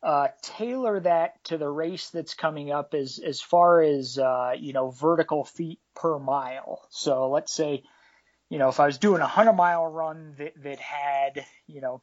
uh, 0.01 0.29
tailor 0.41 1.01
that 1.01 1.43
to 1.43 1.57
the 1.57 1.67
race 1.67 2.09
that's 2.09 2.33
coming 2.33 2.71
up 2.71 2.93
as 2.93 3.19
as 3.19 3.41
far 3.41 3.81
as 3.81 4.17
uh, 4.17 4.53
you 4.57 4.71
know 4.71 4.89
vertical 4.89 5.43
feet 5.43 5.79
per 5.93 6.17
mile. 6.17 6.87
So 6.91 7.29
let's 7.29 7.53
say, 7.53 7.83
you 8.49 8.57
know, 8.57 8.69
if 8.69 8.79
I 8.79 8.85
was 8.85 8.97
doing 8.97 9.21
a 9.21 9.27
hundred 9.27 9.57
mile 9.57 9.85
run 9.85 10.35
that 10.37 10.53
that 10.63 10.79
had 10.79 11.45
you 11.67 11.81
know 11.81 12.01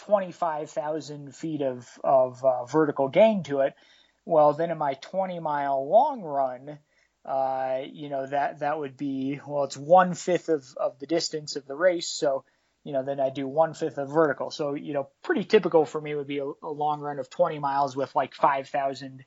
25,000 0.00 1.36
feet 1.36 1.62
of 1.62 1.88
of 2.02 2.44
uh, 2.44 2.64
vertical 2.64 3.08
gain 3.08 3.44
to 3.44 3.60
it, 3.60 3.74
well 4.24 4.54
then 4.54 4.72
in 4.72 4.78
my 4.78 4.94
20 4.94 5.38
mile 5.38 5.88
long 5.88 6.20
run 6.20 6.80
uh, 7.24 7.80
you 7.92 8.08
know, 8.08 8.26
that, 8.26 8.60
that 8.60 8.78
would 8.78 8.96
be, 8.96 9.40
well, 9.46 9.64
it's 9.64 9.76
one 9.76 10.14
fifth 10.14 10.48
of, 10.48 10.64
of 10.76 10.98
the 10.98 11.06
distance 11.06 11.56
of 11.56 11.66
the 11.66 11.74
race. 11.74 12.08
So, 12.08 12.44
you 12.82 12.92
know, 12.92 13.02
then 13.02 13.20
I 13.20 13.30
do 13.30 13.46
one 13.46 13.74
fifth 13.74 13.98
of 13.98 14.10
vertical. 14.10 14.50
So, 14.50 14.74
you 14.74 14.94
know, 14.94 15.08
pretty 15.22 15.44
typical 15.44 15.84
for 15.84 16.00
me 16.00 16.14
would 16.14 16.26
be 16.26 16.38
a, 16.38 16.50
a 16.62 16.70
long 16.70 17.00
run 17.00 17.18
of 17.18 17.28
20 17.28 17.58
miles 17.58 17.94
with 17.94 18.14
like 18.14 18.34
5,000 18.34 19.24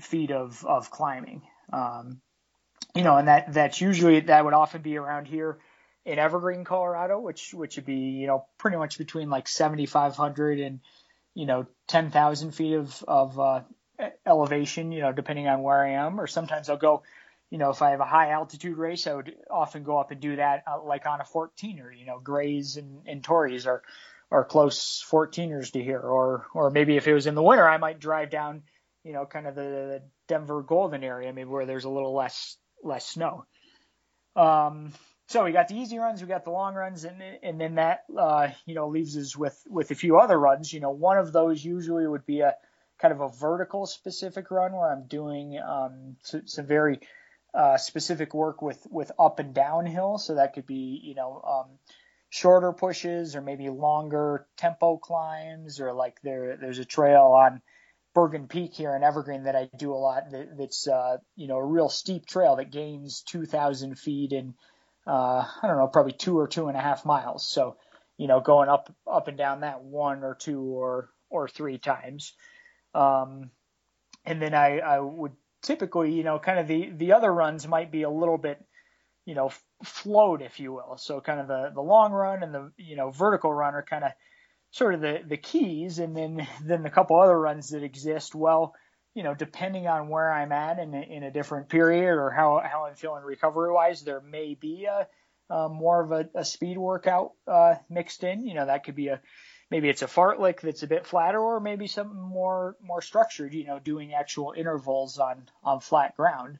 feet 0.00 0.30
of, 0.30 0.64
of 0.66 0.90
climbing. 0.90 1.42
Um, 1.72 2.20
you 2.94 3.02
know, 3.02 3.16
and 3.16 3.28
that, 3.28 3.52
that's 3.54 3.80
usually, 3.80 4.20
that 4.20 4.44
would 4.44 4.54
often 4.54 4.82
be 4.82 4.98
around 4.98 5.26
here 5.26 5.58
in 6.04 6.18
Evergreen, 6.18 6.64
Colorado, 6.64 7.18
which, 7.18 7.54
which 7.54 7.76
would 7.76 7.86
be, 7.86 7.94
you 7.94 8.26
know, 8.26 8.44
pretty 8.58 8.76
much 8.76 8.98
between 8.98 9.30
like 9.30 9.48
7,500 9.48 10.60
and, 10.60 10.80
you 11.34 11.46
know, 11.46 11.66
10,000 11.88 12.50
feet 12.50 12.74
of, 12.74 13.02
of, 13.08 13.40
uh, 13.40 13.60
elevation, 14.26 14.92
you 14.92 15.00
know, 15.00 15.12
depending 15.12 15.48
on 15.48 15.62
where 15.62 15.84
I 15.84 15.90
am, 15.92 16.20
or 16.20 16.26
sometimes 16.26 16.68
I'll 16.68 16.76
go 16.76 17.02
you 17.52 17.58
know, 17.58 17.68
if 17.68 17.82
I 17.82 17.90
have 17.90 18.00
a 18.00 18.06
high 18.06 18.30
altitude 18.30 18.78
race, 18.78 19.06
I 19.06 19.12
would 19.12 19.36
often 19.50 19.82
go 19.82 19.98
up 19.98 20.10
and 20.10 20.18
do 20.18 20.36
that 20.36 20.64
uh, 20.66 20.82
like 20.82 21.04
on 21.04 21.20
a 21.20 21.24
14er. 21.24 21.94
You 21.94 22.06
know, 22.06 22.18
Grays 22.18 22.78
and, 22.78 23.02
and 23.06 23.22
Torreys 23.22 23.66
are 23.66 23.82
are 24.30 24.42
close 24.42 25.04
14ers 25.06 25.72
to 25.72 25.82
here, 25.84 26.00
or 26.00 26.46
or 26.54 26.70
maybe 26.70 26.96
if 26.96 27.06
it 27.06 27.12
was 27.12 27.26
in 27.26 27.34
the 27.34 27.42
winter, 27.42 27.68
I 27.68 27.76
might 27.76 28.00
drive 28.00 28.30
down, 28.30 28.62
you 29.04 29.12
know, 29.12 29.26
kind 29.26 29.46
of 29.46 29.54
the 29.54 30.00
Denver 30.28 30.62
Golden 30.62 31.04
area, 31.04 31.30
maybe 31.30 31.50
where 31.50 31.66
there's 31.66 31.84
a 31.84 31.90
little 31.90 32.14
less 32.14 32.56
less 32.82 33.06
snow. 33.06 33.44
Um, 34.34 34.94
so 35.28 35.44
we 35.44 35.52
got 35.52 35.68
the 35.68 35.76
easy 35.76 35.98
runs, 35.98 36.22
we 36.22 36.28
got 36.28 36.44
the 36.44 36.50
long 36.50 36.74
runs, 36.74 37.04
and 37.04 37.22
and 37.42 37.60
then 37.60 37.74
that 37.74 38.04
uh, 38.18 38.48
you 38.64 38.74
know 38.74 38.88
leaves 38.88 39.14
us 39.18 39.36
with 39.36 39.62
with 39.68 39.90
a 39.90 39.94
few 39.94 40.18
other 40.18 40.38
runs. 40.38 40.72
You 40.72 40.80
know, 40.80 40.90
one 40.90 41.18
of 41.18 41.34
those 41.34 41.62
usually 41.62 42.06
would 42.06 42.24
be 42.24 42.40
a 42.40 42.54
kind 42.98 43.12
of 43.12 43.20
a 43.20 43.28
vertical 43.28 43.84
specific 43.84 44.50
run 44.50 44.72
where 44.72 44.90
I'm 44.90 45.06
doing 45.06 45.58
um, 45.58 46.16
some, 46.22 46.46
some 46.46 46.66
very 46.66 47.00
uh, 47.54 47.76
specific 47.76 48.34
work 48.34 48.62
with 48.62 48.86
with 48.90 49.12
up 49.18 49.38
and 49.38 49.54
downhill. 49.54 50.18
So 50.18 50.36
that 50.36 50.54
could 50.54 50.66
be 50.66 51.00
you 51.02 51.14
know 51.14 51.42
um, 51.46 51.78
shorter 52.30 52.72
pushes 52.72 53.36
or 53.36 53.42
maybe 53.42 53.68
longer 53.68 54.46
tempo 54.56 54.96
climbs 54.96 55.80
or 55.80 55.92
like 55.92 56.20
there 56.22 56.56
there's 56.56 56.78
a 56.78 56.84
trail 56.84 57.34
on 57.38 57.60
Bergen 58.14 58.46
Peak 58.46 58.74
here 58.74 58.94
in 58.94 59.02
Evergreen 59.02 59.44
that 59.44 59.56
I 59.56 59.68
do 59.76 59.92
a 59.92 59.96
lot. 59.96 60.30
That, 60.30 60.56
that's 60.56 60.88
uh, 60.88 61.18
you 61.36 61.46
know 61.46 61.56
a 61.56 61.64
real 61.64 61.88
steep 61.88 62.26
trail 62.26 62.56
that 62.56 62.70
gains 62.70 63.22
2,000 63.22 63.98
feet 63.98 64.32
in 64.32 64.54
uh, 65.06 65.44
I 65.62 65.66
don't 65.66 65.76
know 65.76 65.88
probably 65.88 66.12
two 66.12 66.38
or 66.38 66.48
two 66.48 66.68
and 66.68 66.76
a 66.76 66.80
half 66.80 67.04
miles. 67.04 67.46
So 67.46 67.76
you 68.16 68.28
know 68.28 68.40
going 68.40 68.68
up 68.68 68.94
up 69.06 69.28
and 69.28 69.36
down 69.36 69.60
that 69.60 69.82
one 69.82 70.24
or 70.24 70.34
two 70.34 70.60
or 70.60 71.10
or 71.28 71.48
three 71.48 71.78
times. 71.78 72.34
Um, 72.94 73.50
and 74.24 74.40
then 74.40 74.54
I, 74.54 74.78
I 74.78 75.00
would 75.00 75.32
typically, 75.62 76.12
you 76.12 76.24
know, 76.24 76.38
kind 76.38 76.58
of 76.58 76.66
the, 76.66 76.90
the 76.94 77.12
other 77.12 77.32
runs 77.32 77.66
might 77.66 77.90
be 77.90 78.02
a 78.02 78.10
little 78.10 78.38
bit, 78.38 78.62
you 79.24 79.34
know, 79.34 79.50
float, 79.84 80.42
if 80.42 80.60
you 80.60 80.72
will. 80.72 80.96
So 80.98 81.20
kind 81.20 81.40
of 81.40 81.48
the, 81.48 81.70
the 81.74 81.80
long 81.80 82.12
run 82.12 82.42
and 82.42 82.54
the, 82.54 82.72
you 82.76 82.96
know, 82.96 83.10
vertical 83.10 83.52
run 83.52 83.74
are 83.74 83.84
kind 83.84 84.04
of 84.04 84.12
sort 84.72 84.94
of 84.94 85.00
the, 85.00 85.20
the 85.26 85.36
keys. 85.36 85.98
And 85.98 86.16
then, 86.16 86.46
then 86.64 86.82
the 86.82 86.90
couple 86.90 87.20
other 87.20 87.38
runs 87.38 87.70
that 87.70 87.82
exist, 87.82 88.34
well, 88.34 88.74
you 89.14 89.22
know, 89.22 89.34
depending 89.34 89.86
on 89.86 90.08
where 90.08 90.32
I'm 90.32 90.52
at 90.52 90.78
in 90.78 90.94
a, 90.94 91.00
in 91.00 91.22
a 91.22 91.30
different 91.30 91.68
period 91.68 92.16
or 92.16 92.30
how, 92.30 92.62
how 92.64 92.86
I'm 92.86 92.94
feeling 92.94 93.24
recovery 93.24 93.72
wise, 93.72 94.02
there 94.02 94.20
may 94.20 94.54
be 94.54 94.86
a, 94.86 95.06
uh, 95.50 95.68
more 95.68 96.02
of 96.02 96.12
a, 96.12 96.28
a 96.34 96.44
speed 96.44 96.78
workout, 96.78 97.32
uh, 97.46 97.74
mixed 97.90 98.24
in, 98.24 98.46
you 98.46 98.54
know, 98.54 98.64
that 98.64 98.84
could 98.84 98.94
be 98.94 99.08
a, 99.08 99.20
maybe 99.72 99.88
it's 99.88 100.02
a 100.02 100.06
fartlek 100.06 100.60
that's 100.60 100.84
a 100.84 100.86
bit 100.94 101.06
flatter 101.06 101.40
or 101.40 101.58
maybe 101.60 101.88
something 101.88 102.20
more 102.20 102.76
more 102.80 103.02
structured 103.02 103.52
you 103.54 103.66
know 103.66 103.80
doing 103.80 104.14
actual 104.14 104.54
intervals 104.56 105.18
on 105.18 105.48
on 105.64 105.80
flat 105.80 106.16
ground 106.16 106.58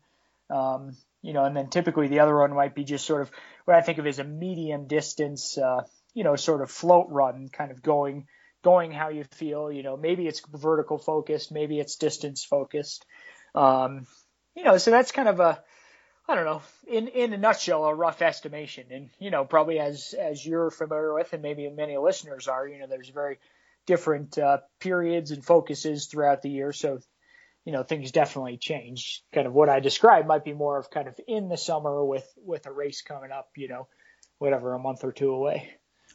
Um, 0.51 0.97
you 1.23 1.33
know, 1.33 1.45
and 1.45 1.57
then 1.57 1.69
typically 1.71 2.09
the 2.09 2.21
other 2.21 2.37
one 2.37 2.53
might 2.55 2.75
be 2.75 2.85
just 2.85 3.07
sort 3.07 3.23
of 3.23 3.31
what 3.65 3.77
I 3.77 3.81
think 3.81 3.99
of 3.99 4.07
as 4.07 4.19
a 4.19 4.25
medium 4.25 4.87
distance, 4.87 5.57
uh, 5.57 5.83
you 6.15 6.25
know, 6.25 6.37
sort 6.37 6.63
of 6.63 6.71
float 6.71 7.07
run, 7.11 7.49
kind 7.49 7.71
of 7.71 7.83
going 7.83 8.27
going 8.63 8.93
how 8.93 9.09
you 9.09 9.25
feel. 9.25 9.71
You 9.73 9.83
know, 9.83 9.97
maybe 9.97 10.27
it's 10.27 10.43
vertical 10.53 10.99
focused, 10.99 11.53
maybe 11.53 11.81
it's 11.81 11.97
distance 11.97 12.45
focused. 12.45 13.07
Um, 13.55 14.07
you 14.57 14.65
know, 14.65 14.79
so 14.79 14.91
that's 14.91 15.13
kind 15.13 15.29
of 15.29 15.41
a 15.41 15.63
I 16.33 16.35
don't 16.35 16.47
know, 16.47 16.63
in 16.87 17.09
in 17.09 17.35
a 17.35 17.37
nutshell, 17.37 17.85
a 17.85 17.95
rough 17.95 18.23
estimation. 18.23 18.87
And 18.91 19.11
you 19.19 19.31
know, 19.31 19.45
probably 19.45 19.79
as 19.79 20.15
as 20.19 20.45
you're 20.45 20.71
familiar 20.71 21.13
with, 21.13 21.31
and 21.35 21.43
maybe 21.43 21.69
many 21.69 21.99
listeners 21.99 22.49
are, 22.49 22.67
you 22.67 22.79
know, 22.79 22.87
there's 22.87 23.11
very 23.11 23.39
different 23.87 24.39
uh, 24.39 24.59
periods 24.81 25.31
and 25.31 25.45
focuses 25.45 26.07
throughout 26.07 26.41
the 26.41 26.49
year. 26.49 26.73
So 26.73 27.01
you 27.67 27.73
know, 27.73 27.83
things 27.83 28.13
definitely 28.13 28.57
change. 28.57 29.23
Kind 29.35 29.47
of 29.47 29.53
what 29.53 29.69
I 29.69 29.81
described 29.81 30.27
might 30.27 30.43
be 30.43 30.55
more 30.55 30.79
of 30.79 30.91
kind 30.91 31.07
of 31.07 31.21
in 31.29 31.51
the 31.51 31.59
summer 31.59 32.03
with 32.03 32.27
with 32.39 32.65
a 32.67 32.73
race 32.73 33.03
coming 33.03 33.31
up, 33.31 33.51
you 33.55 33.69
know, 33.69 33.87
whatever 34.39 34.73
a 34.73 34.79
month 34.79 35.05
or 35.05 35.13
two 35.13 35.33
away. 35.33 35.71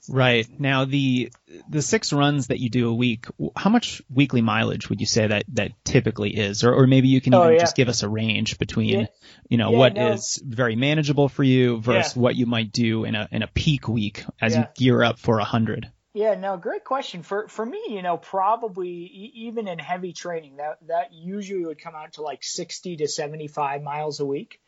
Right. 0.09 0.47
Now 0.59 0.85
the 0.85 1.31
the 1.69 1.81
six 1.81 2.13
runs 2.13 2.47
that 2.47 2.59
you 2.59 2.69
do 2.69 2.89
a 2.89 2.93
week, 2.93 3.25
how 3.55 3.69
much 3.69 4.01
weekly 4.09 4.41
mileage 4.41 4.89
would 4.89 4.99
you 4.99 5.05
say 5.05 5.27
that 5.27 5.45
that 5.53 5.71
typically 5.83 6.35
is? 6.35 6.63
Or 6.63 6.73
or 6.73 6.87
maybe 6.87 7.07
you 7.09 7.21
can 7.21 7.33
oh, 7.33 7.43
even 7.43 7.53
yeah. 7.53 7.59
just 7.59 7.75
give 7.75 7.89
us 7.89 8.03
a 8.03 8.09
range 8.09 8.57
between, 8.57 9.01
yeah. 9.01 9.05
you 9.49 9.57
know, 9.57 9.71
yeah, 9.71 9.77
what 9.77 9.93
no. 9.95 10.13
is 10.13 10.41
very 10.45 10.75
manageable 10.75 11.29
for 11.29 11.43
you 11.43 11.81
versus 11.81 12.15
what 12.15 12.35
you 12.35 12.45
might 12.45 12.71
do 12.71 13.03
in 13.03 13.15
a 13.15 13.27
in 13.31 13.43
a 13.43 13.47
peak 13.47 13.87
week 13.87 14.23
as 14.41 14.55
you 14.55 14.65
gear 14.75 15.03
up 15.03 15.19
for 15.19 15.39
a 15.39 15.45
hundred. 15.45 15.91
Yeah, 16.17 16.33
no, 16.33 16.57
great 16.57 16.83
question. 16.83 17.21
For 17.21 17.47
for 17.47 17.63
me, 17.63 17.79
you 17.89 18.01
know, 18.01 18.17
probably 18.17 18.89
even 19.35 19.67
in 19.67 19.77
heavy 19.77 20.13
training, 20.13 20.57
that 20.57 20.79
that 20.87 21.13
usually 21.13 21.63
would 21.63 21.79
come 21.79 21.93
out 21.95 22.13
to 22.13 22.23
like 22.23 22.43
60 22.43 22.97
to 22.97 23.07
75 23.07 23.83
miles 23.83 24.19
a 24.19 24.25
week. 24.25 24.59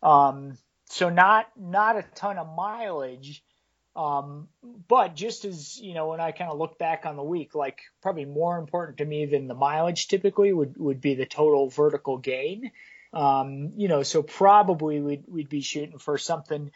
Um, 0.00 0.58
so 0.90 1.08
not 1.08 1.48
not 1.56 1.96
a 1.96 2.04
ton 2.14 2.38
of 2.38 2.54
mileage. 2.54 3.42
Um, 3.94 4.48
but 4.88 5.14
just 5.14 5.44
as 5.44 5.78
you 5.78 5.94
know, 5.94 6.08
when 6.08 6.20
I 6.20 6.32
kind 6.32 6.50
of 6.50 6.58
look 6.58 6.78
back 6.78 7.04
on 7.04 7.16
the 7.16 7.22
week, 7.22 7.54
like 7.54 7.80
probably 8.00 8.24
more 8.24 8.58
important 8.58 8.98
to 8.98 9.04
me 9.04 9.26
than 9.26 9.48
the 9.48 9.54
mileage 9.54 10.08
typically 10.08 10.52
would 10.52 10.76
would 10.78 11.00
be 11.00 11.14
the 11.14 11.26
total 11.26 11.68
vertical 11.68 12.18
gain. 12.18 12.70
Um, 13.12 13.72
you 13.76 13.88
know, 13.88 14.02
so 14.02 14.22
probably 14.22 15.00
we'd 15.00 15.24
we'd 15.28 15.50
be 15.50 15.60
shooting 15.60 15.98
for 15.98 16.16
something 16.16 16.70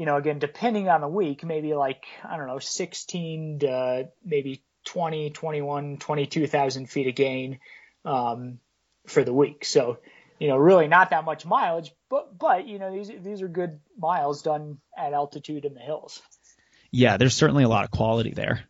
you 0.00 0.06
know, 0.06 0.16
again, 0.16 0.38
depending 0.38 0.88
on 0.88 1.02
the 1.02 1.08
week, 1.08 1.44
maybe 1.44 1.74
like, 1.74 2.06
I 2.24 2.38
don't 2.38 2.46
know, 2.46 2.58
16 2.58 3.58
to 3.58 4.08
maybe 4.24 4.62
20, 4.86 5.28
21, 5.28 5.98
22,000 5.98 6.86
feet 6.86 7.08
of 7.08 7.14
gain, 7.14 7.58
um, 8.06 8.60
for 9.06 9.24
the 9.24 9.34
week. 9.34 9.64
So, 9.64 9.98
you 10.38 10.48
know, 10.48 10.56
really 10.56 10.88
not 10.88 11.10
that 11.10 11.26
much 11.26 11.44
mileage, 11.44 11.92
but, 12.08 12.38
but, 12.38 12.66
you 12.66 12.78
know, 12.78 12.90
these, 12.90 13.10
these 13.22 13.42
are 13.42 13.48
good 13.48 13.78
miles 13.98 14.40
done 14.40 14.78
at 14.96 15.12
altitude 15.12 15.66
in 15.66 15.74
the 15.74 15.80
hills. 15.80 16.22
Yeah, 16.92 17.16
there's 17.16 17.34
certainly 17.34 17.64
a 17.64 17.68
lot 17.68 17.84
of 17.84 17.90
quality 17.90 18.32
there. 18.32 18.64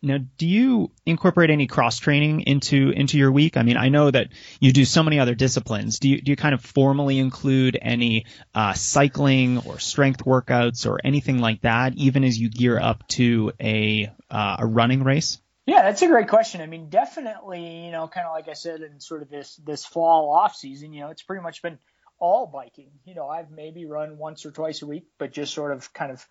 Now, 0.00 0.18
do 0.36 0.46
you 0.46 0.92
incorporate 1.06 1.50
any 1.50 1.66
cross 1.66 1.98
training 1.98 2.42
into 2.42 2.90
into 2.90 3.18
your 3.18 3.32
week? 3.32 3.56
I 3.56 3.62
mean, 3.62 3.76
I 3.76 3.88
know 3.88 4.08
that 4.08 4.28
you 4.60 4.72
do 4.72 4.84
so 4.84 5.02
many 5.02 5.18
other 5.18 5.34
disciplines. 5.34 5.98
Do 5.98 6.08
you 6.08 6.20
do 6.20 6.30
you 6.30 6.36
kind 6.36 6.54
of 6.54 6.60
formally 6.60 7.18
include 7.18 7.76
any 7.80 8.26
uh, 8.54 8.74
cycling 8.74 9.58
or 9.58 9.80
strength 9.80 10.24
workouts 10.24 10.86
or 10.86 11.00
anything 11.02 11.38
like 11.40 11.62
that, 11.62 11.94
even 11.96 12.22
as 12.22 12.38
you 12.38 12.48
gear 12.48 12.78
up 12.78 13.08
to 13.08 13.52
a 13.60 14.08
uh, 14.30 14.56
a 14.60 14.66
running 14.66 15.02
race? 15.02 15.40
Yeah, 15.66 15.82
that's 15.82 16.00
a 16.02 16.06
great 16.06 16.28
question. 16.28 16.60
I 16.60 16.66
mean, 16.66 16.90
definitely, 16.90 17.84
you 17.84 17.90
know, 17.90 18.06
kind 18.06 18.26
of 18.26 18.32
like 18.32 18.48
I 18.48 18.54
said 18.54 18.82
in 18.82 19.00
sort 19.00 19.22
of 19.22 19.28
this 19.28 19.56
this 19.56 19.84
fall 19.84 20.30
off 20.30 20.54
season, 20.54 20.92
you 20.92 21.00
know, 21.00 21.08
it's 21.08 21.22
pretty 21.22 21.42
much 21.42 21.60
been 21.60 21.78
all 22.20 22.46
biking. 22.46 22.90
You 23.04 23.16
know, 23.16 23.28
I've 23.28 23.50
maybe 23.50 23.84
run 23.84 24.16
once 24.16 24.46
or 24.46 24.52
twice 24.52 24.82
a 24.82 24.86
week, 24.86 25.08
but 25.18 25.32
just 25.32 25.52
sort 25.52 25.72
of 25.72 25.92
kind 25.92 26.12
of 26.12 26.24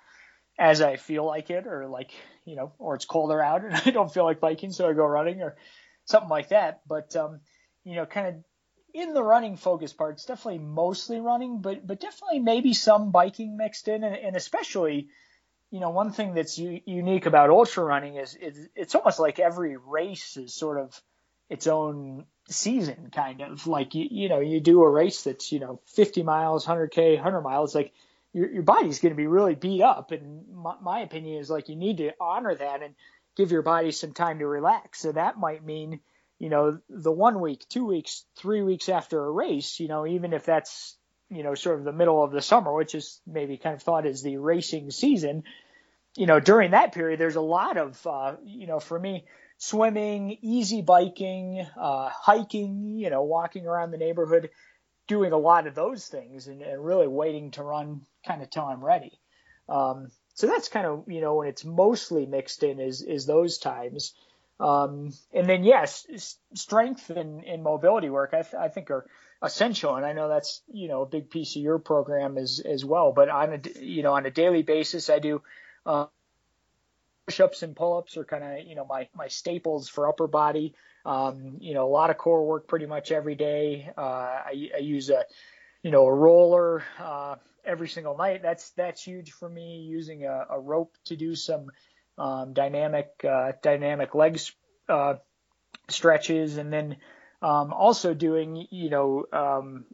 as 0.58 0.82
I 0.82 0.96
feel 0.96 1.26
like 1.26 1.50
it, 1.50 1.68
or 1.68 1.88
like 1.88 2.12
you 2.46 2.56
know, 2.56 2.72
or 2.80 2.96
it's 2.96 3.06
colder 3.06 3.42
out 3.42 3.64
and 3.64 3.76
I 3.86 3.92
don't 3.92 4.14
feel 4.14 4.24
like 4.26 4.40
biking, 4.40 4.72
so 4.72 4.90
I 4.90 4.94
go 4.94 5.06
running 5.06 5.42
or 5.42 5.56
something 6.06 6.30
like 6.30 6.50
that. 6.50 6.82
But 6.88 7.16
um, 7.16 7.42
you 7.84 7.96
know, 7.96 8.06
kind 8.06 8.28
of 8.28 8.36
in 8.94 9.14
the 9.14 9.24
running 9.24 9.58
focus 9.58 9.94
part, 9.94 10.14
it's 10.14 10.26
definitely 10.26 10.60
mostly 10.60 11.20
running, 11.20 11.62
but 11.62 11.86
but 11.86 12.00
definitely 12.00 12.40
maybe 12.40 12.74
some 12.74 13.12
biking 13.12 13.58
mixed 13.58 13.88
in, 13.88 14.04
and, 14.04 14.16
and 14.16 14.36
especially, 14.36 15.10
you 15.72 15.80
know, 15.80 15.90
one 15.92 16.12
thing 16.12 16.34
that's 16.34 16.58
u- 16.58 16.82
unique 16.86 17.26
about 17.26 17.50
ultra 17.50 17.84
running 17.84 18.16
is, 18.16 18.36
is 18.36 18.70
it's 18.76 18.96
almost 18.96 19.20
like 19.20 19.40
every 19.40 19.78
race 19.78 20.38
is 20.38 20.54
sort 20.54 20.80
of 20.80 21.00
its 21.50 21.68
own 21.68 22.26
season, 22.50 23.10
kind 23.14 23.42
of 23.42 23.68
like 23.68 23.94
you 23.94 24.08
you 24.10 24.30
know 24.30 24.40
you 24.40 24.60
do 24.60 24.82
a 24.82 24.90
race 24.90 25.24
that's 25.24 25.52
you 25.52 25.60
know 25.60 25.82
50 25.88 26.24
miles, 26.24 26.66
100k, 26.66 27.16
100 27.16 27.42
miles, 27.42 27.76
like 27.76 27.94
your, 28.34 28.52
your 28.52 28.64
body's 28.64 29.00
going 29.00 29.14
to 29.14 29.18
be 29.18 29.28
really 29.28 29.56
beat 29.56 29.82
up. 29.82 30.12
And 30.12 30.46
my, 30.54 30.76
my 30.82 31.00
opinion 31.02 31.40
is 31.40 31.50
like 31.50 31.70
you 31.70 31.76
need 31.76 31.98
to 31.98 32.12
honor 32.20 32.56
that 32.56 32.84
and 32.84 32.96
give 33.36 33.52
your 33.52 33.62
body 33.62 33.92
some 33.92 34.14
time 34.14 34.40
to 34.40 34.48
relax. 34.48 35.00
So 35.00 35.12
that 35.12 35.38
might 35.38 35.64
mean, 35.64 36.00
you 36.40 36.50
know, 36.50 36.80
the 36.90 37.12
one 37.12 37.40
week, 37.40 37.66
two 37.70 37.86
weeks, 37.86 38.26
three 38.36 38.62
weeks 38.62 38.90
after 38.90 39.24
a 39.24 39.32
race, 39.32 39.80
you 39.80 39.88
know, 39.88 40.06
even 40.06 40.34
if 40.34 40.46
that's, 40.46 40.96
you 41.30 41.44
know, 41.44 41.56
sort 41.56 41.80
of 41.80 41.86
the 41.86 41.92
middle 41.92 42.24
of 42.24 42.32
the 42.32 42.42
summer, 42.42 42.74
which 42.74 42.96
is 42.96 43.20
maybe 43.28 43.58
kind 43.58 43.76
of 43.76 43.84
thought 43.84 44.06
as 44.06 44.22
the 44.22 44.38
racing 44.38 44.92
season, 44.92 45.44
you 46.16 46.26
know, 46.26 46.40
during 46.40 46.72
that 46.72 46.94
period, 46.94 47.20
there's 47.20 47.36
a 47.36 47.42
lot 47.42 47.78
of, 47.78 48.08
uh, 48.08 48.36
you 48.44 48.66
know, 48.66 48.80
for 48.80 49.00
me, 49.00 49.26
swimming, 49.58 50.38
easy 50.42 50.82
biking, 50.82 51.66
uh, 51.80 52.10
hiking, 52.10 52.98
you 52.98 53.10
know, 53.10 53.24
walking 53.24 53.66
around 53.66 53.92
the 53.92 53.98
neighborhood, 53.98 54.50
doing 55.08 55.32
a 55.32 55.38
lot 55.38 55.68
of 55.68 55.76
those 55.76 56.06
things 56.06 56.48
and, 56.48 56.62
and 56.62 56.84
really 56.84 57.08
waiting 57.08 57.52
to 57.52 57.64
run 57.64 58.02
kind 58.28 58.42
of 58.42 58.50
till 58.50 58.66
I'm 58.66 58.84
ready. 58.84 59.20
Um, 59.70 60.12
so 60.34 60.48
that's 60.48 60.70
kind 60.70 60.86
of 60.86 61.06
you 61.08 61.22
know 61.22 61.36
when 61.36 61.48
it's 61.48 61.66
mostly 61.66 62.26
mixed 62.26 62.64
in 62.64 62.80
is 62.80 63.02
is 63.02 63.26
those 63.26 63.58
times. 63.58 64.14
Um, 64.60 65.14
and 65.34 65.48
then 65.48 65.64
yes, 65.64 66.36
strength 66.54 67.10
and, 67.12 67.44
and 67.44 67.64
mobility 67.64 68.10
work 68.10 68.34
I, 68.34 68.42
th- 68.42 68.56
I 68.56 68.70
think 68.70 68.90
are 68.90 69.06
essential, 69.42 69.96
and 69.96 70.06
I 70.06 70.14
know 70.14 70.30
that's 70.30 70.62
you 70.72 70.88
know 70.88 71.02
a 71.04 71.06
big 71.06 71.30
piece 71.30 71.56
of 71.56 71.62
your 71.62 71.80
program 71.80 72.38
as 72.38 72.60
as 72.60 72.84
well. 72.84 73.12
But 73.12 73.30
on 73.30 73.54
a 73.54 73.80
you 73.80 74.04
know 74.04 74.14
on 74.14 74.26
a 74.26 74.32
daily 74.32 74.64
basis, 74.64 75.10
I 75.10 75.20
do 75.20 75.42
uh, 75.86 76.06
push-ups 77.28 77.62
and 77.62 77.76
pull-ups 77.76 78.18
are 78.18 78.26
kind 78.26 78.44
of 78.44 78.68
you 78.68 78.76
know 78.76 78.86
my 78.86 79.08
my 79.16 79.28
staples 79.28 79.90
for 79.90 80.08
upper 80.08 80.28
body. 80.28 80.74
Um, 81.06 81.58
you 81.60 81.74
know 81.74 81.88
a 81.88 81.92
lot 81.92 82.10
of 82.10 82.18
core 82.18 82.46
work 82.46 82.68
pretty 82.68 82.86
much 82.86 83.12
every 83.12 83.36
day. 83.36 83.90
Uh, 83.98 84.02
I, 84.02 84.70
I 84.76 84.80
use 84.80 85.10
a 85.10 85.24
you 85.84 85.92
know 85.92 86.06
a 86.06 86.14
roller 86.14 86.84
uh, 87.00 87.36
every 87.68 87.88
single 87.88 88.18
night. 88.18 88.42
That's 88.42 88.72
that's 88.72 89.04
huge 89.04 89.32
for 89.32 89.50
me. 89.50 89.86
Using 89.88 90.26
a, 90.26 90.46
a 90.52 90.60
rope 90.60 90.96
to 91.06 91.16
do 91.16 91.36
some 91.36 91.68
um, 92.18 92.54
dynamic 92.54 93.10
uh, 93.28 93.54
dynamic 93.62 94.16
legs 94.16 94.52
uh, 94.90 95.16
stretches, 95.90 96.58
and 96.58 96.72
then 96.72 96.98
um, 97.42 97.74
also 97.74 98.14
doing 98.14 98.68
you 98.72 98.90
know 98.90 99.26
um, 99.32 99.86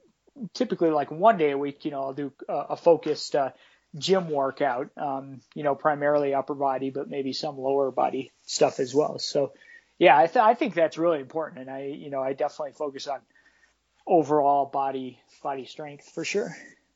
typically 0.53 0.89
like 0.89 1.11
one 1.11 1.37
day 1.37 1.51
a 1.51 1.57
week. 1.57 1.85
You 1.85 1.91
know 1.91 2.01
I'll 2.01 2.13
do 2.13 2.31
a, 2.47 2.53
a 2.71 2.77
focused 2.77 3.35
uh, 3.35 3.51
gym 3.97 4.29
workout. 4.29 4.89
Um, 4.97 5.41
you 5.55 5.63
know 5.63 5.75
primarily 5.75 6.33
upper 6.33 6.55
body, 6.55 6.89
but 6.89 7.09
maybe 7.09 7.33
some 7.33 7.57
lower 7.57 7.91
body 7.91 8.31
stuff 8.45 8.79
as 8.79 8.93
well. 8.95 9.19
So 9.19 9.53
yeah, 9.99 10.17
I, 10.17 10.27
th- 10.27 10.43
I 10.43 10.53
think 10.53 10.73
that's 10.73 10.97
really 10.97 11.19
important, 11.19 11.61
and 11.61 11.69
I 11.69 11.85
you 11.85 12.09
know 12.09 12.21
I 12.21 12.33
definitely 12.33 12.73
focus 12.73 13.07
on 13.07 13.19
overall 14.07 14.65
body 14.65 15.19
body 15.41 15.65
strength 15.65 16.09
for 16.13 16.25
sure. 16.25 16.55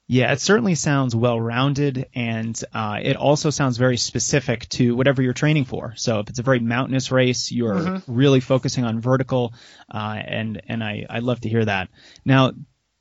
Yeah, 0.09 0.31
it 0.31 0.39
certainly 0.39 0.75
sounds 0.75 1.13
well 1.13 1.39
rounded 1.39 2.07
and 2.15 2.57
uh, 2.73 2.99
it 3.01 3.17
also 3.17 3.49
sounds 3.49 3.77
very 3.77 3.97
specific 3.97 4.69
to 4.69 4.95
whatever 4.95 5.21
you're 5.21 5.33
training 5.33 5.65
for. 5.65 5.95
So 5.97 6.19
if 6.19 6.29
it's 6.29 6.39
a 6.39 6.43
very 6.43 6.59
mountainous 6.59 7.11
race, 7.11 7.51
you're 7.51 7.75
mm-hmm. 7.75 8.13
really 8.13 8.39
focusing 8.39 8.85
on 8.85 9.01
vertical, 9.01 9.53
uh, 9.93 10.17
and 10.25 10.61
and 10.67 10.81
I 10.81 11.05
I 11.09 11.19
love 11.19 11.41
to 11.41 11.49
hear 11.49 11.65
that. 11.65 11.89
Now, 12.23 12.53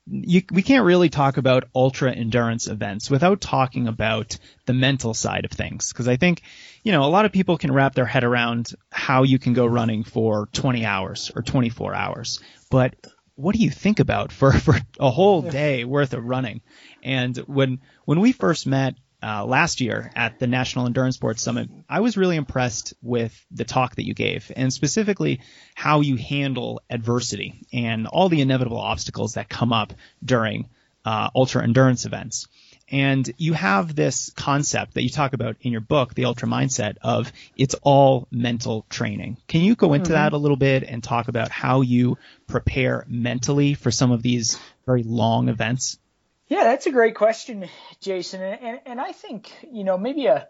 you, 0.05 0.41
we 0.51 0.61
can't 0.61 0.83
really 0.83 1.07
talk 1.07 1.37
about 1.37 1.69
ultra 1.73 2.11
endurance 2.11 2.67
events 2.67 3.09
without 3.09 3.39
talking 3.39 3.87
about 3.87 4.37
the 4.65 4.73
mental 4.73 5.13
side 5.13 5.45
of 5.45 5.51
things 5.51 5.93
because 5.93 6.09
I 6.09 6.17
think 6.17 6.41
you 6.83 6.91
know 6.91 7.03
a 7.03 7.07
lot 7.07 7.23
of 7.23 7.31
people 7.31 7.57
can 7.57 7.71
wrap 7.71 7.95
their 7.95 8.05
head 8.05 8.25
around 8.25 8.71
how 8.91 9.23
you 9.23 9.39
can 9.39 9.53
go 9.53 9.65
running 9.65 10.03
for 10.03 10.47
20 10.51 10.85
hours 10.85 11.31
or 11.33 11.41
24 11.41 11.95
hours, 11.95 12.41
but 12.69 12.95
what 13.37 13.55
do 13.55 13.61
you 13.61 13.69
think 13.69 13.99
about 13.99 14.31
for, 14.31 14.51
for 14.59 14.75
a 14.99 15.09
whole 15.09 15.41
day 15.41 15.85
worth 15.85 16.13
of 16.13 16.25
running? 16.25 16.61
And 17.01 17.37
when, 17.37 17.79
when 18.03 18.19
we 18.19 18.33
first 18.33 18.67
met, 18.67 18.95
uh, 19.23 19.43
last 19.43 19.81
year 19.81 20.11
at 20.15 20.37
the 20.37 20.45
National 20.45 20.85
Endurance 20.85 21.15
Sports 21.15 21.41
Summit, 21.41 21.69
I 21.89 22.01
was 22.01 22.17
really 22.17 22.35
impressed 22.35 22.93
with 23.01 23.33
the 23.49 23.63
talk 23.63 23.95
that 23.95 24.05
you 24.05 24.13
gave 24.13 24.51
and 24.55 24.71
specifically 24.71 25.41
how 25.73 26.01
you 26.01 26.17
handle 26.17 26.81
adversity 26.89 27.65
and 27.73 28.05
all 28.05 28.29
the 28.29 28.41
inevitable 28.41 28.77
obstacles 28.77 29.33
that 29.33 29.49
come 29.49 29.73
up 29.73 29.93
during 30.23 30.69
uh, 31.03 31.29
ultra 31.35 31.63
endurance 31.63 32.05
events. 32.05 32.47
And 32.89 33.29
you 33.37 33.53
have 33.53 33.95
this 33.95 34.31
concept 34.35 34.93
that 34.93 35.03
you 35.03 35.09
talk 35.09 35.33
about 35.33 35.57
in 35.61 35.71
your 35.71 35.81
book, 35.81 36.13
The 36.13 36.25
Ultra 36.25 36.47
Mindset, 36.47 36.97
of 37.01 37.33
it's 37.57 37.75
all 37.81 38.27
mental 38.31 38.85
training. 38.89 39.37
Can 39.47 39.61
you 39.61 39.75
go 39.75 39.93
into 39.93 40.05
mm-hmm. 40.05 40.13
that 40.13 40.33
a 40.33 40.37
little 40.37 40.57
bit 40.57 40.83
and 40.83 41.03
talk 41.03 41.27
about 41.27 41.49
how 41.49 41.81
you 41.81 42.17
prepare 42.47 43.05
mentally 43.09 43.73
for 43.73 43.91
some 43.91 44.11
of 44.11 44.21
these 44.21 44.57
very 44.85 45.03
long 45.03 45.49
events? 45.49 45.99
Yeah, 46.47 46.63
that's 46.63 46.87
a 46.87 46.91
great 46.91 47.15
question, 47.15 47.67
Jason. 47.99 48.41
And, 48.41 48.61
and, 48.61 48.79
and 48.85 49.01
I 49.01 49.11
think, 49.11 49.51
you 49.69 49.83
know, 49.83 49.97
maybe 49.97 50.27
a, 50.27 50.47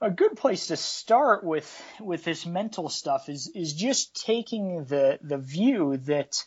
a 0.00 0.10
good 0.10 0.36
place 0.36 0.66
to 0.66 0.76
start 0.76 1.42
with 1.42 1.82
with 2.00 2.24
this 2.24 2.44
mental 2.44 2.88
stuff 2.88 3.28
is 3.28 3.50
is 3.54 3.72
just 3.72 4.24
taking 4.24 4.84
the 4.84 5.18
the 5.22 5.38
view 5.38 5.96
that 6.04 6.44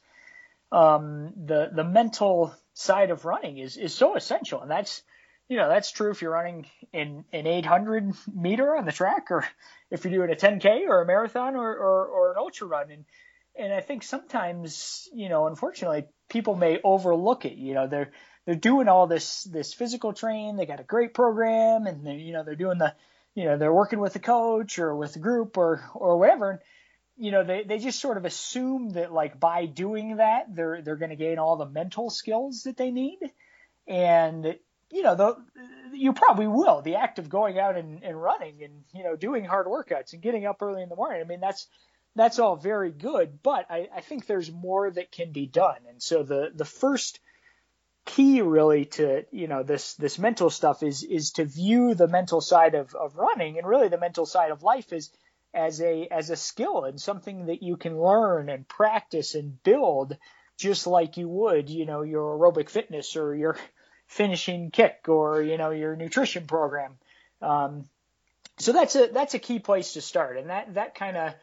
um, 0.72 1.34
the 1.46 1.70
the 1.74 1.84
mental 1.84 2.54
side 2.74 3.12
of 3.12 3.26
running 3.26 3.58
is 3.58 3.78
is 3.78 3.94
so 3.94 4.16
essential, 4.16 4.62
and 4.62 4.72
that's 4.72 5.04
you 5.48 5.58
know 5.58 5.70
that's 5.70 5.92
true 5.92 6.12
if 6.12 6.22
you're 6.22 6.32
running 6.32 6.66
in 6.92 7.26
an 7.32 7.48
800 7.48 8.14
meter 8.34 8.76
on 8.76 8.86
the 8.86 8.92
track, 8.92 9.32
or 9.32 9.46
if 9.92 10.04
you're 10.04 10.14
doing 10.14 10.32
a 10.32 10.36
10k 10.36 10.88
or 10.88 11.02
a 11.02 11.06
marathon 11.06 11.56
or 11.56 11.70
or, 11.70 12.06
or 12.08 12.32
an 12.32 12.38
ultra 12.38 12.68
run, 12.68 12.92
and 12.92 13.06
and 13.56 13.74
I 13.74 13.82
think 13.82 14.04
sometimes 14.04 15.08
you 15.14 15.30
know 15.30 15.48
unfortunately 15.48 16.06
people 16.30 16.56
may 16.56 16.80
overlook 16.84 17.46
it. 17.46 17.54
You 17.54 17.74
know 17.74 17.88
they're 17.88 18.12
they're 18.46 18.56
doing 18.56 18.88
all 18.88 19.08
this 19.08 19.44
this 19.44 19.74
physical 19.74 20.14
training, 20.14 20.56
they 20.56 20.66
got 20.66 20.80
a 20.80 20.84
great 20.84 21.14
program, 21.14 21.88
and 21.88 22.06
they 22.06 22.16
you 22.16 22.34
know 22.34 22.44
they're 22.44 22.56
doing 22.56 22.78
the 22.78 22.94
you 23.36 23.46
know 23.46 23.58
they're 23.58 23.74
working 23.74 24.00
with 24.00 24.16
a 24.16 24.20
coach 24.20 24.80
or 24.80 24.96
with 24.96 25.16
a 25.16 25.20
group 25.20 25.58
or 25.58 25.84
or 25.94 26.18
whatever 26.18 26.62
you 27.18 27.32
know 27.32 27.44
they, 27.44 27.64
they 27.64 27.78
just 27.78 28.00
sort 28.00 28.18
of 28.18 28.26
assume 28.26 28.92
that 28.92 29.14
like 29.14 29.40
by 29.40 29.66
doing 29.66 30.18
that 30.18 30.56
they're 30.56 30.82
they're 30.82 30.96
going 30.96 31.12
to 31.12 31.16
gain 31.16 31.40
all 31.40 31.58
the 31.58 31.70
mental 31.70 32.10
skills 32.10 32.64
that 32.64 32.78
they 32.78 32.92
need. 32.92 33.20
And 33.88 34.58
you 34.92 35.04
know 35.04 35.16
the, 35.16 35.38
you 35.94 36.14
probably 36.14 36.48
will. 36.48 36.82
The 36.82 36.96
act 36.96 37.20
of 37.20 37.30
going 37.30 37.60
out 37.60 37.78
and, 37.78 38.04
and 38.04 38.22
running 38.22 38.64
and 38.64 38.84
you 38.94 39.04
know 39.04 39.16
doing 39.16 39.46
hard 39.46 39.68
workouts 39.68 40.14
and 40.14 40.22
getting 40.22 40.46
up 40.46 40.62
early 40.62 40.82
in 40.82 40.90
the 40.90 40.96
morning 40.96 41.22
i 41.22 41.28
mean 41.28 41.40
that's 41.40 41.68
that's 42.16 42.40
all 42.40 42.56
very 42.56 42.92
good 42.92 43.40
but 43.42 43.66
i, 43.70 43.90
I 43.96 44.02
think 44.02 44.26
there's 44.26 44.52
more 44.52 44.90
that 44.90 45.12
can 45.12 45.32
be 45.32 45.46
done. 45.46 45.80
And 45.90 46.02
so 46.02 46.24
the 46.24 46.52
the 46.54 46.66
first 46.66 47.20
key 48.06 48.42
really 48.42 48.86
to 48.86 49.24
you 49.32 49.48
know 49.48 49.64
this 49.64 49.94
this 49.96 50.20
mental 50.20 50.50
stuff 50.50 50.84
is 50.84 51.04
is 51.04 51.32
to 51.32 51.46
view 51.46 51.94
the 51.96 52.08
mental 52.08 52.42
side 52.42 52.76
of, 52.76 52.94
of 52.96 53.16
running 53.16 53.58
and 53.58 53.68
really 53.68 53.88
the 53.88 53.98
mental 53.98 54.26
side 54.26 54.52
of 54.52 54.62
life 54.62 54.92
is 54.92 55.10
as 55.54 55.82
a 55.82 56.08
as 56.10 56.30
a 56.30 56.36
skill 56.36 56.84
and 56.86 57.00
something 57.00 57.46
that 57.46 57.62
you 57.62 57.78
can 57.78 58.00
learn 58.00 58.50
and 58.50 58.68
practice 58.68 59.36
and 59.36 59.62
build 59.64 60.18
just 60.58 60.88
like 60.88 61.18
you 61.18 61.28
would 61.28 61.70
you 61.70 61.86
know 61.86 62.02
your 62.02 62.38
aerobic 62.38 62.70
fitness 62.70 63.16
or 63.16 63.36
your 63.36 63.58
finishing 64.08 64.72
kick 64.72 65.06
or 65.08 65.42
you 65.42 65.58
know 65.58 65.72
your 65.72 65.96
nutrition 65.96 66.46
program. 66.46 66.96
Um, 67.42 67.86
so 68.58 68.72
that's 68.72 68.96
a 68.96 69.08
that's 69.08 69.34
a 69.34 69.40
key 69.40 69.60
place 69.60 69.94
to 69.94 70.02
start. 70.02 70.38
And 70.38 70.50
that 70.50 70.74
that 70.76 70.96
kind 70.96 71.18
of 71.18 71.34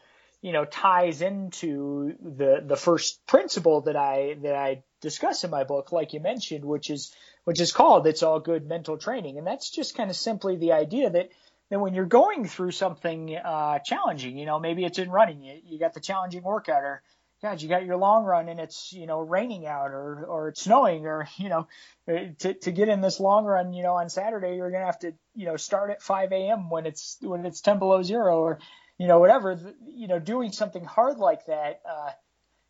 you 0.41 0.53
know 0.53 0.65
ties 0.65 1.21
into 1.21 2.13
the 2.21 2.63
the 2.65 2.75
first 2.75 3.25
principle 3.27 3.81
that 3.81 3.95
I 3.95 4.35
that 4.41 4.55
I 4.55 4.83
discuss 5.01 5.43
in 5.43 5.51
my 5.51 5.63
book, 5.63 5.91
like 5.91 6.13
you 6.13 6.19
mentioned, 6.19 6.65
which 6.65 6.89
is 6.89 7.13
which 7.43 7.59
is 7.59 7.71
called 7.71 8.07
"It's 8.07 8.23
All 8.23 8.39
Good 8.39 8.67
Mental 8.67 8.97
Training," 8.97 9.37
and 9.37 9.45
that's 9.45 9.69
just 9.69 9.95
kind 9.95 10.09
of 10.09 10.15
simply 10.15 10.55
the 10.57 10.73
idea 10.73 11.09
that 11.09 11.29
that 11.71 11.79
when 11.79 11.95
you're 11.95 12.05
going 12.05 12.45
through 12.45 12.71
something 12.71 13.35
uh, 13.35 13.79
challenging, 13.79 14.37
you 14.37 14.45
know, 14.45 14.59
maybe 14.59 14.83
it's 14.83 14.99
in 14.99 15.09
running, 15.09 15.41
you, 15.41 15.59
you 15.65 15.79
got 15.79 15.93
the 15.93 16.01
challenging 16.01 16.43
workout, 16.43 16.83
or 16.83 17.01
God, 17.41 17.61
you 17.61 17.69
got 17.69 17.85
your 17.85 17.97
long 17.97 18.25
run 18.25 18.49
and 18.49 18.59
it's 18.59 18.93
you 18.93 19.07
know 19.07 19.21
raining 19.21 19.65
out 19.65 19.91
or 19.91 20.25
or 20.25 20.49
it's 20.49 20.61
snowing, 20.61 21.07
or 21.07 21.27
you 21.37 21.49
know, 21.49 21.67
to 22.07 22.53
to 22.53 22.71
get 22.71 22.89
in 22.89 23.01
this 23.01 23.19
long 23.19 23.45
run, 23.45 23.73
you 23.73 23.81
know, 23.81 23.93
on 23.93 24.09
Saturday 24.09 24.57
you're 24.57 24.69
gonna 24.69 24.85
have 24.85 24.99
to 24.99 25.13
you 25.33 25.45
know 25.45 25.57
start 25.57 25.89
at 25.89 26.03
5 26.03 26.31
a.m. 26.33 26.69
when 26.69 26.85
it's 26.85 27.17
when 27.21 27.45
it's 27.45 27.61
10 27.61 27.79
below 27.79 28.03
zero, 28.03 28.41
or 28.41 28.59
you 28.97 29.07
know 29.07 29.19
whatever, 29.19 29.57
you 29.87 30.07
know, 30.07 30.19
doing 30.19 30.51
something 30.51 30.83
hard 30.83 31.17
like 31.17 31.45
that. 31.47 31.81
Uh, 31.89 32.11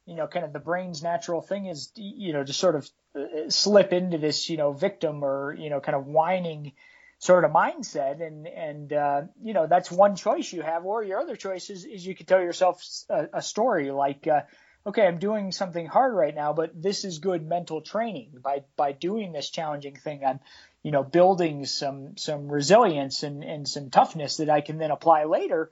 you 0.06 0.16
know, 0.16 0.28
kind 0.28 0.46
of 0.46 0.54
the 0.54 0.60
brain's 0.60 1.04
natural 1.04 1.42
thing 1.42 1.68
is, 1.68 1.92
you 1.96 2.34
know, 2.34 2.44
to 2.44 2.54
sort 2.54 2.76
of 2.76 2.90
uh, 3.16 3.50
slip 3.50 3.94
into 3.94 4.18
this, 4.18 4.50
you 4.50 4.58
know, 4.58 4.74
victim 4.74 5.24
or, 5.24 5.54
you 5.54 5.70
know, 5.70 5.80
kind 5.80 5.96
of 5.96 6.08
whining 6.08 6.74
sort 7.22 7.46
of 7.46 7.52
mindset. 7.52 8.22
And, 8.22 8.48
and, 8.48 8.92
uh, 8.92 9.22
you 9.42 9.54
know, 9.54 9.68
that's 9.68 9.90
one 9.90 10.16
choice 10.16 10.52
you 10.52 10.62
have. 10.62 10.86
Or 10.86 11.04
your 11.04 11.20
other 11.20 11.36
choice 11.36 11.70
is, 11.70 11.86
is 11.86 12.06
you 12.06 12.16
could 12.16 12.28
tell 12.28 12.42
yourself 12.42 12.84
a, 13.10 13.28
a 13.36 13.42
story 13.42 13.92
like, 13.92 14.28
uh, 14.28 14.42
okay, 14.86 15.08
I'm 15.08 15.20
doing 15.20 15.52
something 15.54 15.86
hard 15.86 16.14
right 16.14 16.36
now, 16.36 16.52
but 16.52 16.72
this 16.76 17.06
is 17.06 17.20
good 17.20 17.48
mental 17.48 17.82
training 17.82 18.34
by, 18.44 18.64
by 18.76 18.92
doing 18.92 19.32
this 19.32 19.50
challenging 19.50 19.96
thing. 19.96 20.26
I'm, 20.26 20.40
you 20.84 20.92
know, 20.92 21.04
building 21.04 21.66
some, 21.66 22.18
some 22.18 22.48
resilience 22.48 23.24
and, 23.24 23.44
and 23.44 23.68
some 23.68 23.92
toughness 23.92 24.38
that 24.38 24.50
I 24.50 24.62
can 24.62 24.80
then 24.80 24.92
apply 24.92 25.26
later 25.26 25.70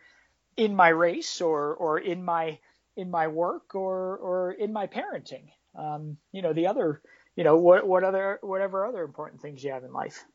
in 0.55 0.75
my 0.75 0.89
race 0.89 1.41
or, 1.41 1.73
or 1.73 1.97
in 1.97 2.23
my, 2.23 2.59
in 2.99 3.09
my 3.09 3.27
work 3.27 3.75
or 3.75 4.17
or 4.17 4.51
in 4.51 4.73
my 4.73 4.87
parenting. 4.87 5.51
Um, 5.73 6.17
you 6.33 6.41
know, 6.41 6.51
the 6.51 6.67
other, 6.67 7.01
you 7.35 7.45
know, 7.45 7.55
what 7.57 7.87
what 7.87 8.03
other 8.03 8.39
whatever 8.41 8.85
other 8.85 9.03
important 9.03 9.41
things 9.41 9.63
you 9.63 9.71
have 9.71 9.85
in 9.85 9.93
life. 9.93 10.25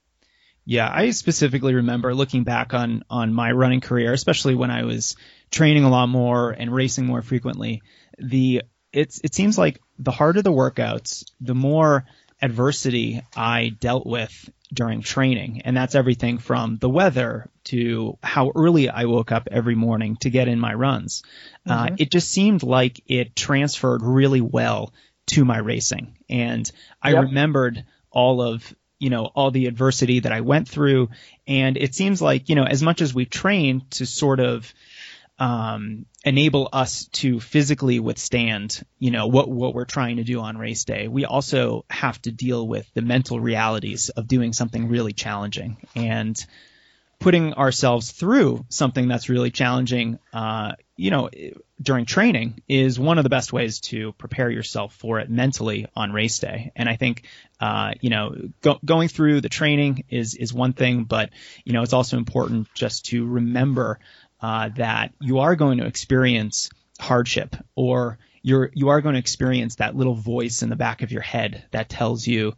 Yeah, 0.67 0.91
I 0.91 1.11
specifically 1.11 1.75
remember 1.75 2.15
looking 2.15 2.45
back 2.45 2.73
on 2.75 3.05
on 3.11 3.35
my 3.35 3.53
running 3.53 3.81
career, 3.81 4.13
especially 4.13 4.55
when 4.55 4.71
I 4.71 4.85
was 4.85 5.17
training 5.51 5.85
a 5.85 5.91
lot 5.91 6.09
more 6.09 6.51
and 6.51 6.75
racing 6.75 7.07
more 7.07 7.23
frequently. 7.23 7.83
The 8.19 8.63
it's 8.93 9.21
it 9.23 9.35
seems 9.35 9.59
like 9.59 9.81
the 9.99 10.11
harder 10.11 10.43
the 10.43 10.53
workouts, 10.53 11.25
the 11.41 11.55
more 11.55 12.07
adversity 12.41 13.23
I 13.37 13.71
dealt 13.81 14.07
with 14.07 14.51
during 14.73 15.03
training. 15.03 15.63
And 15.65 15.77
that's 15.77 15.95
everything 15.95 16.39
from 16.39 16.79
the 16.79 16.91
weather 16.91 17.49
to 17.65 18.19
how 18.23 18.53
early 18.55 18.89
I 18.89 19.05
woke 19.05 19.33
up 19.33 19.49
every 19.51 19.75
morning 19.75 20.17
to 20.21 20.31
get 20.31 20.49
in 20.49 20.59
my 20.59 20.75
runs. 20.75 21.23
Uh, 21.67 21.85
mm-hmm. 21.85 21.93
Uh, 21.95 21.97
it 21.99 22.11
just 22.11 22.31
seemed 22.31 22.63
like 22.63 23.03
it 23.07 23.37
transferred 23.37 24.03
really 24.03 24.41
well 24.41 24.93
to 25.29 25.45
my 25.45 25.59
racing. 25.59 26.19
And 26.29 26.71
I 27.03 27.13
yep. 27.13 27.25
remembered 27.25 27.85
all 28.11 28.43
of 28.43 28.75
you 29.05 29.11
know 29.11 29.27
all 29.27 29.51
the 29.51 29.67
adversity 29.67 30.21
that 30.21 30.33
I 30.33 30.41
went 30.41 30.67
through 30.67 31.11
and 31.47 31.77
it 31.77 31.95
seems 31.95 32.23
like 32.23 32.49
you 32.49 32.55
know 32.55 32.65
as 32.65 32.83
much 32.83 33.03
as 33.03 33.15
we 33.15 33.27
train 33.27 33.83
to 33.91 34.07
sort 34.07 34.41
of 34.41 34.73
um, 35.39 36.07
enable 36.25 36.69
us 36.73 37.07
to 37.07 37.41
physically 37.41 37.99
withstand, 37.99 38.85
you 38.99 39.11
know, 39.11 39.27
what 39.27 39.49
what 39.49 39.75
we're 39.75 39.85
trying 39.85 40.19
to 40.19 40.25
do 40.25 40.41
on 40.41 40.57
race 40.57 40.85
day. 40.85 41.09
We 41.09 41.25
also 41.25 41.85
have 41.91 42.23
to 42.23 42.33
deal 42.33 42.67
with 42.67 42.89
the 42.95 43.03
mental 43.03 43.41
realities 43.41 44.11
of 44.11 44.29
doing 44.29 44.53
something 44.53 44.89
really 44.89 45.13
challenging 45.13 45.77
and 45.97 46.37
putting 47.19 47.55
ourselves 47.55 48.13
through 48.13 48.65
something 48.69 49.09
that's 49.09 49.29
really 49.29 49.51
challenging. 49.51 50.19
Uh, 50.33 50.75
you 50.97 51.11
know, 51.11 51.29
during 51.83 52.05
training 52.05 52.63
is 52.69 53.01
one 53.01 53.19
of 53.19 53.25
the 53.25 53.31
best 53.31 53.53
ways 53.53 53.81
to 53.81 54.13
prepare 54.13 54.49
yourself 54.49 54.95
for 54.95 55.19
it 55.19 55.29
mentally 55.29 55.87
on 55.97 56.13
race 56.13 56.39
day. 56.39 56.71
And 56.77 56.89
I 56.89 56.97
think, 56.97 57.25
uh, 57.61 57.93
you 58.01 58.11
know, 58.11 58.35
go, 58.61 58.79
going 58.85 59.09
through 59.09 59.41
the 59.41 59.49
training 59.49 60.05
is 60.09 60.35
is 60.35 60.53
one 60.53 60.73
thing, 60.73 61.05
but 61.05 61.31
you 61.65 61.73
know, 61.73 61.83
it's 61.83 61.93
also 61.93 62.17
important 62.17 62.73
just 62.75 63.07
to 63.07 63.27
remember 63.27 63.99
uh, 64.41 64.71
that 64.77 65.13
you 65.21 65.41
are 65.41 65.57
going 65.57 65.79
to 65.79 65.87
experience 65.87 66.71
hardship 67.01 67.57
or 67.75 68.19
you're 68.43 68.71
you 68.75 68.91
are 68.91 69.01
going 69.01 69.15
to 69.15 69.19
experience 69.19 69.77
that 69.77 69.97
little 69.97 70.15
voice 70.15 70.63
in 70.63 70.69
the 70.69 70.77
back 70.77 71.03
of 71.03 71.11
your 71.11 71.23
head 71.23 71.65
that 71.73 71.89
tells 71.89 72.27
you 72.27 72.55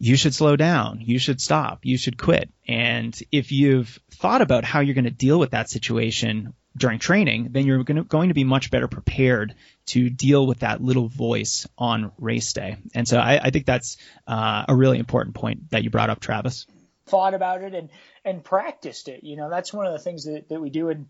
you 0.00 0.16
should 0.16 0.34
slow 0.34 0.56
down, 0.56 1.00
you 1.00 1.18
should 1.18 1.40
stop, 1.40 1.80
you 1.84 1.98
should 1.98 2.16
quit. 2.16 2.50
And 2.66 3.18
if 3.32 3.50
you've 3.50 3.98
thought 4.12 4.42
about 4.42 4.64
how 4.64 4.80
you're 4.80 4.94
going 4.94 5.04
to 5.04 5.10
deal 5.10 5.38
with 5.38 5.50
that 5.50 5.68
situation 5.68 6.54
during 6.76 6.98
training, 6.98 7.48
then 7.50 7.66
you're 7.66 7.82
going 7.82 7.96
to, 7.96 8.04
going 8.04 8.28
to 8.28 8.34
be 8.34 8.44
much 8.44 8.70
better 8.70 8.88
prepared 8.88 9.54
to 9.86 10.10
deal 10.10 10.46
with 10.46 10.60
that 10.60 10.82
little 10.82 11.08
voice 11.08 11.66
on 11.76 12.12
race 12.18 12.52
day. 12.52 12.76
And 12.94 13.08
so 13.08 13.18
I, 13.18 13.40
I 13.42 13.50
think 13.50 13.66
that's 13.66 13.96
uh, 14.26 14.64
a 14.68 14.74
really 14.74 14.98
important 14.98 15.34
point 15.34 15.70
that 15.70 15.82
you 15.82 15.90
brought 15.90 16.10
up, 16.10 16.20
Travis. 16.20 16.66
Thought 17.06 17.34
about 17.34 17.62
it 17.62 17.74
and 17.74 17.88
and 18.24 18.44
practiced 18.44 19.08
it. 19.08 19.24
You 19.24 19.36
know, 19.36 19.48
that's 19.48 19.72
one 19.72 19.86
of 19.86 19.92
the 19.92 19.98
things 19.98 20.24
that, 20.26 20.50
that 20.50 20.60
we 20.60 20.68
do 20.68 20.90
in, 20.90 21.06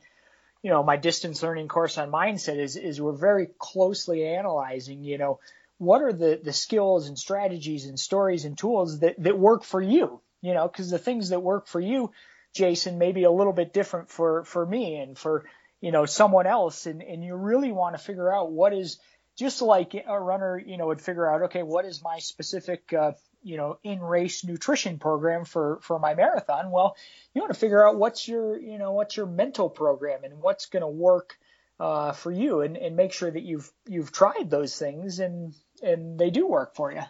you 0.63 0.71
know, 0.71 0.83
my 0.85 0.97
distance 0.97 1.43
learning 1.43 1.69
course 1.69 1.99
on 1.99 2.13
mindset 2.13 2.59
is, 2.59 2.77
is 2.77 3.01
we're 3.01 3.13
very 3.13 3.49
closely 3.59 4.25
analyzing, 4.25 5.03
you 5.03 5.19
know, 5.19 5.41
what 5.79 6.03
are 6.03 6.13
the, 6.13 6.41
the 6.43 6.53
skills 6.53 7.09
and 7.09 7.19
strategies 7.19 7.87
and 7.87 7.99
stories 7.99 8.45
and 8.45 8.57
tools 8.57 9.01
that, 9.01 9.21
that 9.23 9.39
work 9.39 9.65
for 9.65 9.83
you, 9.83 10.21
you 10.41 10.55
know, 10.55 10.69
cause 10.69 10.91
the 10.91 10.99
things 10.99 11.31
that 11.31 11.41
work 11.41 11.67
for 11.67 11.81
you, 11.81 12.13
Jason, 12.59 12.99
may 12.99 13.13
be 13.13 13.25
a 13.25 13.31
little 13.31 13.53
bit 13.53 13.73
different 13.73 14.11
for, 14.11 14.45
for 14.45 14.67
me 14.67 14.97
and 14.97 15.17
for, 15.17 15.45
you 15.81 15.93
know, 15.93 16.07
someone 16.07 16.47
else. 16.47 16.87
And, 16.87 17.03
and 17.03 17.25
you 17.25 17.37
really 17.37 17.73
want 17.73 17.97
to 17.97 18.03
figure 18.03 18.35
out 18.35 18.51
what 18.51 18.73
is 18.73 18.99
just 19.39 19.63
like 19.63 19.95
a 19.95 20.21
runner, 20.21 20.59
you 20.59 20.77
know, 20.77 20.89
would 20.89 21.01
figure 21.01 21.33
out, 21.33 21.43
okay, 21.43 21.63
what 21.63 21.85
is 21.85 22.03
my 22.03 22.19
specific, 22.19 22.93
uh, 22.93 23.13
you 23.43 23.57
know, 23.57 23.79
in 23.85 24.01
race 24.01 24.45
nutrition 24.45 24.99
program 24.99 25.45
for, 25.45 25.79
for 25.83 26.01
my 26.01 26.15
marathon. 26.15 26.73
Well, 26.73 26.97
you 27.33 27.41
want 27.41 27.55
to 27.55 27.61
figure 27.61 27.87
out 27.87 27.97
what's 27.97 28.27
your, 28.27 28.59
you 28.59 28.79
know, 28.79 28.93
what's 28.93 29.17
your 29.17 29.27
mental 29.27 29.71
program 29.71 30.25
and 30.25 30.43
what's 30.43 30.67
going 30.67 30.83
to 30.83 30.89
work, 30.89 31.39
uh, 31.79 32.11
for 32.13 32.33
you 32.33 32.63
and, 32.63 32.77
and 32.77 32.97
make 32.97 33.13
sure 33.13 33.31
that 33.31 33.45
you've, 33.45 33.71
you've 33.87 34.11
tried 34.11 34.51
those 34.51 34.77
things 34.77 35.21
and, 35.21 35.55
and 35.81 36.19
they 36.19 36.31
do 36.31 36.45
work 36.49 36.75
for 36.75 36.91
you. 36.91 37.03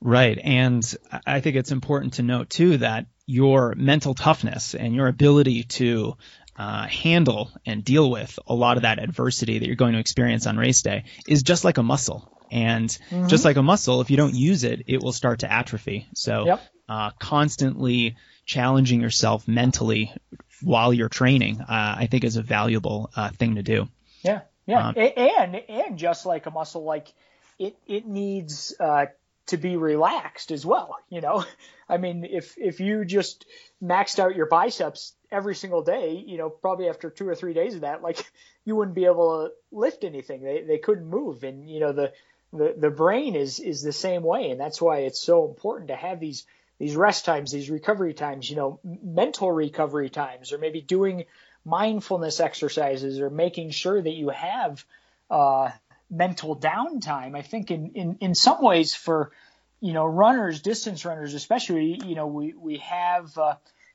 Right. 0.00 0.38
And 0.42 0.82
I 1.26 1.40
think 1.40 1.56
it's 1.56 1.72
important 1.72 2.14
to 2.14 2.22
note 2.22 2.48
too 2.48 2.78
that 2.78 3.04
your 3.30 3.74
mental 3.76 4.14
toughness 4.14 4.74
and 4.74 4.94
your 4.94 5.06
ability 5.06 5.62
to 5.64 6.16
uh, 6.56 6.86
handle 6.86 7.50
and 7.64 7.84
deal 7.84 8.10
with 8.10 8.38
a 8.46 8.54
lot 8.54 8.76
of 8.76 8.82
that 8.82 8.98
adversity 8.98 9.58
that 9.58 9.66
you're 9.66 9.76
going 9.76 9.94
to 9.94 10.00
experience 10.00 10.46
on 10.46 10.56
race 10.56 10.82
day 10.82 11.04
is 11.26 11.42
just 11.42 11.64
like 11.64 11.78
a 11.78 11.82
muscle 11.82 12.28
And 12.50 12.88
mm-hmm. 12.88 13.28
just 13.28 13.44
like 13.44 13.56
a 13.56 13.62
muscle, 13.62 14.00
if 14.00 14.10
you 14.10 14.16
don't 14.16 14.34
use 14.34 14.64
it, 14.64 14.82
it 14.86 15.02
will 15.02 15.12
start 15.12 15.40
to 15.40 15.52
atrophy. 15.52 16.08
So, 16.14 16.46
yep. 16.46 16.62
uh, 16.88 17.10
constantly 17.18 18.16
challenging 18.44 19.00
yourself 19.00 19.46
mentally 19.46 20.12
while 20.60 20.92
you're 20.92 21.08
training, 21.08 21.60
uh, 21.60 21.66
I 21.68 22.08
think 22.10 22.24
is 22.24 22.36
a 22.36 22.42
valuable 22.42 23.10
uh, 23.14 23.30
thing 23.30 23.54
to 23.54 23.62
do. 23.62 23.88
Yeah. 24.22 24.40
Yeah. 24.66 24.88
Um, 24.88 24.94
and, 24.96 25.56
and 25.68 25.98
just 25.98 26.26
like 26.26 26.46
a 26.46 26.50
muscle, 26.50 26.84
like 26.84 27.12
it, 27.58 27.76
it 27.86 28.06
needs, 28.06 28.74
uh, 28.78 29.06
to 29.46 29.56
be 29.56 29.76
relaxed 29.76 30.50
as 30.50 30.64
well. 30.64 30.96
You 31.08 31.20
know, 31.20 31.44
I 31.88 31.96
mean, 31.96 32.24
if, 32.24 32.56
if 32.56 32.80
you 32.80 33.04
just 33.04 33.46
maxed 33.82 34.18
out 34.18 34.36
your 34.36 34.46
biceps 34.46 35.12
every 35.30 35.54
single 35.54 35.82
day, 35.82 36.22
you 36.24 36.38
know, 36.38 36.50
probably 36.50 36.88
after 36.88 37.10
two 37.10 37.28
or 37.28 37.34
three 37.34 37.54
days 37.54 37.74
of 37.74 37.80
that, 37.82 38.02
like 38.02 38.24
you 38.64 38.76
wouldn't 38.76 38.94
be 38.94 39.06
able 39.06 39.46
to 39.46 39.76
lift 39.76 40.04
anything. 40.04 40.42
They, 40.42 40.62
they 40.62 40.78
couldn't 40.78 41.06
move. 41.06 41.44
And, 41.44 41.68
you 41.68 41.80
know, 41.80 41.92
the, 41.92 42.12
the, 42.52 42.74
the 42.76 42.90
brain 42.90 43.34
is, 43.34 43.60
is 43.60 43.82
the 43.82 43.92
same 43.92 44.22
way. 44.22 44.50
And 44.50 44.60
that's 44.60 44.80
why 44.80 45.00
it's 45.00 45.20
so 45.20 45.48
important 45.48 45.88
to 45.88 45.96
have 45.96 46.20
these, 46.20 46.46
these 46.78 46.96
rest 46.96 47.24
times, 47.24 47.52
these 47.52 47.70
recovery 47.70 48.14
times, 48.14 48.48
you 48.48 48.56
know, 48.56 48.80
mental 48.84 49.50
recovery 49.50 50.10
times, 50.10 50.52
or 50.52 50.58
maybe 50.58 50.80
doing 50.80 51.24
mindfulness 51.64 52.40
exercises 52.40 53.20
or 53.20 53.30
making 53.30 53.70
sure 53.70 54.00
that 54.00 54.14
you 54.14 54.30
have, 54.30 54.84
uh, 55.30 55.70
mental 56.10 56.56
downtime. 56.56 57.36
I 57.36 57.42
think 57.42 57.70
in, 57.70 57.92
in, 57.94 58.16
in 58.20 58.34
some 58.34 58.62
ways 58.62 58.94
for, 58.94 59.32
you 59.80 59.92
know, 59.92 60.04
runners, 60.04 60.60
distance 60.60 61.04
runners, 61.04 61.34
especially, 61.34 62.00
you 62.04 62.14
know, 62.14 62.26
we, 62.26 62.54
we 62.54 62.78
have, 62.78 63.36
uh, 63.38 63.54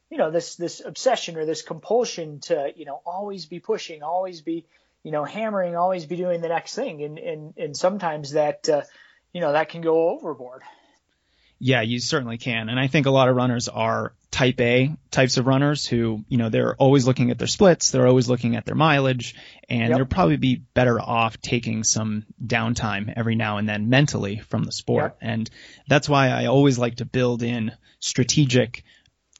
you 0.10 0.18
know, 0.18 0.32
this, 0.32 0.56
this 0.56 0.82
obsession 0.86 1.38
or 1.38 1.46
this 1.46 1.62
compulsion 1.62 2.40
to, 2.42 2.72
you 2.76 2.86
know, 2.86 3.02
always 3.06 3.46
be 3.46 3.60
pushing, 3.60 4.02
always 4.02 4.42
be, 4.42 4.66
you 5.04 5.12
know, 5.12 5.24
hammering, 5.24 5.76
always 5.76 6.06
be 6.06 6.16
doing 6.16 6.42
the 6.42 6.48
next 6.48 6.74
thing. 6.76 7.04
And, 7.04 7.20
and, 7.20 7.54
and 7.58 7.78
sometimes 7.78 8.32
that, 8.32 8.70
uh, 8.70 8.82
you 9.34 9.42
know, 9.42 9.52
that 9.52 9.70
can 9.70 9.82
go 9.82 10.10
overboard. 10.10 10.62
Yeah, 11.60 11.82
you 11.82 12.00
certainly 12.00 12.38
can. 12.38 12.70
And 12.70 12.80
I 12.80 12.88
think 12.88 13.06
a 13.06 13.12
lot 13.12 13.30
of 13.30 13.36
runners 13.36 13.68
are 13.70 14.14
type 14.30 14.60
A 14.60 14.94
types 15.12 15.38
of 15.38 15.48
runners 15.48 15.86
who, 15.86 16.26
you 16.28 16.38
know, 16.38 16.50
they're 16.50 16.76
always 16.76 17.08
looking 17.08 17.32
at 17.32 17.38
their 17.38 17.48
splits, 17.48 17.92
they're 17.92 18.08
always 18.08 18.28
looking 18.28 18.58
at 18.58 18.66
their 18.66 18.76
mileage, 18.76 19.36
and 19.70 19.88
yep. 19.88 19.98
they'll 19.98 20.06
probably 20.06 20.36
be 20.36 20.56
better 20.74 21.00
off 21.00 21.40
taking 21.40 21.86
some 21.86 22.26
downtime 22.46 23.14
every 23.16 23.36
now 23.36 23.58
and 23.58 23.70
then 23.70 23.90
mentally 23.90 24.40
from 24.40 24.64
the 24.64 24.74
sport. 24.74 25.16
Yep. 25.22 25.32
And 25.32 25.50
that's 25.88 26.10
why 26.10 26.30
I 26.30 26.48
always 26.48 26.78
like 26.78 26.98
to 26.98 27.06
build 27.06 27.44
in 27.44 27.72
strategic 28.00 28.84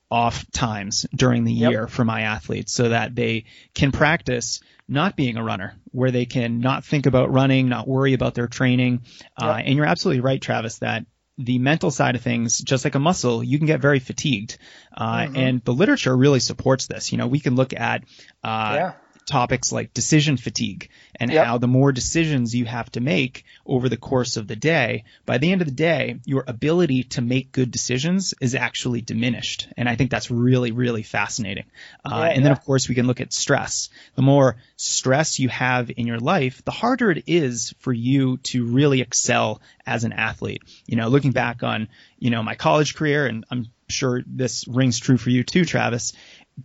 off 0.10 0.50
times 0.52 1.06
during 1.14 1.44
the 1.44 1.52
year 1.52 1.82
yep. 1.82 1.90
for 1.90 2.06
my 2.06 2.22
athletes 2.22 2.72
so 2.72 2.90
that 2.90 3.16
they 3.16 3.46
can 3.74 3.92
practice 3.92 4.62
not 4.88 5.18
being 5.18 5.36
a 5.36 5.44
runner, 5.44 5.76
where 5.92 6.12
they 6.12 6.26
can 6.26 6.60
not 6.60 6.86
think 6.86 7.06
about 7.06 7.34
running, 7.34 7.68
not 7.68 7.88
worry 7.88 8.14
about 8.14 8.36
their 8.36 8.48
training. 8.48 9.02
Uh, 9.36 9.60
and 9.66 9.76
you're 9.76 9.86
absolutely 9.86 10.22
right, 10.22 10.42
Travis, 10.42 10.80
that 10.80 11.06
the 11.38 11.60
mental 11.60 11.92
side 11.92 12.16
of 12.16 12.22
things, 12.22 12.60
just 12.60 12.86
like 12.86 12.96
a 12.96 13.00
muscle, 13.00 13.44
you 13.44 13.58
can 13.58 13.68
get 13.68 13.82
very 13.82 14.00
fatigued. 14.00 14.58
Uh, 14.96 15.20
mm-hmm. 15.20 15.36
and 15.36 15.64
the 15.64 15.74
literature 15.74 16.16
really 16.16 16.40
supports 16.40 16.88
this. 16.88 17.12
You 17.12 17.18
know, 17.18 17.28
we 17.28 17.40
can 17.40 17.56
look 17.56 17.74
at, 17.74 18.04
uh, 18.44 18.74
yeah 18.76 18.92
topics 19.26 19.72
like 19.72 19.94
decision 19.94 20.38
fatigue 20.38 20.90
and 21.16 21.32
yep. 21.32 21.46
how 21.46 21.58
the 21.58 21.68
more 21.68 21.92
decisions 21.92 22.54
you 22.54 22.66
have 22.66 22.92
to 22.92 23.02
make 23.02 23.46
over 23.66 23.90
the 23.90 23.98
course 23.98 24.38
of 24.38 24.48
the 24.48 24.56
day, 24.56 25.04
by 25.26 25.38
the 25.38 25.52
end 25.52 25.62
of 25.62 25.68
the 25.68 25.74
day, 25.74 26.20
your 26.26 26.44
ability 26.48 27.04
to 27.04 27.22
make 27.22 27.52
good 27.52 27.72
decisions 27.72 28.34
is 28.40 28.56
actually 28.56 29.02
diminished. 29.02 29.68
And 29.78 29.90
I 29.90 29.96
think 29.96 30.12
that's 30.12 30.30
really, 30.30 30.72
really 30.72 31.04
fascinating. 31.04 31.66
Uh, 32.04 32.12
yeah, 32.12 32.26
and 32.26 32.38
yeah. 32.38 32.44
then 32.44 32.52
of 32.52 32.64
course 32.64 32.88
we 32.88 32.96
can 32.96 33.08
look 33.08 33.22
at 33.22 33.34
stress. 33.34 33.90
The 34.16 34.22
more 34.22 34.58
stress 34.76 35.40
you 35.40 35.50
have 35.50 35.92
in 35.96 36.06
your 36.06 36.20
life, 36.20 36.64
the 36.64 36.72
harder 36.72 37.12
it 37.12 37.24
is 37.28 37.74
for 37.80 37.94
you 37.94 38.38
to 38.38 38.66
really 38.66 39.02
excel 39.02 39.62
as 39.86 40.04
an 40.04 40.14
athlete. 40.14 40.62
You 40.86 40.98
know, 40.98 41.08
looking 41.08 41.32
back 41.32 41.64
on, 41.64 41.88
you 42.20 42.30
know, 42.30 42.44
my 42.44 42.56
college 42.56 42.96
career, 42.96 43.26
and 43.26 43.46
I'm 43.50 43.68
sure 43.90 44.24
this 44.26 44.68
rings 44.68 45.00
true 45.00 45.18
for 45.18 45.30
you 45.30 45.44
too, 45.44 45.66
Travis, 45.66 46.14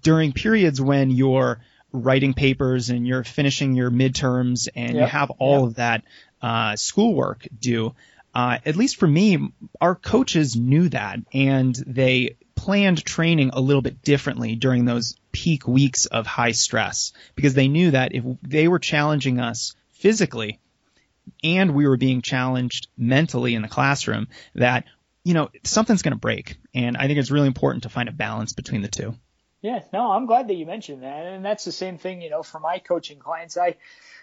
during 0.03 0.33
periods 0.33 0.81
when 0.81 1.11
you're 1.11 1.61
writing 1.93 2.35
papers 2.35 2.91
and 2.91 3.07
you're 3.07 3.25
finishing 3.25 3.75
your 3.75 3.91
midterms 3.91 4.69
and 4.75 4.95
yep. 4.95 5.03
you 5.03 5.07
have 5.07 5.31
all 5.31 5.61
yep. 5.61 5.63
of 5.63 5.75
that 5.77 6.05
uh, 6.43 6.77
schoolwork 6.77 7.47
due. 7.59 7.95
Uh, 8.35 8.59
at 8.65 8.77
least 8.77 8.97
for 8.97 9.09
me, 9.09 9.53
our 9.81 9.95
coaches 9.95 10.55
knew 10.55 10.89
that 10.89 11.19
and 11.33 11.75
they 11.87 12.37
planned 12.55 13.05
training 13.05 13.51
a 13.53 13.61
little 13.61 13.83
bit 13.83 14.03
differently 14.03 14.55
during 14.55 14.85
those 14.85 15.17
peak 15.33 15.67
weeks 15.67 16.07
of 16.07 16.27
high 16.27 16.53
stress 16.53 17.13
because 17.35 17.55
they 17.55 17.69
knew 17.69 17.91
that 17.91 18.15
if 18.15 18.25
they 18.43 18.69
were 18.69 18.79
challenging 18.79 19.41
us 19.41 19.75
physically 19.93 20.59
and 21.43 21.75
we 21.75 21.89
were 21.89 21.97
being 21.97 22.23
challenged 22.23 22.89
mentally 22.97 23.55
in 23.55 23.63
the 23.63 23.69
classroom, 23.69 24.29
that, 24.55 24.85
you 25.25 25.35
know, 25.35 25.51
something's 25.65 26.03
going 26.03 26.13
to 26.13 26.19
break. 26.19 26.57
And 26.75 26.97
I 26.97 27.07
think 27.07 27.19
it's 27.19 27.31
really 27.31 27.47
important 27.47 27.85
to 27.85 27.89
find 27.89 28.09
a 28.09 28.13
balance 28.13 28.53
between 28.53 28.83
the 28.83 28.89
two. 28.89 29.15
Yeah, 29.63 29.81
no, 29.93 30.13
I'm 30.13 30.27
glad 30.27 30.49
that 30.49 30.55
you 30.55 30.65
mentioned 30.65 31.03
that. 31.03 31.27
And 31.27 31.45
that's 31.45 31.65
the 31.65 31.73
same 31.73 31.99
thing, 31.99 32.23
you 32.23 32.31
know, 32.31 32.43
for 32.43 32.61
my 32.61 32.79
coaching 32.79 33.19
clients. 33.19 33.59
I 33.59 33.77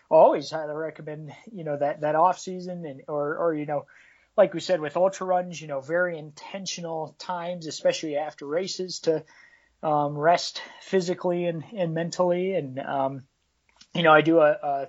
always 0.09 0.49
highly 0.49 0.75
recommend, 0.75 1.31
you 1.53 1.63
know, 1.63 1.77
that, 1.77 2.01
that 2.01 2.15
off 2.15 2.39
season 2.39 2.85
and, 2.85 3.01
or, 3.07 3.37
or, 3.37 3.53
you 3.53 3.65
know, 3.65 3.85
like 4.35 4.53
we 4.53 4.59
said 4.59 4.81
with 4.81 4.97
ultra 4.97 5.27
runs, 5.27 5.61
you 5.61 5.67
know, 5.67 5.79
very 5.81 6.17
intentional 6.17 7.15
times, 7.19 7.67
especially 7.67 8.17
after 8.17 8.45
races 8.47 8.99
to, 8.99 9.23
um, 9.83 10.17
rest 10.17 10.61
physically 10.81 11.45
and, 11.45 11.63
and 11.75 11.93
mentally. 11.93 12.53
And, 12.53 12.79
um, 12.79 13.23
you 13.93 14.01
know, 14.03 14.11
I 14.11 14.21
do 14.21 14.39
a, 14.39 14.51
a, 14.51 14.87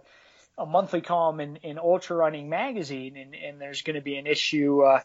a 0.59 0.67
monthly 0.67 1.03
column 1.03 1.41
in, 1.41 1.57
in 1.57 1.79
ultra 1.79 2.17
running 2.17 2.49
magazine 2.49 3.19
and, 3.19 3.35
and 3.35 3.61
there's 3.61 3.83
going 3.83 3.97
to 3.97 4.03
be 4.03 4.17
an 4.17 4.27
issue, 4.27 4.81
uh, 4.81 5.01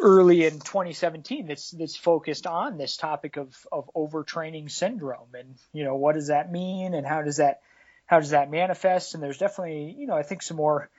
early 0.00 0.44
in 0.44 0.60
2017 0.60 1.46
that's 1.46 1.70
that's 1.70 1.96
focused 1.96 2.46
on 2.46 2.78
this 2.78 2.96
topic 2.96 3.36
of 3.36 3.54
of 3.70 3.90
overtraining 3.94 4.70
syndrome 4.70 5.34
and 5.38 5.54
you 5.72 5.84
know 5.84 5.96
what 5.96 6.14
does 6.14 6.28
that 6.28 6.50
mean 6.50 6.94
and 6.94 7.06
how 7.06 7.22
does 7.22 7.36
that 7.36 7.60
how 8.12 8.20
does 8.20 8.30
that 8.30 8.50
manifest? 8.50 9.14
And 9.14 9.22
there's 9.22 9.38
definitely 9.38 9.94
you 9.96 10.06
know 10.06 10.14
I 10.14 10.22
think 10.22 10.42
some 10.42 10.58
more 10.58 10.90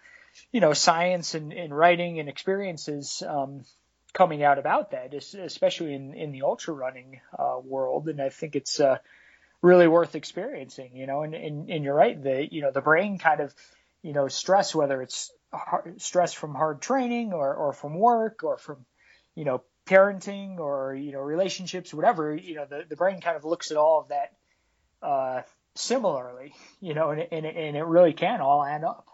you 0.51 0.61
know 0.61 0.73
science 0.73 1.35
and, 1.35 1.53
and 1.53 1.75
writing 1.75 2.19
and 2.19 2.27
experiences 2.27 3.21
um, 3.27 3.65
coming 4.13 4.43
out 4.43 4.57
about 4.57 4.91
that 4.91 5.13
especially 5.13 5.93
in 5.93 6.15
in 6.15 6.31
the 6.31 6.41
ultra 6.41 6.73
running 6.73 7.21
uh, 7.37 7.57
world. 7.63 8.09
And 8.09 8.19
I 8.19 8.29
think 8.29 8.55
it's 8.55 8.79
uh, 8.79 8.97
really 9.61 9.87
worth 9.87 10.15
experiencing 10.15 10.95
you 10.95 11.05
know 11.05 11.21
and, 11.21 11.35
and 11.35 11.69
and 11.69 11.83
you're 11.83 11.93
right 11.93 12.21
the 12.21 12.47
you 12.51 12.61
know 12.63 12.71
the 12.71 12.81
brain 12.81 13.19
kind 13.19 13.41
of 13.41 13.53
you 14.01 14.13
know 14.13 14.27
stress 14.27 14.73
whether 14.73 14.99
it's 15.01 15.31
hard, 15.53 16.01
stress 16.01 16.33
from 16.33 16.55
hard 16.55 16.81
training 16.81 17.33
or, 17.33 17.53
or 17.53 17.73
from 17.73 17.95
work 17.95 18.43
or 18.43 18.57
from, 18.57 18.85
you 19.35 19.45
know, 19.45 19.63
parenting 19.85 20.59
or, 20.59 20.95
you 20.95 21.11
know, 21.11 21.19
relationships, 21.19 21.93
whatever, 21.93 22.35
you 22.35 22.55
know, 22.55 22.65
the, 22.65 22.85
the 22.87 22.95
brain 22.95 23.21
kind 23.21 23.35
of 23.35 23.45
looks 23.45 23.71
at 23.71 23.77
all 23.77 24.01
of 24.01 24.09
that, 24.09 24.33
uh, 25.01 25.41
similarly, 25.75 26.53
you 26.79 26.93
know, 26.93 27.11
and, 27.11 27.27
and, 27.31 27.45
and 27.45 27.77
it 27.77 27.83
really 27.83 28.13
can 28.13 28.41
all 28.41 28.63
add 28.63 28.83
up. 28.83 29.07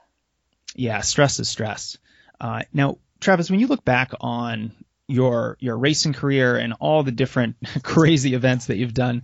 Yeah. 0.75 1.01
Stress 1.01 1.39
is 1.39 1.49
stress. 1.49 1.97
Uh, 2.39 2.63
now, 2.73 2.97
Travis, 3.19 3.49
when 3.49 3.59
you 3.59 3.67
look 3.67 3.83
back 3.83 4.11
on 4.21 4.71
your, 5.07 5.57
your 5.59 5.77
racing 5.77 6.13
career 6.13 6.55
and 6.55 6.73
all 6.79 7.03
the 7.03 7.11
different 7.11 7.55
crazy 7.83 8.35
events 8.35 8.67
that 8.67 8.77
you've 8.77 8.93
done, 8.93 9.23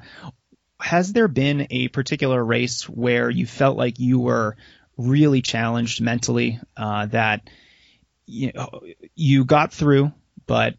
has 0.80 1.14
there 1.14 1.28
been 1.28 1.68
a 1.70 1.88
particular 1.88 2.44
race 2.44 2.90
where 2.90 3.30
you 3.30 3.46
felt 3.46 3.78
like 3.78 4.00
you 4.00 4.20
were 4.20 4.58
really 4.98 5.42
challenged 5.42 6.02
mentally 6.02 6.60
uh, 6.78 7.06
that 7.08 7.50
you 8.26 8.52
know, 8.54 8.82
you 9.14 9.46
got 9.46 9.72
through, 9.72 10.12
but 10.48 10.76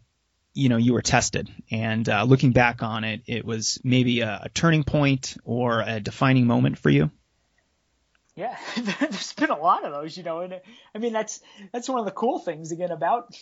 you 0.53 0.69
know 0.69 0.77
you 0.77 0.93
were 0.93 1.01
tested. 1.01 1.49
And 1.71 2.07
uh, 2.07 2.23
looking 2.23 2.51
back 2.51 2.83
on 2.83 3.03
it, 3.03 3.21
it 3.27 3.45
was 3.45 3.79
maybe 3.83 4.21
a, 4.21 4.41
a 4.43 4.49
turning 4.49 4.83
point 4.83 5.37
or 5.43 5.81
a 5.81 5.99
defining 5.99 6.47
moment 6.47 6.77
for 6.77 6.89
you. 6.89 7.11
Yeah, 8.35 8.55
there's 8.99 9.33
been 9.33 9.49
a 9.49 9.57
lot 9.57 9.83
of 9.83 9.91
those, 9.91 10.15
you 10.15 10.23
know, 10.23 10.41
and 10.41 10.59
I 10.93 10.97
mean 10.97 11.13
that's 11.13 11.41
that's 11.71 11.89
one 11.89 11.99
of 11.99 12.05
the 12.05 12.11
cool 12.11 12.39
things 12.39 12.71
again 12.71 12.91
about 12.91 13.35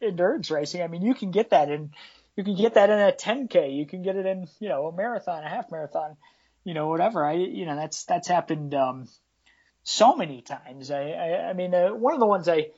endurance 0.00 0.50
racing. 0.50 0.82
I 0.82 0.88
mean, 0.88 1.02
you 1.02 1.14
can 1.14 1.30
get 1.30 1.50
that 1.50 1.70
in 1.70 1.92
you 2.36 2.42
can 2.42 2.56
get 2.56 2.74
that 2.74 2.90
in 2.90 2.98
a 2.98 3.12
10k, 3.12 3.76
you 3.76 3.86
can 3.86 4.02
get 4.02 4.16
it 4.16 4.26
in 4.26 4.48
you 4.58 4.68
know 4.68 4.88
a 4.88 4.92
marathon, 4.92 5.44
a 5.44 5.48
half 5.48 5.70
marathon, 5.70 6.16
you 6.64 6.74
know 6.74 6.88
whatever. 6.88 7.24
I 7.24 7.34
you 7.34 7.66
know 7.66 7.76
that's 7.76 8.04
that's 8.04 8.28
happened 8.28 8.74
um, 8.74 9.08
so 9.84 10.16
many 10.16 10.40
times. 10.40 10.90
I, 10.90 11.10
I, 11.10 11.50
I 11.50 11.52
mean, 11.52 11.74
uh, 11.74 11.90
one 11.90 12.14
of 12.14 12.20
the 12.20 12.26
ones 12.26 12.48
I 12.48 12.70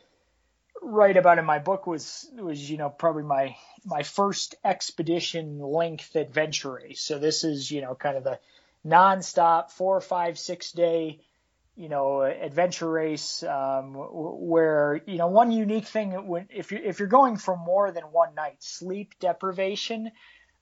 write 0.82 1.16
about 1.16 1.38
in 1.38 1.44
my 1.44 1.58
book 1.58 1.86
was 1.86 2.28
was 2.34 2.70
you 2.70 2.76
know 2.76 2.90
probably 2.90 3.22
my 3.22 3.56
my 3.84 4.02
first 4.02 4.56
expedition 4.64 5.58
length 5.60 6.14
adventure 6.16 6.74
race. 6.74 7.00
So 7.00 7.18
this 7.18 7.44
is 7.44 7.70
you 7.70 7.80
know 7.80 7.94
kind 7.94 8.16
of 8.16 8.24
the 8.24 8.38
nonstop 8.84 9.70
four, 9.70 10.00
five, 10.00 10.38
six 10.38 10.72
day 10.72 11.20
you 11.76 11.88
know 11.88 12.22
adventure 12.22 12.90
race 12.90 13.42
um, 13.42 13.94
where 13.94 15.00
you 15.06 15.18
know 15.18 15.28
one 15.28 15.52
unique 15.52 15.86
thing 15.86 16.26
when 16.26 16.48
if 16.50 16.72
you 16.72 16.80
if 16.82 16.98
you're 16.98 17.08
going 17.08 17.36
for 17.36 17.56
more 17.56 17.92
than 17.92 18.04
one 18.04 18.34
night, 18.34 18.62
sleep 18.62 19.14
deprivation 19.20 20.10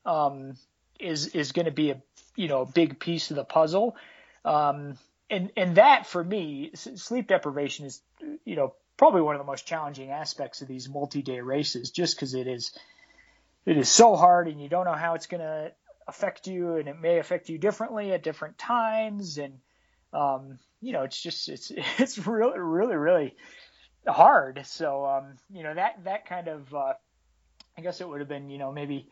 um, 0.04 0.56
is 1.00 1.28
is 1.28 1.52
going 1.52 1.66
to 1.66 1.72
be 1.72 1.90
a 1.90 2.02
you 2.36 2.48
know 2.48 2.62
a 2.62 2.66
big 2.66 3.00
piece 3.00 3.30
of 3.30 3.36
the 3.36 3.44
puzzle. 3.44 3.96
Um, 4.44 4.98
and 5.30 5.50
and 5.56 5.76
that 5.76 6.06
for 6.06 6.22
me, 6.22 6.72
sleep 6.74 7.28
deprivation 7.28 7.86
is 7.86 8.00
you 8.44 8.56
know 8.56 8.74
probably 8.96 9.22
one 9.22 9.34
of 9.34 9.40
the 9.40 9.46
most 9.46 9.66
challenging 9.66 10.10
aspects 10.10 10.62
of 10.62 10.68
these 10.68 10.88
multi-day 10.88 11.40
races, 11.40 11.90
just 11.90 12.16
because 12.16 12.34
it 12.34 12.46
is 12.46 12.76
it 13.66 13.76
is 13.76 13.88
so 13.88 14.16
hard 14.16 14.48
and 14.48 14.60
you 14.60 14.68
don't 14.68 14.84
know 14.84 14.92
how 14.92 15.14
it's 15.14 15.26
going 15.26 15.40
to 15.40 15.72
affect 16.06 16.46
you, 16.46 16.76
and 16.76 16.88
it 16.88 17.00
may 17.00 17.18
affect 17.18 17.48
you 17.48 17.58
differently 17.58 18.12
at 18.12 18.22
different 18.22 18.58
times, 18.58 19.38
and 19.38 19.58
um, 20.12 20.58
you 20.80 20.92
know, 20.92 21.02
it's 21.02 21.20
just 21.20 21.48
it's 21.48 21.72
it's 21.98 22.18
really 22.26 22.58
really 22.58 22.96
really 22.96 23.34
hard. 24.06 24.62
So 24.66 25.06
um, 25.06 25.36
you 25.50 25.62
know 25.62 25.74
that 25.74 26.04
that 26.04 26.26
kind 26.26 26.48
of 26.48 26.74
uh, 26.74 26.94
I 27.76 27.80
guess 27.80 28.00
it 28.00 28.08
would 28.08 28.20
have 28.20 28.28
been 28.28 28.50
you 28.50 28.58
know 28.58 28.72
maybe 28.72 29.08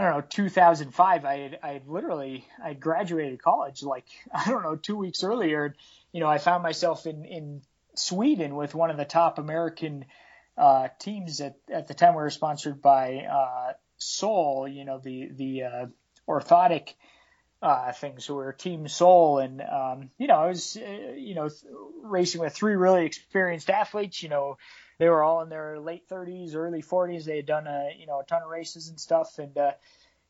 I 0.00 0.04
don't 0.04 0.14
know 0.14 0.24
2005. 0.30 1.24
I 1.26 1.36
had 1.36 1.58
I 1.62 1.68
had 1.74 1.86
literally 1.86 2.46
I 2.62 2.72
graduated 2.72 3.42
college 3.42 3.82
like 3.82 4.06
I 4.34 4.48
don't 4.48 4.62
know 4.62 4.76
two 4.76 4.96
weeks 4.96 5.22
earlier. 5.22 5.76
You 6.10 6.20
know 6.20 6.26
I 6.26 6.38
found 6.38 6.62
myself 6.62 7.06
in 7.06 7.26
in 7.26 7.60
Sweden 7.96 8.56
with 8.56 8.74
one 8.74 8.90
of 8.90 8.96
the 8.96 9.04
top 9.04 9.38
American 9.38 10.06
uh, 10.56 10.88
teams 10.98 11.42
at 11.42 11.56
at 11.70 11.86
the 11.86 11.92
time 11.92 12.14
we 12.14 12.22
were 12.22 12.30
sponsored 12.30 12.80
by 12.80 13.26
uh, 13.30 13.72
Sol. 13.98 14.66
You 14.66 14.86
know 14.86 14.98
the 14.98 15.28
the 15.34 15.62
uh, 15.64 15.86
orthotic 16.26 16.94
uh, 17.60 17.92
things. 17.92 18.24
So 18.24 18.36
we 18.36 18.44
are 18.44 18.52
Team 18.52 18.88
Sol, 18.88 19.38
and 19.38 19.60
um, 19.60 20.10
you 20.16 20.28
know, 20.28 20.36
I 20.36 20.48
was 20.48 20.78
uh, 20.78 21.12
you 21.14 21.34
know 21.34 21.50
racing 22.02 22.40
with 22.40 22.54
three 22.54 22.74
really 22.74 23.04
experienced 23.04 23.68
athletes. 23.68 24.22
You 24.22 24.30
know, 24.30 24.56
they 25.00 25.08
were 25.08 25.22
all 25.22 25.40
in 25.40 25.48
their 25.48 25.80
late 25.80 26.08
30s, 26.08 26.54
early 26.54 26.82
40s. 26.82 27.24
They 27.24 27.36
had 27.36 27.46
done 27.46 27.66
a 27.66 27.88
you 27.98 28.06
know 28.06 28.20
a 28.20 28.24
ton 28.24 28.42
of 28.42 28.50
races 28.50 28.88
and 28.88 29.00
stuff, 29.00 29.38
and 29.38 29.56
uh, 29.56 29.72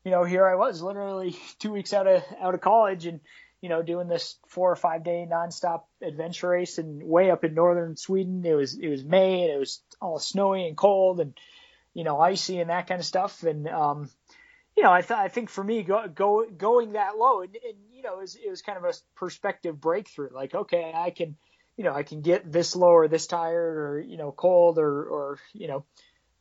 you 0.05 0.11
know, 0.11 0.23
here 0.23 0.47
I 0.47 0.55
was, 0.55 0.81
literally 0.81 1.35
two 1.59 1.73
weeks 1.73 1.93
out 1.93 2.07
of 2.07 2.23
out 2.41 2.55
of 2.55 2.61
college, 2.61 3.05
and 3.05 3.19
you 3.61 3.69
know, 3.69 3.83
doing 3.83 4.07
this 4.07 4.37
four 4.47 4.71
or 4.71 4.75
five 4.77 5.03
day 5.03 5.27
nonstop 5.29 5.83
adventure 6.01 6.49
race, 6.49 6.77
and 6.77 7.03
way 7.03 7.29
up 7.29 7.43
in 7.43 7.53
northern 7.53 7.97
Sweden. 7.97 8.43
It 8.45 8.53
was 8.53 8.73
it 8.79 8.87
was 8.87 9.03
May, 9.03 9.43
and 9.43 9.51
it 9.51 9.59
was 9.59 9.81
all 10.01 10.19
snowy 10.19 10.65
and 10.67 10.77
cold, 10.77 11.19
and 11.19 11.37
you 11.93 12.05
know, 12.05 12.19
icy 12.19 12.59
and 12.61 12.69
that 12.69 12.87
kind 12.87 13.01
of 13.01 13.05
stuff, 13.05 13.43
and 13.43 13.67
um, 13.67 14.09
you 14.77 14.83
know, 14.83 14.91
I, 14.91 15.01
th- 15.01 15.19
I 15.19 15.27
think 15.27 15.49
for 15.49 15.63
me, 15.63 15.83
go, 15.83 16.07
go, 16.07 16.45
going 16.45 16.93
that 16.93 17.17
low, 17.17 17.41
and, 17.41 17.55
and 17.55 17.77
you 17.93 18.03
know, 18.03 18.13
it 18.13 18.21
was, 18.21 18.35
it 18.35 18.49
was 18.49 18.61
kind 18.61 18.77
of 18.77 18.85
a 18.85 18.93
perspective 19.15 19.79
breakthrough. 19.79 20.29
Like, 20.33 20.55
okay, 20.55 20.91
I 20.95 21.09
can, 21.09 21.35
you 21.81 21.87
know, 21.87 21.95
I 21.95 22.03
can 22.03 22.21
get 22.21 22.51
this 22.51 22.75
low 22.75 22.91
or 22.91 23.07
this 23.07 23.25
tired 23.25 23.75
or 23.75 24.05
you 24.07 24.15
know, 24.15 24.31
cold 24.31 24.77
or 24.77 25.03
or 25.03 25.39
you 25.51 25.67
know, 25.67 25.83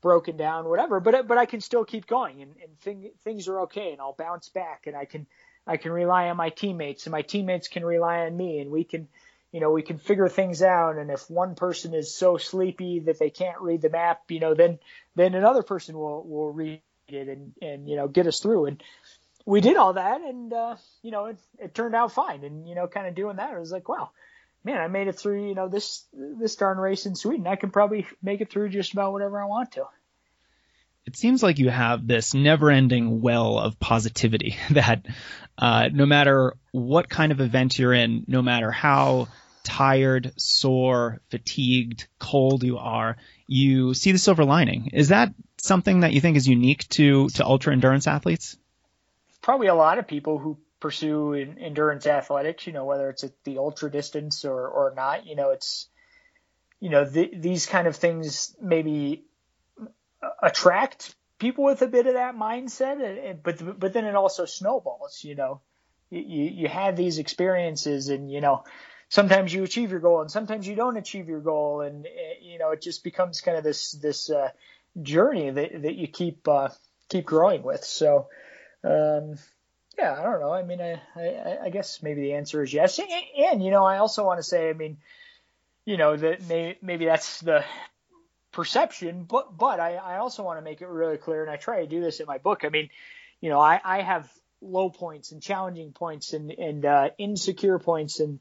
broken 0.03 0.37
down, 0.37 0.69
whatever. 0.69 1.01
But 1.01 1.27
but 1.27 1.39
I 1.39 1.47
can 1.47 1.63
still 1.63 1.87
keep 1.87 2.07
going, 2.07 2.43
and, 2.43 2.55
and 2.63 2.79
thing, 2.81 3.11
things 3.25 3.49
are 3.49 3.61
okay, 3.61 3.93
and 3.93 4.03
I'll 4.03 4.13
bounce 4.13 4.51
back, 4.51 4.87
and 4.87 4.95
I 4.95 5.07
can 5.07 5.27
I 5.67 5.79
can 5.79 5.93
rely 5.93 6.29
on 6.29 6.37
my 6.37 6.51
teammates, 6.51 7.07
and 7.07 7.13
my 7.13 7.23
teammates 7.23 7.69
can 7.69 7.87
rely 7.87 8.27
on 8.27 8.37
me, 8.37 8.59
and 8.59 8.71
we 8.71 8.85
can. 8.85 9.09
You 9.51 9.59
know, 9.59 9.73
we 9.73 9.83
can 9.83 9.99
figure 9.99 10.29
things 10.29 10.63
out, 10.63 10.97
and 10.97 11.11
if 11.11 11.29
one 11.29 11.57
person 11.57 11.93
is 11.93 12.15
so 12.15 12.37
sleepy 12.37 13.01
that 13.07 13.19
they 13.19 13.31
can't 13.31 13.61
read 13.61 13.83
the 13.83 13.91
map, 13.91 14.21
you 14.29 14.39
know, 14.39 14.55
then 14.55 14.79
then 15.17 15.35
another 15.35 15.65
person 15.65 15.99
will 15.99 16.23
will 16.23 16.53
read 16.53 16.83
it 17.09 17.29
and 17.29 17.53
and 17.61 17.89
you 17.89 17.97
know 17.97 18.07
get 18.07 18.29
us 18.29 18.39
through 18.39 18.67
and 18.67 18.81
we 19.45 19.61
did 19.61 19.77
all 19.77 19.95
that 19.95 20.21
and 20.21 20.53
uh, 20.53 20.77
you 21.03 21.11
know 21.11 21.25
it, 21.25 21.39
it 21.59 21.75
turned 21.75 21.97
out 21.97 22.13
fine 22.13 22.45
and 22.45 22.69
you 22.69 22.77
know 22.77 22.87
kind 22.87 23.09
of 23.09 23.17
doing 23.17 23.35
that 23.35 23.53
I 23.53 23.59
was 23.59 23.73
like 23.73 23.89
wow 23.89 24.11
man 24.65 24.81
I 24.81 24.89
made 24.89 25.09
it 25.09 25.19
through 25.19 25.49
you 25.49 25.55
know 25.55 25.69
this 25.69 26.05
this 26.13 26.57
darn 26.57 26.79
race 26.79 27.07
in 27.07 27.15
Sweden 27.15 27.47
I 27.47 27.57
can 27.57 27.71
probably 27.71 28.07
make 28.23 28.41
it 28.41 28.51
through 28.51 28.71
just 28.71 28.93
about 28.93 29.13
whatever 29.13 29.41
I 29.41 29.47
want 29.47 29.73
to 29.73 29.87
it 31.07 31.17
seems 31.17 31.43
like 31.43 31.59
you 31.59 31.71
have 31.71 32.07
this 32.07 32.35
never-ending 32.35 33.21
well 33.21 33.59
of 33.59 33.81
positivity 33.81 34.57
that 34.71 35.07
uh, 35.59 35.89
no 35.93 36.07
matter 36.07 36.55
what 36.73 37.09
kind 37.09 37.33
of 37.33 37.41
event 37.41 37.79
you're 37.79 37.93
in, 37.93 38.25
no 38.29 38.43
matter 38.43 38.71
how 38.71 39.29
tired, 39.63 40.33
sore, 40.37 41.21
fatigued, 41.31 42.07
cold 42.19 42.63
you 42.63 42.79
are, 42.79 43.17
you 43.47 43.95
see 43.95 44.13
the 44.13 44.19
silver 44.19 44.45
lining. 44.45 44.91
Is 44.93 45.09
that 45.09 45.35
something 45.59 46.01
that 46.01 46.13
you 46.13 46.21
think 46.21 46.37
is 46.37 46.49
unique 46.49 46.89
to 46.91 47.29
to 47.31 47.45
ultra 47.45 47.73
endurance 47.73 48.07
athletes? 48.07 48.57
Probably 49.43 49.67
a 49.67 49.75
lot 49.75 49.99
of 49.99 50.07
people 50.07 50.39
who 50.39 50.59
pursue 50.81 51.35
endurance 51.35 52.07
athletics, 52.07 52.67
you 52.67 52.73
know, 52.73 52.85
whether 52.85 53.11
it's 53.11 53.25
at 53.25 53.33
the 53.45 53.59
ultra 53.59 53.91
distance 53.91 54.45
or 54.45 54.67
or 54.67 54.93
not, 54.97 55.27
you 55.27 55.37
know, 55.37 55.51
it's 55.51 55.89
you 56.81 56.89
know, 56.89 57.05
the, 57.05 57.31
these 57.35 57.67
kind 57.67 57.87
of 57.87 57.97
things 57.97 58.57
maybe 58.61 59.25
attract 60.43 61.15
people 61.39 61.65
with 61.65 61.83
a 61.83 61.87
bit 61.87 62.07
of 62.07 62.15
that 62.15 62.35
mindset, 62.37 63.29
and 63.31 63.43
but 63.43 63.79
but 63.79 63.93
then 63.93 64.07
it 64.07 64.15
also 64.15 64.47
snowballs, 64.47 65.23
you 65.23 65.35
know. 65.35 65.61
You 66.11 66.45
you 66.45 66.69
have 66.69 66.97
these 66.97 67.19
experiences 67.19 68.09
and 68.09 68.31
you 68.33 68.41
know, 68.41 68.65
sometimes 69.11 69.53
you 69.53 69.63
achieve 69.63 69.91
your 69.91 70.01
goal 70.01 70.23
and 70.23 70.31
sometimes 70.31 70.67
you 70.67 70.75
don't 70.75 70.97
achieve 70.97 71.29
your 71.29 71.41
goal 71.41 71.83
and 71.83 72.07
you 72.41 72.59
know, 72.59 72.71
it 72.71 72.83
just 72.83 73.05
becomes 73.05 73.43
kind 73.43 73.57
of 73.59 73.63
this 73.63 73.93
this 73.93 74.31
uh, 74.31 74.49
journey 75.01 75.51
that 75.51 75.83
that 75.83 75.95
you 75.95 76.09
keep 76.09 76.49
uh, 76.49 76.71
keep 77.09 77.27
growing 77.27 77.63
with. 77.63 77.85
So, 77.85 78.29
um, 78.83 79.35
yeah, 79.99 80.17
I 80.19 80.23
don't 80.23 80.41
know. 80.41 80.53
I 80.53 80.63
mean, 80.63 80.81
I, 80.81 81.01
I, 81.17 81.59
I 81.65 81.71
guess 81.71 82.03
maybe 82.03 82.23
the 82.23 82.35
answer 82.35 82.63
is 82.63 82.73
yes. 82.73 82.99
And, 82.99 83.09
and 83.39 83.65
you 83.65 83.71
know, 83.71 83.85
I 83.85 83.99
also 83.99 84.25
want 84.25 84.39
to 84.39 84.43
say, 84.43 84.71
I 84.71 84.73
mean, 84.73 84.99
you 85.85 85.97
know, 85.97 86.17
that 86.17 86.49
may, 86.49 86.77
maybe 86.83 87.05
that's 87.05 87.41
the 87.41 87.65
perception, 88.53 89.25
but 89.25 89.57
but 89.57 89.81
I, 89.81 89.95
I 89.95 90.17
also 90.19 90.43
want 90.43 90.59
to 90.59 90.65
make 90.65 90.83
it 90.83 90.89
really 90.89 91.17
clear, 91.17 91.43
and 91.43 91.51
I 91.51 91.57
try 91.57 91.81
to 91.81 91.87
do 91.87 92.01
this 92.01 92.21
in 92.21 92.27
my 92.27 92.39
book. 92.39 92.65
I 92.65 92.69
mean, 92.69 92.91
you 93.41 93.49
know, 93.49 93.61
I, 93.61 93.81
I 93.85 94.03
have 94.03 94.31
low 94.61 94.91
points 94.91 95.33
and 95.33 95.43
challenging 95.43 95.93
points 95.93 96.33
and 96.33 96.51
and 96.51 96.85
uh, 96.85 97.11
insecure 97.19 97.79
points 97.79 98.21
and 98.21 98.41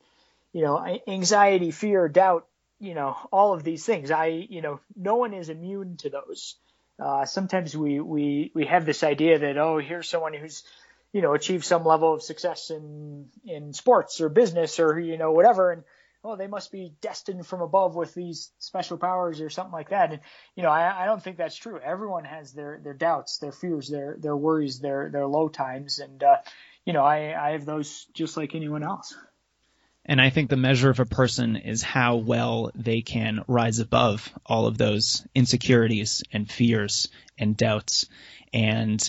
you 0.54 0.64
know 0.64 1.00
anxiety, 1.08 1.72
fear, 1.72 2.08
doubt, 2.08 2.48
you 2.80 2.96
know, 2.96 3.16
all 3.32 3.54
of 3.54 3.64
these 3.64 3.86
things. 3.86 4.12
I, 4.12 4.28
you 4.28 4.62
know, 4.62 4.80
no 4.96 5.16
one 5.16 5.34
is 5.34 5.50
immune 5.50 5.98
to 5.98 6.10
those. 6.10 6.56
Uh, 6.98 7.26
sometimes 7.26 7.76
we, 7.78 8.00
we, 8.00 8.52
we 8.54 8.66
have 8.66 8.86
this 8.86 9.04
idea 9.04 9.40
that, 9.40 9.58
oh, 9.58 9.78
here's 9.78 10.10
someone 10.10 10.34
who's, 10.34 10.64
you 11.12 11.22
know, 11.22 11.34
achieve 11.34 11.66
some 11.66 11.84
level 11.86 12.14
of 12.14 12.22
success 12.22 12.70
in, 12.70 13.28
in 13.46 13.74
sports 13.74 14.22
or 14.22 14.30
business 14.30 14.80
or, 14.80 15.00
you 15.00 15.18
know, 15.18 15.32
whatever. 15.32 15.72
And, 15.72 15.84
oh, 16.24 16.36
they 16.36 16.48
must 16.48 16.72
be 16.72 16.94
destined 17.02 17.48
from 17.48 17.62
above 17.62 17.96
with 17.96 18.14
these 18.14 18.52
special 18.60 18.98
powers 18.98 19.42
or 19.42 19.50
something 19.50 19.74
like 19.74 19.90
that. 19.90 20.12
And, 20.12 20.22
you 20.56 20.64
know, 20.64 20.70
I, 20.70 21.04
I 21.04 21.06
don't 21.06 21.22
think 21.24 21.38
that's 21.38 21.56
true. 21.56 21.80
Everyone 21.80 22.26
has 22.26 22.54
their, 22.54 22.80
their 22.84 22.94
doubts, 22.94 23.40
their 23.40 23.52
fears, 23.52 23.90
their, 23.90 24.18
their 24.20 24.36
worries, 24.36 24.80
their, 24.80 25.10
their 25.10 25.26
low 25.26 25.50
times. 25.50 26.00
And, 26.00 26.22
uh, 26.22 26.38
you 26.86 26.94
know, 26.94 27.04
I, 27.04 27.50
I 27.50 27.52
have 27.52 27.66
those 27.66 28.06
just 28.14 28.38
like 28.38 28.54
anyone 28.54 28.84
else. 28.84 29.16
And 30.06 30.20
I 30.20 30.30
think 30.32 30.50
the 30.50 30.58
measure 30.58 30.90
of 30.90 31.00
a 31.00 31.06
person 31.06 31.56
is 31.56 31.84
how 31.84 32.16
well 32.16 32.72
they 32.74 33.02
can 33.02 33.44
rise 33.48 33.80
above 33.80 34.32
all 34.46 34.66
of 34.66 34.78
those 34.78 35.26
insecurities 35.36 36.24
and 36.32 36.50
fears 36.50 37.10
and 37.38 37.56
doubts 37.56 38.08
and 38.52 39.08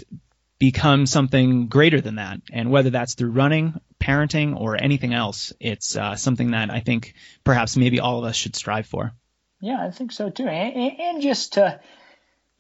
become 0.61 1.07
something 1.07 1.67
greater 1.67 2.01
than 2.01 2.17
that. 2.17 2.41
And 2.53 2.71
whether 2.71 2.91
that's 2.91 3.15
through 3.15 3.33
running, 3.33 3.81
parenting, 3.99 4.55
or 4.55 4.81
anything 4.81 5.13
else, 5.13 5.53
it's 5.59 5.97
uh, 5.97 6.15
something 6.15 6.53
that 6.53 6.71
I 6.71 6.79
think 6.79 7.15
perhaps 7.43 7.77
maybe 7.77 7.99
all 7.99 8.19
of 8.19 8.25
us 8.25 8.37
should 8.37 8.55
strive 8.55 8.87
for. 8.87 9.13
Yeah, 9.61 9.85
I 9.85 9.91
think 9.91 10.13
so 10.13 10.31
too. 10.31 10.47
And, 10.47 11.01
and 11.01 11.23
just 11.23 11.55
to, 11.55 11.81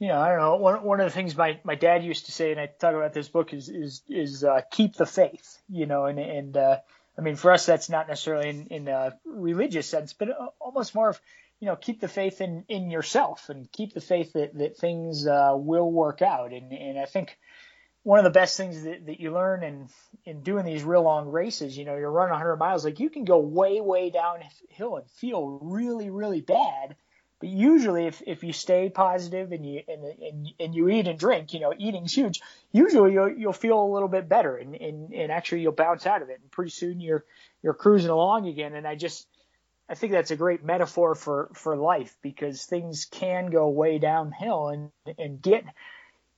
you 0.00 0.08
know, 0.08 0.18
I 0.18 0.30
don't 0.30 0.38
know. 0.38 0.56
One 0.56 0.82
one 0.82 1.00
of 1.00 1.06
the 1.06 1.14
things 1.14 1.36
my, 1.36 1.60
my 1.62 1.76
dad 1.76 2.02
used 2.02 2.26
to 2.26 2.32
say, 2.32 2.50
and 2.50 2.60
I 2.60 2.66
talk 2.66 2.94
about 2.94 3.12
this 3.12 3.28
book, 3.28 3.52
is 3.52 3.68
is 3.68 4.02
is 4.08 4.42
uh, 4.42 4.62
keep 4.70 4.96
the 4.96 5.06
faith. 5.06 5.58
You 5.68 5.86
know, 5.86 6.06
and 6.06 6.18
and 6.18 6.56
uh, 6.56 6.78
I 7.18 7.22
mean, 7.22 7.36
for 7.36 7.52
us, 7.52 7.66
that's 7.66 7.90
not 7.90 8.08
necessarily 8.08 8.48
in, 8.48 8.66
in 8.68 8.88
a 8.88 9.18
religious 9.26 9.86
sense, 9.86 10.14
but 10.14 10.28
almost 10.58 10.94
more 10.94 11.10
of, 11.10 11.20
you 11.58 11.66
know, 11.66 11.76
keep 11.76 12.00
the 12.00 12.08
faith 12.08 12.40
in, 12.40 12.64
in 12.68 12.90
yourself 12.90 13.50
and 13.50 13.70
keep 13.70 13.92
the 13.92 14.00
faith 14.00 14.32
that, 14.32 14.56
that 14.56 14.78
things 14.78 15.26
uh, 15.26 15.52
will 15.54 15.90
work 15.90 16.22
out. 16.22 16.54
And, 16.54 16.72
and 16.72 16.98
I 16.98 17.04
think 17.04 17.36
one 18.02 18.18
of 18.18 18.24
the 18.24 18.30
best 18.30 18.56
things 18.56 18.82
that, 18.82 19.06
that 19.06 19.20
you 19.20 19.32
learn 19.32 19.62
in, 19.62 19.88
in 20.24 20.42
doing 20.42 20.64
these 20.64 20.82
real 20.82 21.02
long 21.02 21.28
races, 21.28 21.76
you 21.76 21.84
know, 21.84 21.96
you're 21.96 22.10
running 22.10 22.32
100 22.32 22.56
miles, 22.56 22.84
like 22.84 23.00
you 23.00 23.10
can 23.10 23.24
go 23.24 23.38
way, 23.38 23.80
way 23.80 24.10
downhill 24.10 24.96
and 24.96 25.10
feel 25.10 25.58
really, 25.62 26.10
really 26.10 26.40
bad 26.40 26.96
but 27.40 27.48
usually, 27.48 28.06
if, 28.06 28.22
if 28.26 28.44
you 28.44 28.52
stay 28.52 28.90
positive 28.90 29.50
and 29.50 29.64
you 29.64 29.80
and, 29.88 30.04
and 30.04 30.48
and 30.60 30.74
you 30.74 30.90
eat 30.90 31.08
and 31.08 31.18
drink, 31.18 31.54
you 31.54 31.60
know, 31.60 31.72
eating's 31.76 32.12
huge. 32.12 32.42
Usually, 32.70 33.14
you'll 33.14 33.32
you'll 33.32 33.52
feel 33.54 33.82
a 33.82 33.92
little 33.92 34.08
bit 34.08 34.28
better, 34.28 34.58
and, 34.58 34.74
and 34.74 35.14
and 35.14 35.32
actually 35.32 35.62
you'll 35.62 35.72
bounce 35.72 36.06
out 36.06 36.20
of 36.20 36.28
it, 36.28 36.38
and 36.42 36.50
pretty 36.50 36.70
soon 36.70 37.00
you're 37.00 37.24
you're 37.62 37.72
cruising 37.72 38.10
along 38.10 38.46
again. 38.46 38.74
And 38.74 38.86
I 38.86 38.94
just 38.94 39.26
I 39.88 39.94
think 39.94 40.12
that's 40.12 40.30
a 40.30 40.36
great 40.36 40.62
metaphor 40.62 41.14
for 41.14 41.50
for 41.54 41.76
life 41.78 42.14
because 42.20 42.66
things 42.66 43.06
can 43.06 43.46
go 43.46 43.70
way 43.70 43.98
downhill 43.98 44.68
and 44.68 44.90
and 45.18 45.40
get 45.40 45.64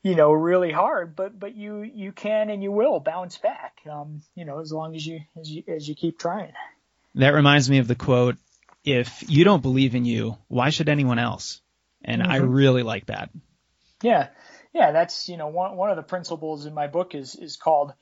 you 0.03 0.14
know 0.14 0.32
really 0.32 0.72
hard, 0.72 1.16
but 1.16 1.38
but 1.38 1.55
you 1.55 1.82
you 1.82 2.12
can 2.12 2.50
and 2.50 2.62
you 2.62 2.72
will 2.72 3.00
bounce 3.00 3.38
back. 3.38 3.78
Um, 3.90 4.22
you 4.34 4.44
know, 4.44 4.61
as 4.61 4.72
long 4.72 4.94
as 4.94 5.07
you 5.07 5.20
as 5.40 5.50
you 5.50 5.62
as 5.68 5.88
you 5.88 5.94
keep 5.94 6.18
trying. 6.18 6.53
That 7.14 7.30
reminds 7.30 7.68
me 7.68 7.78
of 7.78 7.88
the 7.88 7.94
quote 7.94 8.36
if 8.84 9.24
you 9.28 9.44
don't 9.44 9.62
believe 9.62 9.94
in 9.94 10.05
you, 10.05 10.36
why 10.48 10.70
should 10.70 10.88
anyone 10.88 11.18
else? 11.18 11.61
And 12.05 12.22
mm-hmm. 12.22 12.32
I 12.32 12.36
really 12.36 12.82
like 12.82 13.07
that. 13.07 13.30
Yeah. 14.03 14.28
Yeah, 14.74 14.90
that's, 14.92 15.28
you 15.28 15.36
know, 15.36 15.48
one 15.48 15.76
one 15.76 15.90
of 15.90 15.96
the 15.96 16.03
principles 16.03 16.66
in 16.66 16.74
my 16.74 16.86
book 16.86 17.14
is 17.14 17.34
is 17.36 17.57
called 17.57 17.92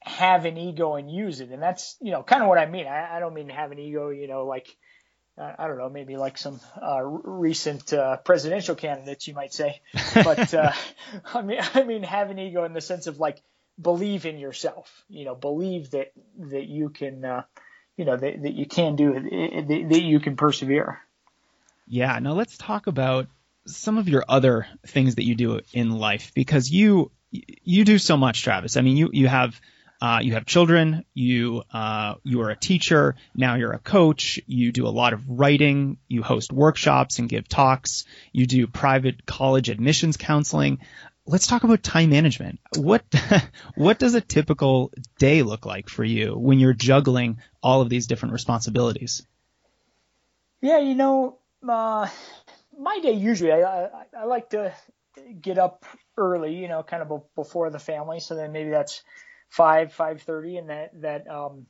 have 0.00 0.44
an 0.44 0.56
ego 0.56 0.94
and 0.94 1.10
use 1.10 1.40
it. 1.40 1.50
And 1.50 1.62
that's, 1.62 1.96
you 2.00 2.10
know, 2.10 2.22
kind 2.22 2.42
of 2.42 2.48
what 2.48 2.58
I 2.58 2.66
mean. 2.66 2.86
I, 2.86 3.16
I 3.16 3.20
don't 3.20 3.34
mean 3.34 3.48
have 3.48 3.72
an 3.72 3.78
ego, 3.78 4.10
you 4.10 4.26
know, 4.26 4.44
like 4.44 4.66
I 5.40 5.68
don't 5.68 5.78
know, 5.78 5.88
maybe 5.88 6.16
like 6.16 6.36
some 6.36 6.60
uh, 6.82 7.02
recent 7.02 7.92
uh, 7.92 8.16
presidential 8.18 8.74
candidates, 8.74 9.28
you 9.28 9.34
might 9.34 9.52
say. 9.52 9.80
But 10.14 10.52
uh, 10.54 10.72
I 11.32 11.42
mean, 11.42 11.60
I 11.74 11.84
mean, 11.84 12.02
have 12.02 12.30
an 12.30 12.38
ego 12.38 12.64
in 12.64 12.72
the 12.72 12.80
sense 12.80 13.06
of 13.06 13.20
like 13.20 13.40
believe 13.80 14.26
in 14.26 14.38
yourself. 14.38 15.04
You 15.08 15.24
know, 15.24 15.34
believe 15.34 15.90
that 15.92 16.12
that 16.38 16.66
you 16.66 16.88
can, 16.88 17.24
uh, 17.24 17.42
you 17.96 18.04
know, 18.04 18.16
that, 18.16 18.42
that 18.42 18.54
you 18.54 18.66
can 18.66 18.96
do 18.96 19.14
it, 19.14 19.68
that, 19.68 19.88
that 19.90 20.02
you 20.02 20.20
can 20.20 20.36
persevere. 20.36 21.00
Yeah. 21.86 22.18
Now 22.18 22.32
let's 22.32 22.58
talk 22.58 22.86
about 22.86 23.28
some 23.66 23.98
of 23.98 24.08
your 24.08 24.24
other 24.28 24.66
things 24.86 25.16
that 25.16 25.24
you 25.24 25.34
do 25.34 25.60
in 25.72 25.92
life 25.92 26.32
because 26.34 26.70
you 26.70 27.10
you 27.30 27.84
do 27.84 27.98
so 27.98 28.16
much, 28.16 28.42
Travis. 28.42 28.76
I 28.76 28.80
mean, 28.80 28.96
you 28.96 29.10
you 29.12 29.28
have 29.28 29.60
uh, 30.00 30.20
you 30.22 30.34
have 30.34 30.46
children, 30.46 31.04
you 31.12 31.62
uh, 31.72 32.14
you 32.22 32.40
are 32.42 32.50
a 32.50 32.56
teacher, 32.56 33.16
now 33.34 33.56
you're 33.56 33.72
a 33.72 33.78
coach, 33.78 34.38
you 34.46 34.70
do 34.70 34.86
a 34.86 34.90
lot 34.90 35.12
of 35.12 35.28
writing, 35.28 35.98
you 36.06 36.22
host 36.22 36.52
workshops 36.52 37.18
and 37.18 37.28
give 37.28 37.48
talks, 37.48 38.04
you 38.32 38.46
do 38.46 38.66
private 38.66 39.26
college 39.26 39.68
admissions 39.68 40.16
counseling. 40.16 40.78
Let's 41.26 41.46
talk 41.46 41.64
about 41.64 41.82
time 41.82 42.10
management. 42.10 42.60
What 42.76 43.04
what 43.74 43.98
does 43.98 44.14
a 44.14 44.20
typical 44.20 44.92
day 45.18 45.42
look 45.42 45.66
like 45.66 45.88
for 45.88 46.04
you 46.04 46.38
when 46.38 46.60
you're 46.60 46.74
juggling 46.74 47.38
all 47.60 47.80
of 47.80 47.88
these 47.88 48.06
different 48.06 48.32
responsibilities? 48.32 49.26
Yeah, 50.60 50.78
you 50.78 50.94
know, 50.94 51.38
uh, 51.68 52.08
my 52.78 53.00
day 53.00 53.12
usually 53.12 53.52
I, 53.52 53.84
I, 53.84 53.88
I 54.20 54.24
like 54.24 54.50
to 54.50 54.72
get 55.40 55.58
up 55.58 55.84
early, 56.16 56.54
you 56.54 56.68
know, 56.68 56.82
kind 56.82 57.02
of 57.02 57.22
before 57.34 57.70
the 57.70 57.78
family. 57.78 58.20
So 58.20 58.34
then 58.34 58.52
maybe 58.52 58.70
that's 58.70 59.02
five, 59.48 59.92
five 59.92 60.22
thirty, 60.22 60.56
and 60.56 60.70
that 60.70 60.90
that 61.00 61.28
um, 61.28 61.66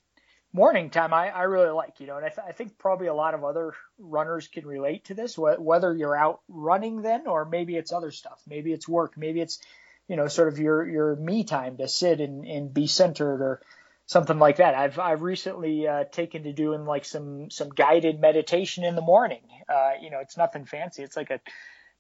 morning 0.53 0.91
time 0.91 1.13
I, 1.13 1.31
I 1.31 1.43
really 1.45 1.71
like, 1.71 2.01
you 2.01 2.07
know, 2.07 2.17
and 2.17 2.25
I, 2.25 2.31
th- 2.31 2.47
I 2.49 2.53
think 2.53 2.79
probably 2.79 3.09
a 3.09 3.15
lot 3.15 3.35
of 3.35 3.45
other 3.45 3.75
runners 3.99 4.49
can 4.49 4.67
relate 4.67 5.07
to 5.07 5.15
this, 5.15 5.37
wh- 5.37 5.61
whether 5.61 5.95
you're 5.95 6.17
out 6.17 6.41
running 6.49 7.03
then 7.03 7.27
or 7.27 7.45
maybe 7.45 7.77
it's 7.77 7.93
other 7.93 8.11
stuff, 8.11 8.41
maybe 8.47 8.73
it's 8.73 8.89
work, 8.89 9.15
maybe 9.17 9.41
it's 9.41 9.61
you 10.09 10.17
know 10.17 10.27
sort 10.29 10.49
of 10.49 10.59
your 10.59 10.89
your 10.89 11.17
me 11.17 11.45
time 11.45 11.77
to 11.79 11.89
sit 11.89 12.21
and, 12.21 12.47
and 12.47 12.73
be 12.73 12.87
centered 12.87 13.43
or 13.43 13.61
something 14.07 14.39
like 14.39 14.57
that. 14.57 14.75
I've 14.75 14.99
I've 14.99 15.23
recently 15.23 15.87
uh, 15.87 16.05
taken 16.11 16.45
to 16.45 16.53
doing 16.53 16.85
like 16.87 17.05
some 17.05 17.51
some 17.51 17.69
guided 17.69 18.21
meditation 18.21 18.85
in 18.85 18.95
the 18.97 19.03
morning. 19.03 19.43
Uh, 19.69 19.93
you 20.01 20.11
know, 20.11 20.21
it's 20.21 20.37
nothing 20.39 20.65
fancy. 20.65 21.03
It's 21.03 21.17
like 21.17 21.31
a 21.31 21.41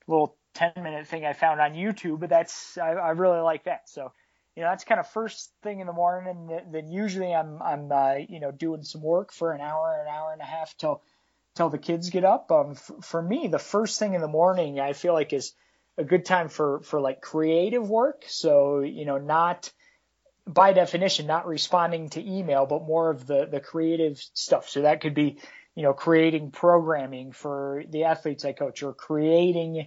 little 0.06 0.36
10 0.54 0.72
minute 0.76 1.06
thing 1.06 1.24
I 1.26 1.34
found 1.34 1.60
on 1.60 1.72
YouTube, 1.74 2.20
but 2.20 2.30
that's 2.30 2.78
I, 2.78 2.90
I 2.92 3.10
really 3.10 3.40
like 3.40 3.64
that. 3.64 3.88
So 3.88 4.12
you 4.58 4.64
know, 4.64 4.70
that's 4.70 4.82
kind 4.82 4.98
of 4.98 5.06
first 5.06 5.52
thing 5.62 5.78
in 5.78 5.86
the 5.86 5.92
morning. 5.92 6.50
And 6.50 6.74
then 6.74 6.90
usually 6.90 7.32
I'm, 7.32 7.62
I'm, 7.62 7.92
uh, 7.92 8.14
you 8.28 8.40
know, 8.40 8.50
doing 8.50 8.82
some 8.82 9.02
work 9.02 9.32
for 9.32 9.52
an 9.52 9.60
hour, 9.60 10.04
an 10.04 10.12
hour 10.12 10.32
and 10.32 10.40
a 10.40 10.44
half 10.44 10.76
till, 10.76 11.00
till 11.54 11.68
the 11.68 11.78
kids 11.78 12.10
get 12.10 12.24
up. 12.24 12.50
Um, 12.50 12.72
f- 12.72 12.90
for 13.02 13.22
me, 13.22 13.46
the 13.46 13.60
first 13.60 14.00
thing 14.00 14.14
in 14.14 14.20
the 14.20 14.26
morning, 14.26 14.80
I 14.80 14.94
feel 14.94 15.12
like 15.12 15.32
is 15.32 15.52
a 15.96 16.02
good 16.02 16.24
time 16.24 16.48
for, 16.48 16.80
for 16.80 17.00
like 17.00 17.20
creative 17.20 17.88
work. 17.88 18.24
So, 18.26 18.80
you 18.80 19.04
know, 19.04 19.18
not 19.18 19.70
by 20.44 20.72
definition, 20.72 21.28
not 21.28 21.46
responding 21.46 22.08
to 22.10 22.28
email, 22.28 22.66
but 22.66 22.82
more 22.82 23.10
of 23.10 23.28
the, 23.28 23.46
the 23.46 23.60
creative 23.60 24.18
stuff. 24.34 24.68
So 24.68 24.82
that 24.82 25.02
could 25.02 25.14
be, 25.14 25.38
you 25.76 25.84
know, 25.84 25.92
creating 25.92 26.50
programming 26.50 27.30
for 27.30 27.84
the 27.88 28.06
athletes 28.06 28.44
I 28.44 28.54
coach 28.54 28.82
or 28.82 28.92
creating, 28.92 29.86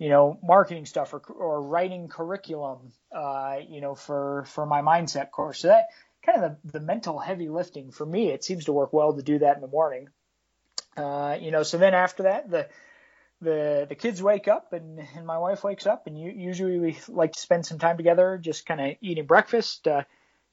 you 0.00 0.08
know, 0.08 0.38
marketing 0.42 0.86
stuff 0.86 1.12
or, 1.12 1.18
or 1.28 1.60
writing 1.60 2.08
curriculum, 2.08 2.78
uh, 3.14 3.58
you 3.68 3.82
know, 3.82 3.94
for, 3.94 4.46
for 4.46 4.64
my 4.64 4.80
mindset 4.80 5.30
course. 5.30 5.60
So 5.60 5.68
that 5.68 5.88
kind 6.24 6.42
of 6.42 6.56
the, 6.64 6.78
the 6.78 6.80
mental 6.80 7.18
heavy 7.18 7.50
lifting 7.50 7.90
for 7.90 8.06
me, 8.06 8.30
it 8.30 8.42
seems 8.42 8.64
to 8.64 8.72
work 8.72 8.94
well 8.94 9.12
to 9.12 9.22
do 9.22 9.40
that 9.40 9.56
in 9.56 9.60
the 9.60 9.68
morning. 9.68 10.08
Uh, 10.96 11.36
you 11.38 11.50
know, 11.50 11.62
so 11.62 11.76
then 11.76 11.92
after 11.92 12.22
that, 12.22 12.50
the, 12.50 12.66
the, 13.42 13.86
the 13.90 13.94
kids 13.94 14.22
wake 14.22 14.48
up 14.48 14.72
and, 14.72 15.06
and 15.16 15.26
my 15.26 15.36
wife 15.36 15.62
wakes 15.64 15.86
up 15.86 16.06
and 16.06 16.18
you, 16.18 16.30
usually 16.30 16.78
we 16.78 16.98
like 17.08 17.34
to 17.34 17.40
spend 17.40 17.66
some 17.66 17.78
time 17.78 17.98
together, 17.98 18.38
just 18.42 18.64
kind 18.64 18.80
of 18.80 18.96
eating 19.02 19.26
breakfast, 19.26 19.86
uh, 19.86 20.04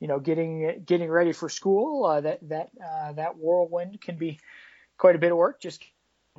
you 0.02 0.10
know, 0.10 0.20
getting, 0.20 0.84
getting 0.86 1.10
ready 1.10 1.32
for 1.32 1.48
school. 1.48 2.04
Uh, 2.04 2.20
that, 2.20 2.40
that, 2.50 2.70
uh, 2.86 3.14
that 3.14 3.38
whirlwind 3.38 4.02
can 4.02 4.18
be 4.18 4.42
quite 4.98 5.16
a 5.16 5.20
bit 5.20 5.32
of 5.32 5.38
work, 5.38 5.62
just 5.62 5.82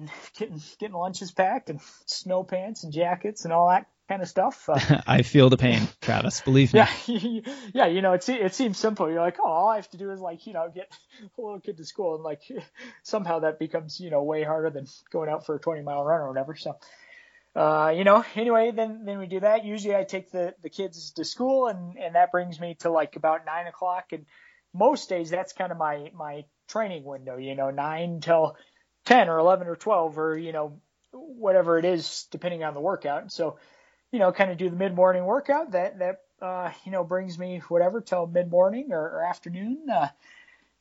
getting 0.39 0.61
getting 0.79 0.97
lunches 0.97 1.33
packed 1.33 1.71
and 1.71 1.81
snow 2.07 2.45
pants 2.45 2.85
and 2.85 2.93
jackets 2.93 3.45
and 3.45 3.53
all 3.53 3.69
that 3.69 3.87
kind 4.09 4.23
of 4.23 4.29
stuff. 4.29 4.69
Uh, 4.69 5.01
I 5.07 5.23
feel 5.23 5.51
the 5.51 5.57
pain, 5.57 5.87
Travis. 6.01 6.41
Believe 6.41 6.73
me. 6.73 6.81
Yeah, 6.81 7.41
yeah. 7.75 7.87
You 7.87 8.03
know, 8.03 8.15
it 8.15 8.29
it 8.29 8.55
seems 8.55 8.79
simple. 8.79 9.11
You're 9.11 9.21
like, 9.21 9.37
oh, 9.41 9.47
all 9.47 9.69
I 9.69 9.77
have 9.77 9.91
to 9.91 9.97
do 9.97 10.11
is 10.11 10.21
like, 10.21 10.47
you 10.47 10.55
know, 10.55 10.71
get 10.75 10.91
a 11.23 11.41
little 11.41 11.61
kid 11.61 11.77
to 11.77 11.85
school, 11.85 12.15
and 12.15 12.25
like 12.25 12.43
somehow 13.03 13.41
that 13.41 13.59
becomes 13.59 14.01
you 14.01 14.11
know 14.11 14.23
way 14.23 14.43
harder 14.43 14.71
than 14.71 14.87
going 15.11 15.29
out 15.29 15.47
for 15.47 15.55
a 15.55 15.61
20 15.61 15.83
mile 15.83 16.05
run 16.05 16.21
or 16.21 16.29
whatever. 16.29 16.57
So. 16.57 16.77
Uh, 17.57 17.93
you 17.97 18.05
know, 18.05 18.25
anyway, 18.37 18.71
then 18.71 19.05
then 19.05 19.19
we 19.19 19.27
do 19.27 19.41
that. 19.41 19.65
Usually, 19.65 19.97
I 19.97 20.05
take 20.05 20.31
the 20.31 20.55
the 20.63 20.69
kids 20.69 21.13
to 21.13 21.25
school, 21.25 21.67
and 21.67 21.97
and 21.99 22.15
that 22.15 22.31
brings 22.31 22.61
me 22.61 22.77
to 22.81 22.91
like 22.91 23.17
about 23.17 23.47
nine 23.47 23.67
o'clock. 23.67 24.13
And 24.13 24.27
most 24.73 25.09
days, 25.09 25.31
that's 25.31 25.55
kind 25.55 25.73
of 25.73 25.79
my 25.79 26.13
my 26.15 26.45
training 26.69 27.03
window. 27.03 27.37
You 27.37 27.57
know, 27.57 27.71
nine 27.71 28.21
till 28.21 28.55
10 29.09 29.31
or 29.31 29.39
11 29.39 29.69
or 29.69 29.75
12 29.75 30.19
or, 30.19 30.37
you 30.37 30.53
know, 30.53 30.79
whatever 31.13 31.79
it 31.79 31.87
is, 31.87 32.27
depending 32.31 32.63
on 32.63 32.75
the 32.75 32.81
workout. 32.81 33.33
So, 33.33 33.57
you 34.13 34.19
know, 34.19 34.33
kind 34.33 34.51
of 34.51 34.59
do 34.59 34.69
the 34.69 34.77
mid 34.77 34.95
morning 34.95 35.25
workout 35.25 35.73
that, 35.73 35.99
that, 36.01 36.21
uh, 36.43 36.71
you 36.85 36.93
know, 36.93 37.05
brings 37.05 37.39
me 37.39 37.63
whatever 37.69 38.03
till 38.03 38.27
mid 38.27 38.51
morning 38.51 38.93
or, 38.93 39.01
or, 39.01 39.25
afternoon. 39.25 39.87
Uh, 39.91 40.09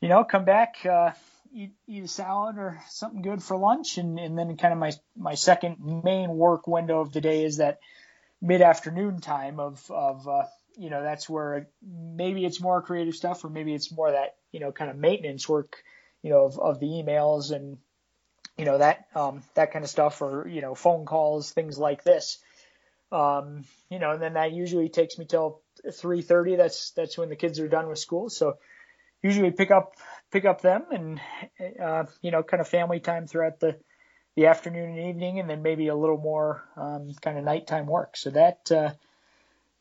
you 0.01 0.09
know, 0.09 0.25
come 0.25 0.43
back, 0.43 0.86
uh, 0.86 1.11
eat, 1.53 1.71
eat 1.88 2.03
a 2.03 2.07
salad 2.09 2.57
or 2.57 2.82
something 2.89 3.21
good 3.21 3.41
for 3.41 3.55
lunch. 3.55 3.97
And, 3.97 4.19
and 4.19 4.38
then 4.38 4.57
kind 4.57 4.73
of 4.73 4.80
my, 4.80 4.91
my 5.15 5.36
second 5.36 5.78
main 6.03 6.30
work 6.30 6.67
window 6.67 6.99
of 6.99 7.13
the 7.13 7.21
day 7.21 7.45
is 7.45 7.57
that 7.57 7.80
mid 8.41 8.61
afternoon 8.61 9.21
time 9.21 9.61
of, 9.61 9.89
of, 9.89 10.28
uh, 10.28 10.43
you 10.78 10.89
know, 10.89 11.01
that's 11.01 11.30
where 11.30 11.69
maybe 11.82 12.43
it's 12.43 12.59
more 12.59 12.82
creative 12.82 13.15
stuff 13.15 13.45
or 13.45 13.49
maybe 13.49 13.73
it's 13.73 13.89
more 13.89 14.11
that, 14.11 14.36
you 14.51 14.59
know, 14.59 14.73
kind 14.73 14.91
of 14.91 14.97
maintenance 14.97 15.47
work, 15.47 15.78
you 16.23 16.30
know, 16.30 16.43
of, 16.43 16.59
of 16.59 16.82
the 16.82 16.88
emails 16.88 17.55
and, 17.55 17.78
you 18.58 18.66
know 18.66 18.78
that 18.78 19.05
um, 19.16 19.43
that 19.53 19.72
kind 19.72 19.84
of 19.84 19.89
stuff, 19.89 20.22
or 20.22 20.47
you 20.47 20.62
know 20.62 20.76
phone 20.76 21.05
calls, 21.05 21.51
things 21.51 21.78
like 21.78 22.03
this. 22.03 22.39
Um, 23.12 23.64
you 23.89 23.99
know, 23.99 24.12
and 24.12 24.22
then 24.22 24.34
that 24.34 24.51
usually 24.51 24.89
takes 24.89 25.18
me 25.18 25.26
till 25.26 25.62
3:30. 25.86 26.58
That's 26.58 26.91
that's 26.91 27.18
when 27.18 27.30
the 27.30 27.36
kids 27.36 27.60
are 27.60 27.68
done 27.68 27.88
with 27.88 27.99
school. 27.99 28.30
So 28.30 28.58
usually 29.22 29.51
pick 29.51 29.72
up 29.72 29.93
pick 30.32 30.45
up 30.45 30.62
them 30.62 30.86
and 30.91 31.22
uh, 31.82 32.05
you 32.22 32.32
know 32.32 32.43
kind 32.43 32.62
of 32.62 32.68
family 32.68 32.99
time 32.99 33.28
throughout 33.28 33.60
the 33.60 33.78
the 34.36 34.47
afternoon 34.47 34.97
and 34.97 35.10
evening, 35.10 35.39
and 35.39 35.49
then 35.49 35.64
maybe 35.64 35.88
a 35.88 35.95
little 35.95 36.18
more 36.18 36.64
um, 36.76 37.12
kind 37.22 37.38
of 37.38 37.43
nighttime 37.43 37.88
work. 37.88 38.18
So 38.18 38.30
that 38.32 38.72
uh, 38.72 38.91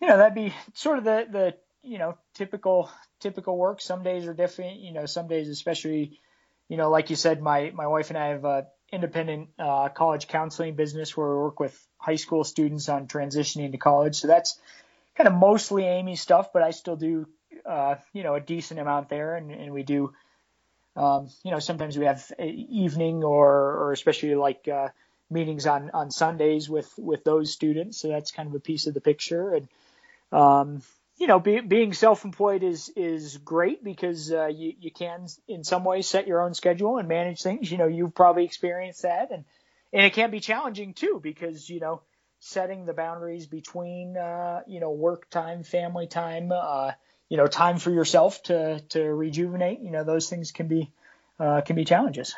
you 0.00 0.08
know 0.08 0.16
that'd 0.18 0.34
be 0.34 0.54
sort 0.74 0.98
of 0.98 1.04
the 1.04 1.26
the 1.30 1.54
you 1.82 1.98
know 1.98 2.16
typical 2.34 2.90
typical 3.20 3.56
work. 3.56 3.80
Some 3.80 4.02
days 4.02 4.26
are 4.26 4.34
different. 4.34 4.80
You 4.80 4.92
know, 4.92 5.06
some 5.06 5.28
days 5.28 5.48
especially 5.48 6.20
you 6.68 6.76
know, 6.76 6.90
like 6.90 7.10
you 7.10 7.16
said, 7.16 7.40
my, 7.40 7.70
my 7.74 7.86
wife 7.86 8.10
and 8.10 8.18
I 8.18 8.28
have 8.28 8.44
a 8.44 8.66
independent 8.92 9.48
uh, 9.58 9.88
college 9.88 10.28
counseling 10.28 10.76
business 10.76 11.16
where 11.16 11.28
we 11.28 11.36
work 11.36 11.58
with 11.58 11.86
high 11.98 12.16
school 12.16 12.44
students 12.44 12.88
on 12.88 13.08
transitioning 13.08 13.72
to 13.72 13.78
college. 13.78 14.16
So 14.16 14.28
that's 14.28 14.58
kind 15.16 15.26
of 15.26 15.34
mostly 15.34 15.84
Amy 15.84 16.16
stuff, 16.16 16.52
but 16.52 16.62
I 16.62 16.70
still 16.70 16.96
do, 16.96 17.26
uh, 17.64 17.96
you 18.12 18.22
know, 18.22 18.34
a 18.34 18.40
decent 18.40 18.78
amount 18.78 19.08
there. 19.08 19.34
And, 19.34 19.50
and 19.50 19.72
we 19.72 19.82
do, 19.82 20.12
um, 20.94 21.28
you 21.42 21.50
know, 21.50 21.58
sometimes 21.58 21.98
we 21.98 22.06
have 22.06 22.30
evening 22.38 23.24
or, 23.24 23.50
or 23.50 23.92
especially 23.92 24.34
like, 24.34 24.68
uh, 24.68 24.88
meetings 25.28 25.66
on, 25.66 25.90
on 25.92 26.10
Sundays 26.10 26.70
with, 26.70 26.92
with 26.96 27.24
those 27.24 27.52
students. 27.52 27.98
So 27.98 28.08
that's 28.08 28.30
kind 28.30 28.48
of 28.48 28.54
a 28.54 28.60
piece 28.60 28.86
of 28.86 28.94
the 28.94 29.00
picture. 29.00 29.54
And, 29.54 29.68
um, 30.30 30.82
you 31.18 31.26
know, 31.26 31.40
be, 31.40 31.60
being 31.60 31.92
self-employed 31.92 32.62
is 32.62 32.90
is 32.94 33.38
great 33.38 33.82
because 33.82 34.32
uh, 34.32 34.46
you 34.46 34.74
you 34.78 34.90
can 34.90 35.26
in 35.48 35.64
some 35.64 35.84
ways 35.84 36.06
set 36.06 36.26
your 36.26 36.42
own 36.42 36.54
schedule 36.54 36.98
and 36.98 37.08
manage 37.08 37.42
things. 37.42 37.70
You 37.70 37.78
know, 37.78 37.86
you've 37.86 38.14
probably 38.14 38.44
experienced 38.44 39.02
that, 39.02 39.30
and 39.30 39.44
and 39.92 40.04
it 40.04 40.12
can 40.12 40.30
be 40.30 40.40
challenging 40.40 40.94
too 40.94 41.20
because 41.22 41.68
you 41.70 41.80
know 41.80 42.02
setting 42.40 42.84
the 42.84 42.92
boundaries 42.92 43.46
between 43.46 44.16
uh, 44.16 44.60
you 44.66 44.80
know 44.80 44.90
work 44.90 45.30
time, 45.30 45.62
family 45.62 46.06
time, 46.06 46.52
uh, 46.52 46.92
you 47.28 47.36
know, 47.36 47.46
time 47.46 47.78
for 47.78 47.90
yourself 47.90 48.42
to 48.44 48.80
to 48.90 49.02
rejuvenate. 49.02 49.80
You 49.80 49.92
know, 49.92 50.04
those 50.04 50.28
things 50.28 50.52
can 50.52 50.68
be 50.68 50.92
uh, 51.40 51.62
can 51.62 51.76
be 51.76 51.84
challenges. 51.84 52.34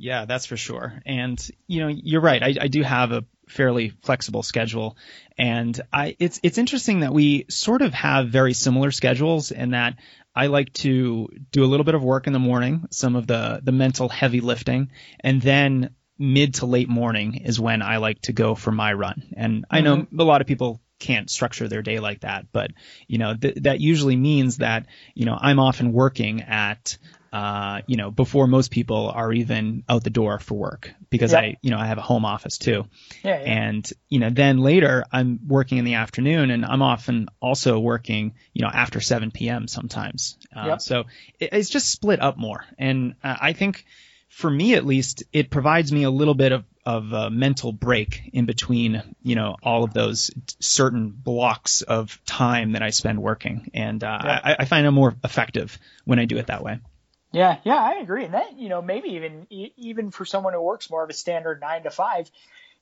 Yeah, 0.00 0.24
that's 0.24 0.46
for 0.46 0.56
sure. 0.56 1.02
And 1.04 1.38
you 1.66 1.80
know, 1.80 1.88
you're 1.88 2.22
right. 2.22 2.42
I, 2.42 2.54
I 2.62 2.68
do 2.68 2.82
have 2.82 3.12
a 3.12 3.24
fairly 3.50 3.92
flexible 4.02 4.42
schedule. 4.42 4.96
And 5.36 5.78
I, 5.92 6.16
it's, 6.18 6.40
it's 6.42 6.56
interesting 6.56 7.00
that 7.00 7.12
we 7.12 7.44
sort 7.50 7.82
of 7.82 7.92
have 7.92 8.28
very 8.28 8.54
similar 8.54 8.92
schedules 8.92 9.50
in 9.50 9.70
that 9.70 9.96
I 10.34 10.46
like 10.46 10.72
to 10.74 11.28
do 11.50 11.64
a 11.64 11.66
little 11.66 11.84
bit 11.84 11.94
of 11.94 12.02
work 12.02 12.26
in 12.26 12.32
the 12.32 12.38
morning, 12.38 12.86
some 12.90 13.14
of 13.14 13.26
the, 13.26 13.60
the 13.62 13.72
mental 13.72 14.08
heavy 14.08 14.40
lifting, 14.40 14.90
and 15.20 15.42
then 15.42 15.90
mid 16.18 16.54
to 16.54 16.66
late 16.66 16.88
morning 16.88 17.34
is 17.34 17.60
when 17.60 17.82
I 17.82 17.98
like 17.98 18.22
to 18.22 18.32
go 18.32 18.54
for 18.54 18.70
my 18.70 18.92
run. 18.94 19.34
And 19.36 19.66
I 19.70 19.80
know 19.80 19.96
mm-hmm. 19.98 20.20
a 20.20 20.24
lot 20.24 20.40
of 20.40 20.46
people 20.46 20.80
can't 20.98 21.28
structure 21.28 21.66
their 21.66 21.82
day 21.82 21.98
like 21.98 22.20
that, 22.20 22.46
but 22.52 22.70
you 23.06 23.18
know, 23.18 23.34
th- 23.34 23.56
that 23.62 23.80
usually 23.80 24.16
means 24.16 24.58
that, 24.58 24.86
you 25.14 25.26
know, 25.26 25.36
I'm 25.38 25.58
often 25.58 25.92
working 25.92 26.42
at 26.42 26.96
uh, 27.32 27.82
you 27.86 27.96
know, 27.96 28.10
before 28.10 28.46
most 28.46 28.70
people 28.70 29.08
are 29.14 29.32
even 29.32 29.84
out 29.88 30.04
the 30.04 30.10
door 30.10 30.38
for 30.38 30.54
work 30.54 30.92
because. 31.10 31.32
I, 31.34 31.56
you 31.62 31.70
know, 31.70 31.78
I 31.78 31.86
have 31.86 31.98
a 31.98 32.02
home 32.02 32.24
office 32.24 32.58
too. 32.58 32.86
Yeah, 33.22 33.40
yeah. 33.40 33.50
And, 33.50 33.92
you 34.08 34.18
know, 34.18 34.30
then 34.30 34.58
later 34.58 35.04
I'm 35.12 35.40
working 35.46 35.78
in 35.78 35.84
the 35.84 35.94
afternoon 35.94 36.50
and 36.50 36.64
I'm 36.64 36.82
often 36.82 37.28
also 37.40 37.78
working, 37.78 38.34
you 38.52 38.62
know, 38.62 38.70
after 38.72 39.00
7 39.00 39.30
p.m. 39.30 39.68
sometimes. 39.68 40.36
Uh, 40.54 40.66
Yep. 40.66 40.80
So 40.80 41.04
it, 41.38 41.50
it's 41.52 41.68
just 41.70 41.90
split 41.90 42.20
up 42.20 42.36
more. 42.36 42.64
And 42.78 43.14
uh, 43.22 43.36
I 43.40 43.52
think 43.52 43.84
for 44.28 44.50
me 44.50 44.74
at 44.74 44.86
least, 44.86 45.24
it 45.32 45.50
provides 45.50 45.92
me 45.92 46.04
a 46.04 46.10
little 46.10 46.34
bit 46.34 46.52
of, 46.52 46.64
of 46.86 47.12
a 47.12 47.30
mental 47.30 47.72
break 47.72 48.30
in 48.32 48.46
between, 48.46 49.02
you 49.22 49.34
know, 49.34 49.56
all 49.62 49.84
of 49.84 49.92
those 49.92 50.30
certain 50.60 51.10
blocks 51.10 51.82
of 51.82 52.20
time 52.26 52.72
that 52.72 52.82
I 52.82 52.90
spend 52.90 53.20
working. 53.22 53.70
And 53.74 54.02
uh, 54.02 54.18
Yeah. 54.24 54.40
I, 54.44 54.56
I 54.60 54.64
find 54.64 54.86
I'm 54.86 54.94
more 54.94 55.14
effective 55.24 55.78
when 56.04 56.18
I 56.18 56.24
do 56.24 56.38
it 56.38 56.46
that 56.46 56.62
way. 56.62 56.78
Yeah, 57.32 57.58
yeah, 57.64 57.76
I 57.76 57.94
agree. 58.00 58.24
And 58.24 58.34
that, 58.34 58.58
you 58.58 58.68
know, 58.68 58.82
maybe 58.82 59.10
even 59.10 59.46
even 59.50 60.10
for 60.10 60.24
someone 60.24 60.52
who 60.52 60.60
works 60.62 60.90
more 60.90 61.04
of 61.04 61.10
a 61.10 61.14
standard 61.14 61.60
nine 61.60 61.84
to 61.84 61.90
five, 61.90 62.30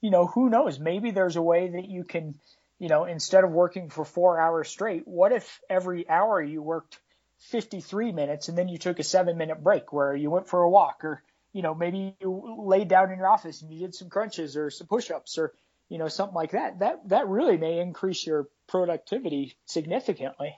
you 0.01 0.11
know, 0.11 0.27
who 0.27 0.49
knows? 0.49 0.79
Maybe 0.79 1.11
there's 1.11 1.37
a 1.37 1.43
way 1.43 1.69
that 1.69 1.89
you 1.89 2.05
can, 2.05 2.41
you 2.79 2.89
know, 2.89 3.05
instead 3.05 3.45
of 3.45 3.51
working 3.51 3.91
for 3.91 4.05
four 4.05 4.41
hours 4.41 4.69
straight, 4.69 5.07
what 5.07 5.33
if 5.33 5.61
every 5.69 6.09
hour 6.09 6.41
you 6.43 6.63
worked 6.63 6.99
53 7.39 8.13
minutes 8.13 8.49
and 8.49 8.57
then 8.57 8.69
you 8.69 8.79
took 8.79 8.99
a 8.99 9.03
seven 9.05 9.37
minute 9.37 9.63
break 9.63 9.93
where 9.93 10.15
you 10.15 10.31
went 10.31 10.49
for 10.49 10.63
a 10.63 10.71
walk 10.71 11.05
or, 11.05 11.23
you 11.53 11.63
know, 11.63 11.75
maybe 11.75 12.17
you 12.21 12.57
laid 12.59 12.89
down 12.89 13.11
in 13.13 13.19
your 13.19 13.29
office 13.29 13.61
and 13.63 13.73
you 13.73 13.81
did 13.81 13.95
some 13.95 14.09
crunches 14.09 14.57
or 14.57 14.71
some 14.71 14.87
push 14.87 15.11
ups 15.11 15.37
or, 15.37 15.53
you 15.91 15.99
know, 15.99 16.09
something 16.09 16.35
like 16.35 16.53
that. 16.53 16.79
That, 16.79 17.09
that 17.11 17.29
really 17.29 17.59
may 17.59 17.81
increase 17.81 18.27
your 18.27 18.49
productivity 18.67 19.57
significantly. 19.67 20.57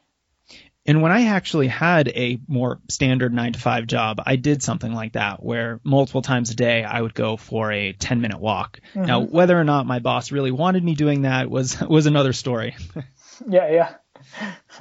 And 0.90 1.02
when 1.02 1.12
I 1.12 1.26
actually 1.26 1.68
had 1.68 2.08
a 2.08 2.40
more 2.48 2.80
standard 2.88 3.32
nine 3.32 3.52
to 3.52 3.60
five 3.60 3.86
job, 3.86 4.20
I 4.26 4.34
did 4.34 4.60
something 4.60 4.92
like 4.92 5.12
that 5.12 5.40
where 5.40 5.78
multiple 5.84 6.20
times 6.20 6.50
a 6.50 6.56
day 6.56 6.82
I 6.82 7.00
would 7.00 7.14
go 7.14 7.36
for 7.36 7.70
a 7.70 7.92
10 7.92 8.20
minute 8.20 8.40
walk. 8.40 8.80
Now, 8.96 9.20
whether 9.20 9.56
or 9.56 9.62
not 9.62 9.86
my 9.86 10.00
boss 10.00 10.32
really 10.32 10.50
wanted 10.50 10.82
me 10.82 10.96
doing 10.96 11.22
that 11.22 11.48
was, 11.48 11.80
was 11.88 12.06
another 12.06 12.32
story. 12.32 12.76
Yeah, 13.48 13.70
yeah. 13.70 13.94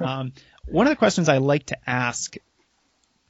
um, 0.00 0.32
one 0.66 0.86
of 0.86 0.90
the 0.90 0.96
questions 0.96 1.30
I 1.30 1.38
like 1.38 1.64
to 1.66 1.78
ask 1.88 2.34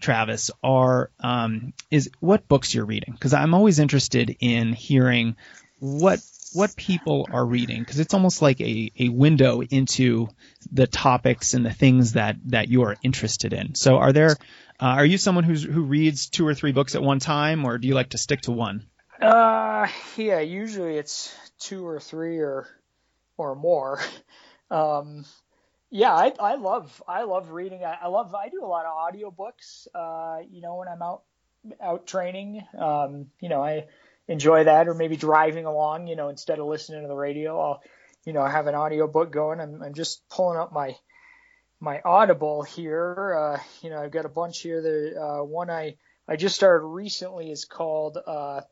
Travis 0.01 0.51
are, 0.61 1.13
um, 1.21 1.73
is 1.89 2.11
what 2.19 2.49
books 2.49 2.75
you're 2.75 2.85
reading? 2.85 3.17
Cause 3.21 3.33
I'm 3.33 3.55
always 3.55 3.79
interested 3.79 4.37
in 4.41 4.73
hearing 4.73 5.37
what, 5.79 6.19
what 6.53 6.75
people 6.77 7.29
are 7.33 7.45
reading 7.45 7.81
because 7.81 8.01
it's 8.01 8.15
almost 8.15 8.43
like 8.43 8.61
a, 8.61 8.93
a 8.99 9.09
window 9.09 9.63
into 9.63 10.29
the 10.73 10.87
topics 10.87 11.55
and 11.55 11.65
the 11.65 11.73
things 11.73 12.13
that, 12.15 12.37
that 12.47 12.69
you're 12.69 12.97
interested 13.03 13.53
in. 13.53 13.75
So 13.75 13.97
are 13.97 14.13
there, 14.13 14.31
uh, 14.81 14.97
are 14.99 15.05
you 15.05 15.19
someone 15.19 15.45
who's, 15.45 15.63
who 15.63 15.83
reads 15.83 16.29
two 16.29 16.47
or 16.47 16.55
three 16.55 16.73
books 16.73 16.95
at 16.95 17.03
one 17.03 17.19
time 17.19 17.65
or 17.65 17.79
do 17.79 17.89
you 17.89 17.95
like 17.95 18.11
to 18.11 18.19
stick 18.19 18.43
to 18.43 18.53
one? 18.53 18.87
Uh, 19.21 19.87
yeah, 20.17 20.41
usually 20.41 20.97
it's 20.97 21.35
two 21.59 21.87
or 21.87 22.01
three 22.01 22.39
or 22.39 22.67
or 23.37 23.55
more. 23.55 24.01
Um, 24.73 25.25
yeah, 25.91 26.15
I 26.15 26.33
I 26.39 26.55
love 26.55 27.03
I 27.09 27.25
love 27.25 27.51
reading. 27.51 27.85
I, 27.85 27.99
I 28.03 28.07
love 28.07 28.33
I 28.37 28.51
do 28.51 28.65
a 28.65 28.67
lot 28.67 28.87
of 28.87 28.93
audiobooks. 28.97 29.89
Uh, 29.93 30.45
you 30.49 30.61
know, 30.61 30.77
when 30.77 30.87
I'm 30.87 31.03
out 31.03 31.23
out 31.81 32.07
training, 32.07 32.63
um, 32.79 33.27
you 33.41 33.49
know, 33.49 33.61
I 33.61 33.87
enjoy 34.31 34.65
that. 34.65 34.89
Or 34.89 34.95
maybe 34.95 35.17
driving 35.17 35.67
along, 35.67 36.07
you 36.07 36.17
know, 36.17 36.29
instead 36.29 36.59
of 36.59 36.67
listening 36.67 37.03
to 37.03 37.09
the 37.09 37.15
radio, 37.15 37.61
I'll 37.61 37.83
you 38.25 38.33
know 38.33 38.47
have 38.47 38.67
an 38.67 38.75
audio 38.75 39.07
book 39.07 39.31
going. 39.31 39.61
I'm 39.61 39.83
I'm 39.83 39.95
just 39.95 40.27
pulling 40.31 40.59
up 40.59 40.73
my 40.73 40.97
my 41.81 42.01
Audible 42.05 42.63
here. 42.63 43.35
Uh, 43.35 43.61
you 43.83 43.91
know, 43.91 44.01
I've 44.01 44.13
got 44.13 44.25
a 44.25 44.31
bunch 44.31 44.61
here. 44.61 44.81
The 44.81 45.21
uh, 45.21 45.45
one 45.45 45.69
I 45.69 45.97
I 46.27 46.37
just 46.37 46.55
started 46.55 46.87
recently 46.87 47.51
is 47.51 47.65
called 47.65 48.19
uh, 48.25 48.63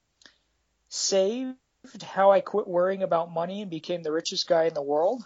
Saved: 0.89 1.57
How 2.03 2.31
I 2.31 2.41
Quit 2.41 2.69
Worrying 2.69 3.03
About 3.03 3.33
Money 3.33 3.63
and 3.63 3.71
Became 3.71 4.03
the 4.03 4.13
Richest 4.13 4.49
Guy 4.49 4.65
in 4.65 4.75
the 4.75 4.83
World. 4.83 5.25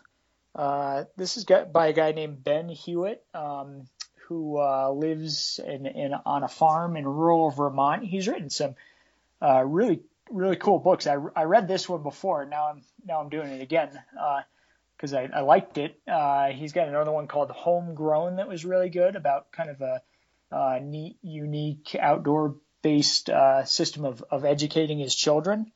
Uh, 0.54 1.04
this 1.16 1.36
is 1.36 1.44
got 1.44 1.72
by 1.72 1.88
a 1.88 1.92
guy 1.92 2.12
named 2.12 2.44
Ben 2.44 2.68
Hewitt, 2.68 3.24
um, 3.32 3.88
who 4.28 4.58
uh, 4.58 4.90
lives 4.90 5.58
in, 5.64 5.86
in 5.86 6.12
on 6.26 6.42
a 6.42 6.48
farm 6.48 6.96
in 6.96 7.06
rural 7.06 7.50
Vermont. 7.50 8.04
He's 8.04 8.28
written 8.28 8.50
some 8.50 8.74
uh, 9.40 9.64
really 9.64 10.02
really 10.32 10.56
cool 10.56 10.78
books. 10.78 11.06
I, 11.06 11.16
I 11.36 11.44
read 11.44 11.68
this 11.68 11.88
one 11.88 12.02
before. 12.02 12.44
Now 12.44 12.70
I'm 12.70 12.82
now 13.04 13.20
I'm 13.20 13.28
doing 13.28 13.48
it 13.48 13.62
again 13.62 13.90
because 14.96 15.14
I, 15.14 15.28
I 15.34 15.40
liked 15.40 15.78
it. 15.78 16.00
Uh, 16.06 16.48
he's 16.48 16.72
got 16.72 16.88
another 16.88 17.12
one 17.12 17.26
called 17.26 17.50
Homegrown 17.50 18.36
that 18.36 18.48
was 18.48 18.64
really 18.64 18.90
good 18.90 19.16
about 19.16 19.52
kind 19.52 19.70
of 19.70 19.80
a 19.80 20.02
uh, 20.50 20.78
neat, 20.82 21.16
unique, 21.22 21.96
outdoor 21.98 22.56
based 22.82 23.30
uh, 23.30 23.64
system 23.64 24.04
of, 24.04 24.24
of 24.30 24.44
educating 24.44 24.98
his 24.98 25.14
children. 25.14 25.72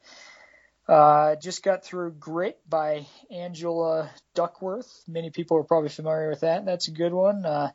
Uh, 0.89 1.35
just 1.37 1.65
got 1.65 1.85
through 1.85 2.13
Grit 2.13 2.61
by 2.69 3.07
Angela 3.31 4.11
Duckworth. 4.35 5.03
Many 5.09 5.31
people 5.31 5.57
are 5.57 5.65
probably 5.65 5.89
familiar 5.89 6.29
with 6.29 6.41
that. 6.41 6.65
That's 6.65 6.89
a 6.89 6.93
good 6.93 7.13
one. 7.13 7.45
Uh, 7.45 7.71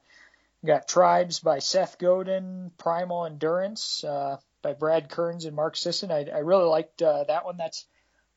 got 0.66 0.88
Tribes 0.88 1.40
by 1.40 1.60
Seth 1.60 1.98
Godin, 1.98 2.72
Primal 2.78 3.26
Endurance 3.26 4.04
uh, 4.04 4.38
by 4.62 4.74
Brad 4.74 5.10
Kearns 5.10 5.46
and 5.46 5.56
Mark 5.56 5.78
Sisson. 5.78 6.12
I, 6.12 6.26
I 6.30 6.40
really 6.40 6.66
liked 6.66 7.02
uh, 7.02 7.26
that 7.26 7.46
one. 7.46 7.58
That's 7.58 7.86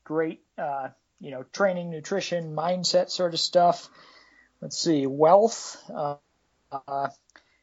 great. 0.03 0.41
Uh, 0.57 0.89
you 1.19 1.31
know, 1.31 1.43
training, 1.53 1.89
nutrition, 1.91 2.55
mindset 2.55 3.09
sort 3.09 3.33
of 3.33 3.39
stuff. 3.39 3.89
Let's 4.61 4.77
see, 4.77 5.07
Wealth. 5.07 5.83
Uh, 5.93 6.15
uh, 6.87 7.09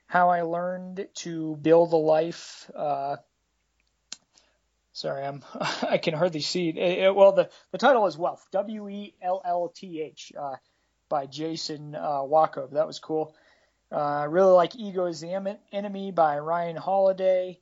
how 0.07 0.31
I 0.31 0.43
learned 0.43 1.09
to 1.17 1.57
build 1.57 1.93
a 1.93 1.97
life. 1.97 2.71
Uh, 2.75 3.17
sorry, 4.93 5.25
I'm 5.25 5.43
I 5.83 5.99
can 5.99 6.15
hardly 6.15 6.41
see. 6.41 6.69
It, 6.71 6.79
it- 6.79 7.15
well, 7.15 7.33
the 7.33 7.51
the 7.73 7.79
title 7.79 8.07
is 8.07 8.19
Wealth. 8.19 8.47
W 8.53 8.89
E 8.89 9.15
L 9.23 9.43
L 9.45 9.73
T 9.75 10.03
H 10.03 10.33
uh, 10.39 10.57
by 11.09 11.27
Jason 11.27 11.95
uh, 11.95 12.23
Wachob. 12.23 12.73
That 12.73 12.87
was 12.87 12.99
cool. 13.01 13.35
Uh, 13.93 14.27
really 14.31 14.53
like 14.53 14.77
Ego 14.77 15.07
is 15.07 15.21
the 15.21 15.33
Enemy 15.73 16.13
by 16.13 16.39
Ryan 16.41 16.77
Holiday. 16.77 17.61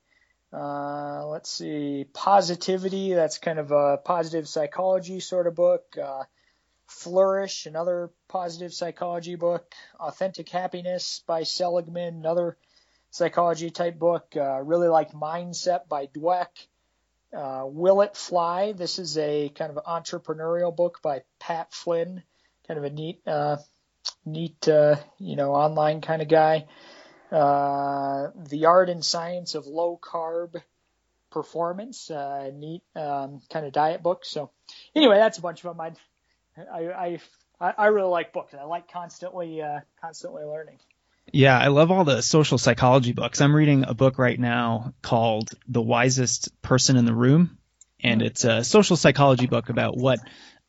Uh, 0.53 1.26
let's 1.28 1.51
see, 1.51 2.07
Positivity. 2.12 3.14
That's 3.14 3.38
kind 3.38 3.59
of 3.59 3.70
a 3.70 3.98
positive 3.98 4.48
psychology 4.48 5.20
sort 5.20 5.46
of 5.46 5.55
book. 5.55 5.96
Uh, 6.01 6.24
Flourish, 6.86 7.66
another 7.66 8.11
positive 8.28 8.74
psychology 8.74 9.36
book. 9.36 9.74
Authentic 9.98 10.48
Happiness 10.48 11.22
by 11.26 11.44
Seligman, 11.44 12.16
another 12.16 12.57
psychology 13.11 13.70
type 13.70 13.98
book. 13.98 14.34
Uh, 14.36 14.61
really 14.62 14.88
like 14.88 15.12
Mindset 15.12 15.88
by 15.88 16.07
Dweck. 16.07 16.48
Uh, 17.32 17.62
Will 17.66 18.01
It 18.01 18.16
Fly? 18.16 18.72
This 18.72 18.98
is 18.98 19.16
a 19.18 19.51
kind 19.51 19.76
of 19.76 19.84
entrepreneurial 19.84 20.74
book 20.74 20.98
by 21.01 21.22
Pat 21.38 21.72
Flynn. 21.72 22.24
Kind 22.66 22.78
of 22.78 22.84
a 22.84 22.90
neat, 22.90 23.20
uh, 23.24 23.59
neat, 24.24 24.68
uh, 24.68 24.96
you 25.18 25.36
know, 25.36 25.53
online 25.53 26.01
kind 26.01 26.22
of 26.22 26.28
guy. 26.28 26.66
Uh, 27.30 28.30
the 28.48 28.66
Art 28.66 28.90
and 28.90 29.04
Science 29.04 29.54
of 29.54 29.66
Low 29.66 29.98
Carb 30.02 30.60
Performance. 31.30 32.10
Uh, 32.10 32.50
neat, 32.54 32.82
um, 32.96 33.40
kind 33.50 33.66
of 33.66 33.72
diet 33.72 34.02
book. 34.02 34.24
So 34.24 34.50
anyway, 34.94 35.16
that's 35.16 35.38
a 35.38 35.42
bunch 35.42 35.64
of 35.64 35.76
them. 35.76 35.80
I, 35.80 36.72
I, 36.72 37.20
I, 37.60 37.74
I 37.78 37.86
really 37.86 38.08
like 38.08 38.32
books. 38.32 38.54
I 38.54 38.64
like 38.64 38.90
constantly, 38.90 39.62
uh, 39.62 39.80
constantly 40.00 40.44
learning. 40.44 40.78
Yeah, 41.32 41.58
I 41.58 41.68
love 41.68 41.90
all 41.90 42.04
the 42.04 42.22
social 42.22 42.58
psychology 42.58 43.12
books. 43.12 43.40
I'm 43.40 43.54
reading 43.54 43.84
a 43.86 43.94
book 43.94 44.18
right 44.18 44.38
now 44.38 44.94
called 45.02 45.50
The 45.68 45.82
Wisest 45.82 46.60
Person 46.62 46.96
in 46.96 47.04
the 47.04 47.14
Room, 47.14 47.58
and 48.02 48.22
it's 48.22 48.44
a 48.44 48.64
social 48.64 48.96
psychology 48.96 49.46
book 49.46 49.68
about 49.68 49.96
what 49.96 50.18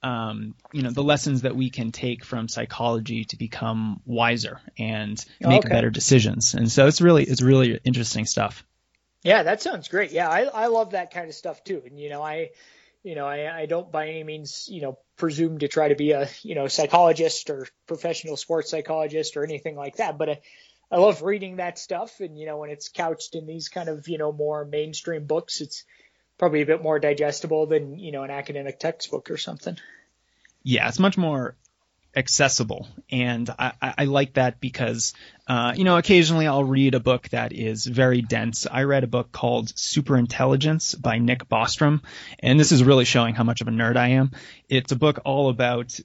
um, 0.03 0.55
you 0.71 0.81
know 0.83 0.91
the 0.91 1.03
lessons 1.03 1.41
that 1.43 1.55
we 1.55 1.69
can 1.69 1.91
take 1.91 2.25
from 2.25 2.47
psychology 2.47 3.25
to 3.25 3.37
become 3.37 4.01
wiser 4.05 4.59
and 4.77 5.23
make 5.43 5.63
Okay. 5.65 5.69
better 5.69 5.89
decisions. 5.89 6.53
And 6.53 6.71
so 6.71 6.87
it's 6.87 7.01
really 7.01 7.23
it's 7.23 7.41
really 7.41 7.79
interesting 7.83 8.25
stuff. 8.25 8.65
Yeah, 9.23 9.43
that 9.43 9.61
sounds 9.61 9.87
great. 9.87 10.11
Yeah, 10.11 10.29
I, 10.29 10.43
I 10.43 10.67
love 10.67 10.91
that 10.91 11.13
kind 11.13 11.27
of 11.29 11.35
stuff 11.35 11.63
too. 11.63 11.81
And 11.85 11.99
you 11.99 12.09
know, 12.09 12.21
I, 12.23 12.49
you 13.03 13.15
know, 13.15 13.27
I, 13.27 13.61
I 13.61 13.65
don't 13.67 13.91
by 13.91 14.09
any 14.09 14.23
means, 14.23 14.67
you 14.69 14.81
know, 14.81 14.97
presume 15.17 15.59
to 15.59 15.67
try 15.67 15.89
to 15.89 15.95
be 15.95 16.11
a, 16.11 16.27
you 16.41 16.55
know, 16.55 16.67
psychologist 16.67 17.49
or 17.49 17.67
professional 17.87 18.37
sports 18.37 18.71
psychologist 18.71 19.37
or 19.37 19.43
anything 19.43 19.75
like 19.75 19.97
that. 19.97 20.17
But 20.17 20.29
I, 20.29 20.41
I 20.91 20.97
love 20.97 21.21
reading 21.21 21.57
that 21.57 21.77
stuff. 21.77 22.19
And 22.19 22.37
you 22.37 22.45
know, 22.47 22.57
when 22.57 22.71
it's 22.71 22.89
couched 22.89 23.35
in 23.35 23.45
these 23.45 23.69
kind 23.69 23.89
of, 23.89 24.07
you 24.07 24.17
know, 24.17 24.31
more 24.31 24.65
mainstream 24.65 25.25
books, 25.25 25.61
it's 25.61 25.83
probably 26.41 26.61
a 26.63 26.65
bit 26.65 26.83
more 26.83 26.99
digestible 26.99 27.67
than, 27.67 27.99
you 27.99 28.11
know, 28.11 28.23
an 28.23 28.31
academic 28.31 28.79
textbook 28.79 29.31
or 29.31 29.37
something. 29.37 29.77
yeah, 30.63 30.87
it's 30.87 30.99
much 30.99 31.17
more 31.17 31.55
accessible, 32.15 32.87
and 33.09 33.49
I, 33.57 33.73
I 33.81 33.93
I 33.99 34.05
like 34.05 34.33
that 34.33 34.59
because 34.59 35.13
uh, 35.47 35.73
you 35.75 35.83
know 35.85 35.97
occasionally 35.97 36.47
I'll 36.47 36.63
read 36.63 36.93
a 36.95 36.99
book 36.99 37.29
that 37.29 37.53
is 37.53 37.85
very 37.85 38.21
dense. 38.21 38.67
I 38.69 38.83
read 38.83 39.03
a 39.03 39.07
book 39.07 39.31
called 39.31 39.67
Superintelligence 39.69 41.01
by 41.01 41.19
Nick 41.19 41.47
Bostrom, 41.49 42.01
and 42.39 42.59
this 42.59 42.71
is 42.71 42.83
really 42.83 43.05
showing 43.05 43.35
how 43.35 43.43
much 43.43 43.61
of 43.61 43.67
a 43.67 43.71
nerd 43.71 43.97
I 43.97 44.09
am. 44.09 44.31
It's 44.69 44.91
a 44.91 44.97
book 44.97 45.21
all 45.25 45.49
about 45.49 45.99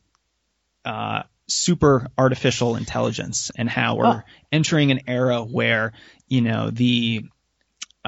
uh, 0.85 1.23
super 1.49 2.09
artificial 2.17 2.77
intelligence 2.77 3.51
and 3.57 3.69
how 3.69 3.97
we're 3.97 4.05
Huh. 4.17 4.23
entering 4.53 4.93
an 4.93 5.01
era 5.09 5.43
where 5.43 5.93
you 6.29 6.41
know 6.41 6.71
the 6.71 7.25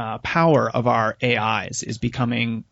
uh, 0.00 0.18
power 0.18 0.70
of 0.78 0.86
our 0.86 1.16
AIs 1.22 1.82
is 1.82 1.98
becoming 1.98 2.64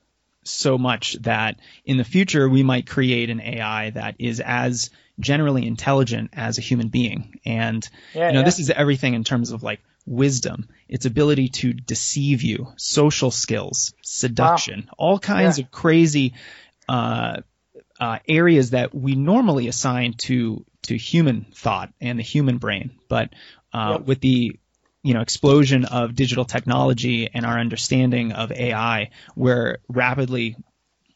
so 0.45 0.79
much 0.79 1.15
that 1.23 1.59
in 1.85 1.97
the 1.97 2.05
future 2.05 2.49
we 2.49 2.63
might 2.63 2.87
create 2.87 3.31
an 3.31 3.41
AI 3.41 3.91
that 3.91 4.15
is 4.21 4.39
as 4.41 4.91
generally 5.19 5.67
intelligent 5.67 6.31
as 6.35 6.59
a 6.59 6.61
human 6.61 6.89
being. 6.89 7.41
And 7.45 7.83
Yeah, 8.15 8.29
you 8.29 8.35
know, 8.35 8.41
yeah. 8.41 8.45
this 8.45 8.61
is 8.61 8.71
everything 8.71 9.15
in 9.15 9.25
terms 9.25 9.51
of 9.51 9.63
like 9.65 9.81
wisdom, 10.07 10.69
its 10.89 11.05
ability 11.05 11.49
to 11.49 11.73
deceive 11.73 12.43
you, 12.43 12.69
social 12.77 13.33
skills, 13.33 13.93
seduction, 14.03 14.89
all 14.97 15.19
kinds 15.19 15.59
Yeah. 15.59 15.65
of 15.65 15.71
crazy 15.73 16.35
uh, 16.89 17.39
uh, 17.99 18.19
areas 18.29 18.71
that 18.71 18.95
we 18.95 19.17
normally 19.17 19.67
assign 19.69 20.15
to 20.29 20.65
to 20.83 20.97
human 20.97 21.47
thought 21.53 21.93
and 22.01 22.19
the 22.21 22.23
human 22.23 22.59
brain. 22.59 22.91
But 23.09 23.31
uh, 23.73 23.97
Yep. 23.99 24.07
with 24.07 24.21
the 24.21 24.61
you 25.07 25.15
know 25.15 25.21
explosion 25.21 25.85
of 25.85 26.17
digital 26.17 26.45
technology 26.45 27.31
and 27.33 27.47
our 27.47 27.59
understanding 27.61 28.33
of 28.33 28.51
AI, 28.51 29.11
we're 29.37 29.79
rapidly 29.89 30.57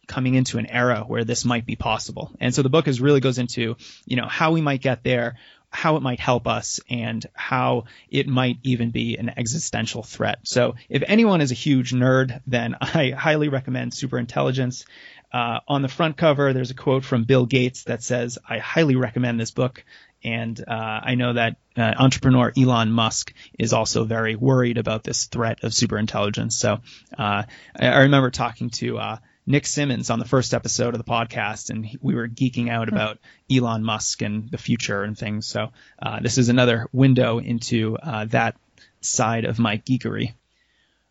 coming 0.07 0.35
into 0.35 0.59
an 0.59 0.67
era 0.67 1.05
where 1.07 1.25
this 1.25 1.45
might 1.45 1.67
be 1.67 1.77
possible. 1.77 2.31
And 2.41 2.55
so 2.55 2.63
the 2.63 2.69
book 2.69 2.87
is 2.87 3.01
really 3.01 3.21
goes 3.21 3.39
into, 3.39 3.77
you 4.07 4.17
know, 4.17 4.27
how 4.27 4.53
we 4.53 4.61
might 4.61 4.81
get 4.81 5.03
there, 5.03 5.37
how 5.71 5.97
it 5.97 6.03
might 6.03 6.21
help 6.21 6.47
us, 6.47 6.81
and 6.89 7.25
how 7.33 7.85
it 8.09 8.27
might 8.29 8.59
even 8.63 8.91
be 8.91 9.17
an 9.17 9.33
existential 9.37 10.03
threat. 10.03 10.41
So 10.45 10.75
if 10.89 11.03
anyone 11.07 11.41
is 11.41 11.53
a 11.53 11.55
huge 11.55 11.93
nerd, 11.93 12.41
then 12.47 12.77
I 12.81 13.11
highly 13.11 13.49
recommend 13.49 13.93
Superintelligence. 13.93 14.85
Uh, 15.33 15.61
on 15.69 15.83
the 15.83 15.89
front 15.89 16.17
cover, 16.17 16.53
there's 16.53 16.73
a 16.73 16.75
quote 16.75 17.05
from 17.05 17.23
Bill 17.23 17.47
Gates 17.47 17.85
that 17.85 18.03
says, 18.03 18.39
I 18.49 18.59
highly 18.59 18.97
recommend 18.97 19.39
this 19.39 19.53
book. 19.53 19.85
And 20.23 20.63
uh, 20.67 21.01
I 21.03 21.15
know 21.15 21.33
that 21.33 21.57
uh, 21.77 21.95
entrepreneur 21.99 22.53
Elon 22.57 22.93
Musk 22.93 23.33
is 23.59 23.73
also 23.73 24.05
very 24.05 24.37
worried 24.37 24.77
about 24.79 25.03
this 25.03 25.25
threat 25.27 25.65
of 25.65 25.73
superintelligence. 25.73 26.53
So 26.53 26.81
uh, 27.17 27.45
I, 27.75 27.99
remember 28.01 28.31
talking 28.31 28.71
to 28.71 28.99
uh, 28.99 29.17
Nick 29.47 29.67
Symmonds 29.67 30.11
on 30.11 30.19
the 30.19 30.27
first 30.27 30.53
episode 30.53 30.95
of 30.95 30.99
the 30.99 31.11
podcast, 31.11 31.71
and 31.71 31.87
he- 31.87 31.99
we 32.03 32.15
were 32.15 32.29
geeking 32.29 32.69
out 32.71 32.89
about 32.89 33.19
Elon 33.51 33.83
Musk 33.83 34.21
and 34.23 34.51
the 34.51 34.59
future 34.59 35.03
and 35.03 35.17
things. 35.17 35.47
So 35.47 35.69
uh, 36.03 36.21
this 36.21 36.37
is 36.37 36.51
another 36.51 36.87
window 36.93 37.39
into 37.39 37.97
uh, 37.97 38.27
that 38.27 38.57
side 39.01 39.47
of 39.47 39.59
my 39.59 39.79
geekery. 39.79 40.35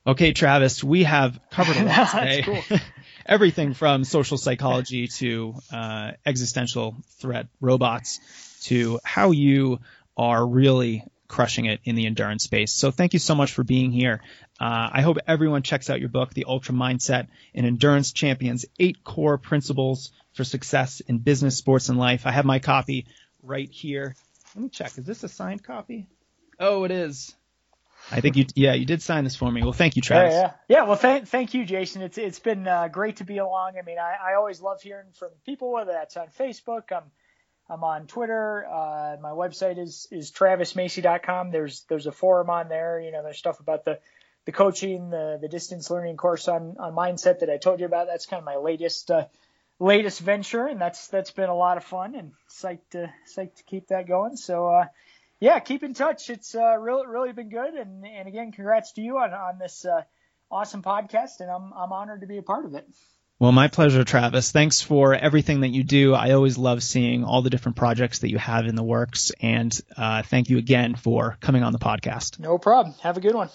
Okay, 0.05 0.33
Travis, 0.33 0.83
we 0.83 1.03
have 1.03 1.39
covered 1.51 1.77
a 1.77 1.79
lot 1.85 1.95
That's 1.95 2.11
today. 2.11 2.41
cool. 2.43 2.63
Everything 3.25 3.73
from 3.73 4.03
social 4.03 4.37
psychology 4.37 5.07
to 5.07 5.55
uh, 5.71 6.11
existential 6.25 6.95
threat 7.19 7.47
robots 7.59 8.19
to 8.63 8.99
how 9.03 9.31
you 9.31 9.79
are 10.17 10.45
really 10.45 11.03
crushing 11.27 11.65
it 11.65 11.79
in 11.83 11.95
the 11.95 12.05
endurance 12.07 12.43
space. 12.43 12.73
So 12.73 12.91
thank 12.91 13.13
you 13.13 13.19
so 13.19 13.35
much 13.35 13.51
for 13.53 13.63
being 13.63 13.91
here. 13.91 14.21
Uh, 14.59 14.89
I 14.91 15.01
hope 15.01 15.17
everyone 15.27 15.61
checks 15.61 15.89
out 15.89 15.99
your 15.99 16.09
book, 16.09 16.33
The 16.33 16.45
Ultra 16.47 16.73
Mindset, 16.73 17.27
an 17.53 17.65
endurance 17.65 18.11
champion's 18.11 18.65
eight 18.79 19.03
core 19.03 19.37
principles 19.37 20.11
for 20.33 20.43
success 20.43 21.01
in 21.01 21.19
business, 21.19 21.55
sports, 21.55 21.89
and 21.89 21.97
life. 21.97 22.25
I 22.25 22.31
have 22.31 22.45
my 22.45 22.59
copy 22.59 23.05
right 23.43 23.69
here. 23.71 24.15
Let 24.55 24.63
me 24.63 24.69
check. 24.69 24.97
Is 24.97 25.05
this 25.05 25.23
a 25.23 25.29
signed 25.29 25.63
copy? 25.63 26.07
Oh, 26.59 26.83
it 26.83 26.91
is. 26.91 27.33
I 28.11 28.21
think 28.21 28.37
you, 28.37 28.45
yeah, 28.55 28.73
you 28.73 28.85
did 28.85 29.01
sign 29.01 29.23
this 29.23 29.35
for 29.35 29.51
me. 29.51 29.61
Well, 29.61 29.71
thank 29.71 29.95
you, 29.95 30.01
Yeah, 30.03 30.07
Travis. 30.07 30.33
yeah, 30.33 30.51
yeah. 30.67 30.83
Well, 30.83 30.95
thank 30.95 31.27
thank 31.27 31.53
you, 31.53 31.63
Jason. 31.63 32.01
It's 32.01 32.17
it's 32.17 32.39
been 32.39 32.67
uh, 32.67 32.87
great 32.87 33.17
to 33.17 33.23
be 33.23 33.37
along. 33.37 33.73
I 33.77 33.85
mean, 33.85 33.99
I, 33.99 34.31
I 34.31 34.35
always 34.35 34.61
love 34.61 34.81
hearing 34.81 35.07
from 35.13 35.29
people, 35.45 35.71
whether 35.71 35.91
that's 35.91 36.17
on 36.17 36.27
Facebook, 36.39 36.91
I'm 36.91 37.03
I'm 37.69 37.83
on 37.83 38.07
Twitter. 38.07 38.65
Uh, 38.65 39.17
my 39.21 39.31
website 39.31 39.77
is 39.77 40.07
is 40.11 40.31
travismacy.com. 40.31 41.51
There's 41.51 41.85
there's 41.89 42.07
a 42.07 42.11
forum 42.11 42.49
on 42.49 42.69
there. 42.69 42.99
You 42.99 43.11
know, 43.11 43.23
there's 43.23 43.37
stuff 43.37 43.59
about 43.59 43.85
the 43.85 43.99
the 44.45 44.51
coaching, 44.51 45.09
the 45.09 45.37
the 45.41 45.47
distance 45.47 45.89
learning 45.89 46.17
course 46.17 46.47
on 46.47 46.77
on 46.79 46.93
mindset 46.93 47.39
that 47.39 47.49
I 47.49 47.57
told 47.57 47.79
you 47.79 47.85
about. 47.85 48.07
That's 48.07 48.25
kind 48.25 48.39
of 48.39 48.45
my 48.45 48.57
latest 48.57 49.11
uh, 49.11 49.25
latest 49.79 50.19
venture, 50.21 50.65
and 50.65 50.81
that's 50.81 51.07
that's 51.07 51.31
been 51.31 51.49
a 51.49 51.55
lot 51.55 51.77
of 51.77 51.83
fun 51.83 52.15
and 52.15 52.31
psyched 52.49 52.89
to 52.91 53.13
psyched 53.35 53.55
to 53.55 53.63
keep 53.63 53.87
that 53.87 54.07
going. 54.07 54.35
So. 54.35 54.67
uh 54.67 54.85
yeah, 55.41 55.59
keep 55.59 55.83
in 55.83 55.93
touch. 55.93 56.29
It's 56.29 56.53
uh, 56.53 56.77
really 56.77 57.07
really 57.07 57.31
been 57.31 57.49
good, 57.49 57.73
and 57.73 58.05
and 58.05 58.27
again, 58.27 58.51
congrats 58.51 58.91
to 58.93 59.01
you 59.01 59.19
on 59.19 59.33
on 59.33 59.57
this 59.57 59.85
uh, 59.85 60.01
awesome 60.51 60.83
podcast, 60.83 61.39
and 61.39 61.49
I'm 61.49 61.71
I'm 61.73 61.93
honored 61.93 62.21
to 62.21 62.27
be 62.27 62.37
a 62.37 62.43
part 62.43 62.65
of 62.65 62.75
it. 62.75 62.85
Well, 63.39 63.53
my 63.53 63.69
pleasure, 63.69 64.03
Travis. 64.03 64.51
Thanks 64.51 64.81
for 64.81 65.15
everything 65.15 65.61
that 65.61 65.69
you 65.69 65.85
do. 65.85 66.13
I 66.13 66.31
always 66.31 66.57
love 66.57 66.83
seeing 66.83 67.23
all 67.23 67.41
the 67.41 67.49
different 67.49 67.77
projects 67.77 68.19
that 68.19 68.29
you 68.29 68.37
have 68.37 68.67
in 68.67 68.75
the 68.75 68.83
works. 68.83 69.31
And 69.39 69.79
uh, 69.95 70.23
thank 70.23 70.49
you 70.49 70.57
again 70.57 70.95
for 70.95 71.37
coming 71.39 71.63
on 71.63 71.71
the 71.71 71.79
podcast. 71.79 72.37
No 72.37 72.57
problem. 72.57 72.95
Have 73.01 73.15
a 73.15 73.21
good 73.21 73.35
one. 73.35 73.49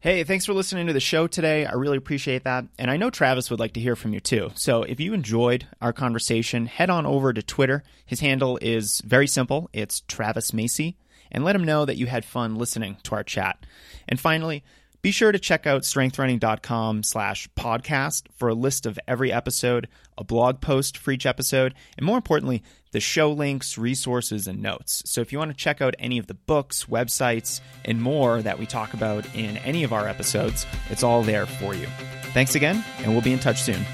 Hey, 0.00 0.24
thanks 0.24 0.44
for 0.44 0.54
listening 0.54 0.88
to 0.88 0.92
the 0.92 0.98
show 0.98 1.28
today. 1.28 1.66
I 1.66 1.74
really 1.74 1.98
appreciate 1.98 2.44
that. 2.44 2.64
And 2.80 2.90
I 2.90 2.96
know 2.96 3.10
Travis 3.10 3.48
would 3.48 3.60
like 3.60 3.74
to 3.74 3.80
hear 3.80 3.94
from 3.94 4.12
you 4.12 4.18
too. 4.18 4.50
So 4.56 4.82
if 4.82 4.98
you 4.98 5.12
enjoyed 5.12 5.68
our 5.80 5.92
conversation, 5.92 6.66
head 6.66 6.90
on 6.90 7.06
over 7.06 7.32
to 7.32 7.42
Twitter. 7.42 7.84
His 8.06 8.18
handle 8.18 8.58
is 8.60 9.00
very 9.04 9.28
simple 9.28 9.70
it's 9.72 10.00
Travis 10.08 10.52
Macy. 10.52 10.96
And 11.30 11.44
let 11.44 11.54
him 11.54 11.64
know 11.64 11.84
that 11.84 11.96
you 11.96 12.06
had 12.06 12.24
fun 12.24 12.56
listening 12.56 12.96
to 13.04 13.14
our 13.14 13.22
chat. 13.22 13.64
And 14.08 14.18
finally, 14.18 14.64
be 15.00 15.10
sure 15.10 15.30
to 15.30 15.38
check 15.38 15.66
out 15.66 15.82
strengthrunning.com 15.82 17.02
slash 17.02 17.48
podcast 17.56 18.24
for 18.34 18.48
a 18.48 18.54
list 18.54 18.84
of 18.86 18.98
every 19.06 19.32
episode, 19.32 19.88
a 20.16 20.24
blog 20.24 20.60
post 20.60 20.98
for 20.98 21.12
each 21.12 21.26
episode, 21.26 21.74
and 21.96 22.04
more 22.04 22.16
importantly, 22.16 22.62
the 22.90 23.00
show 23.00 23.30
links, 23.30 23.78
resources, 23.78 24.48
and 24.48 24.60
notes. 24.60 25.02
So 25.06 25.20
if 25.20 25.32
you 25.32 25.38
want 25.38 25.50
to 25.50 25.56
check 25.56 25.80
out 25.80 25.94
any 25.98 26.18
of 26.18 26.26
the 26.26 26.34
books, 26.34 26.86
websites, 26.86 27.60
and 27.84 28.02
more 28.02 28.42
that 28.42 28.58
we 28.58 28.66
talk 28.66 28.94
about 28.94 29.26
in 29.34 29.56
any 29.58 29.84
of 29.84 29.92
our 29.92 30.08
episodes, 30.08 30.66
it's 30.90 31.02
all 31.02 31.22
there 31.22 31.46
for 31.46 31.74
you. 31.74 31.86
Thanks 32.32 32.54
again, 32.54 32.84
and 32.98 33.12
we'll 33.12 33.22
be 33.22 33.32
in 33.32 33.38
touch 33.38 33.62
soon. 33.62 33.84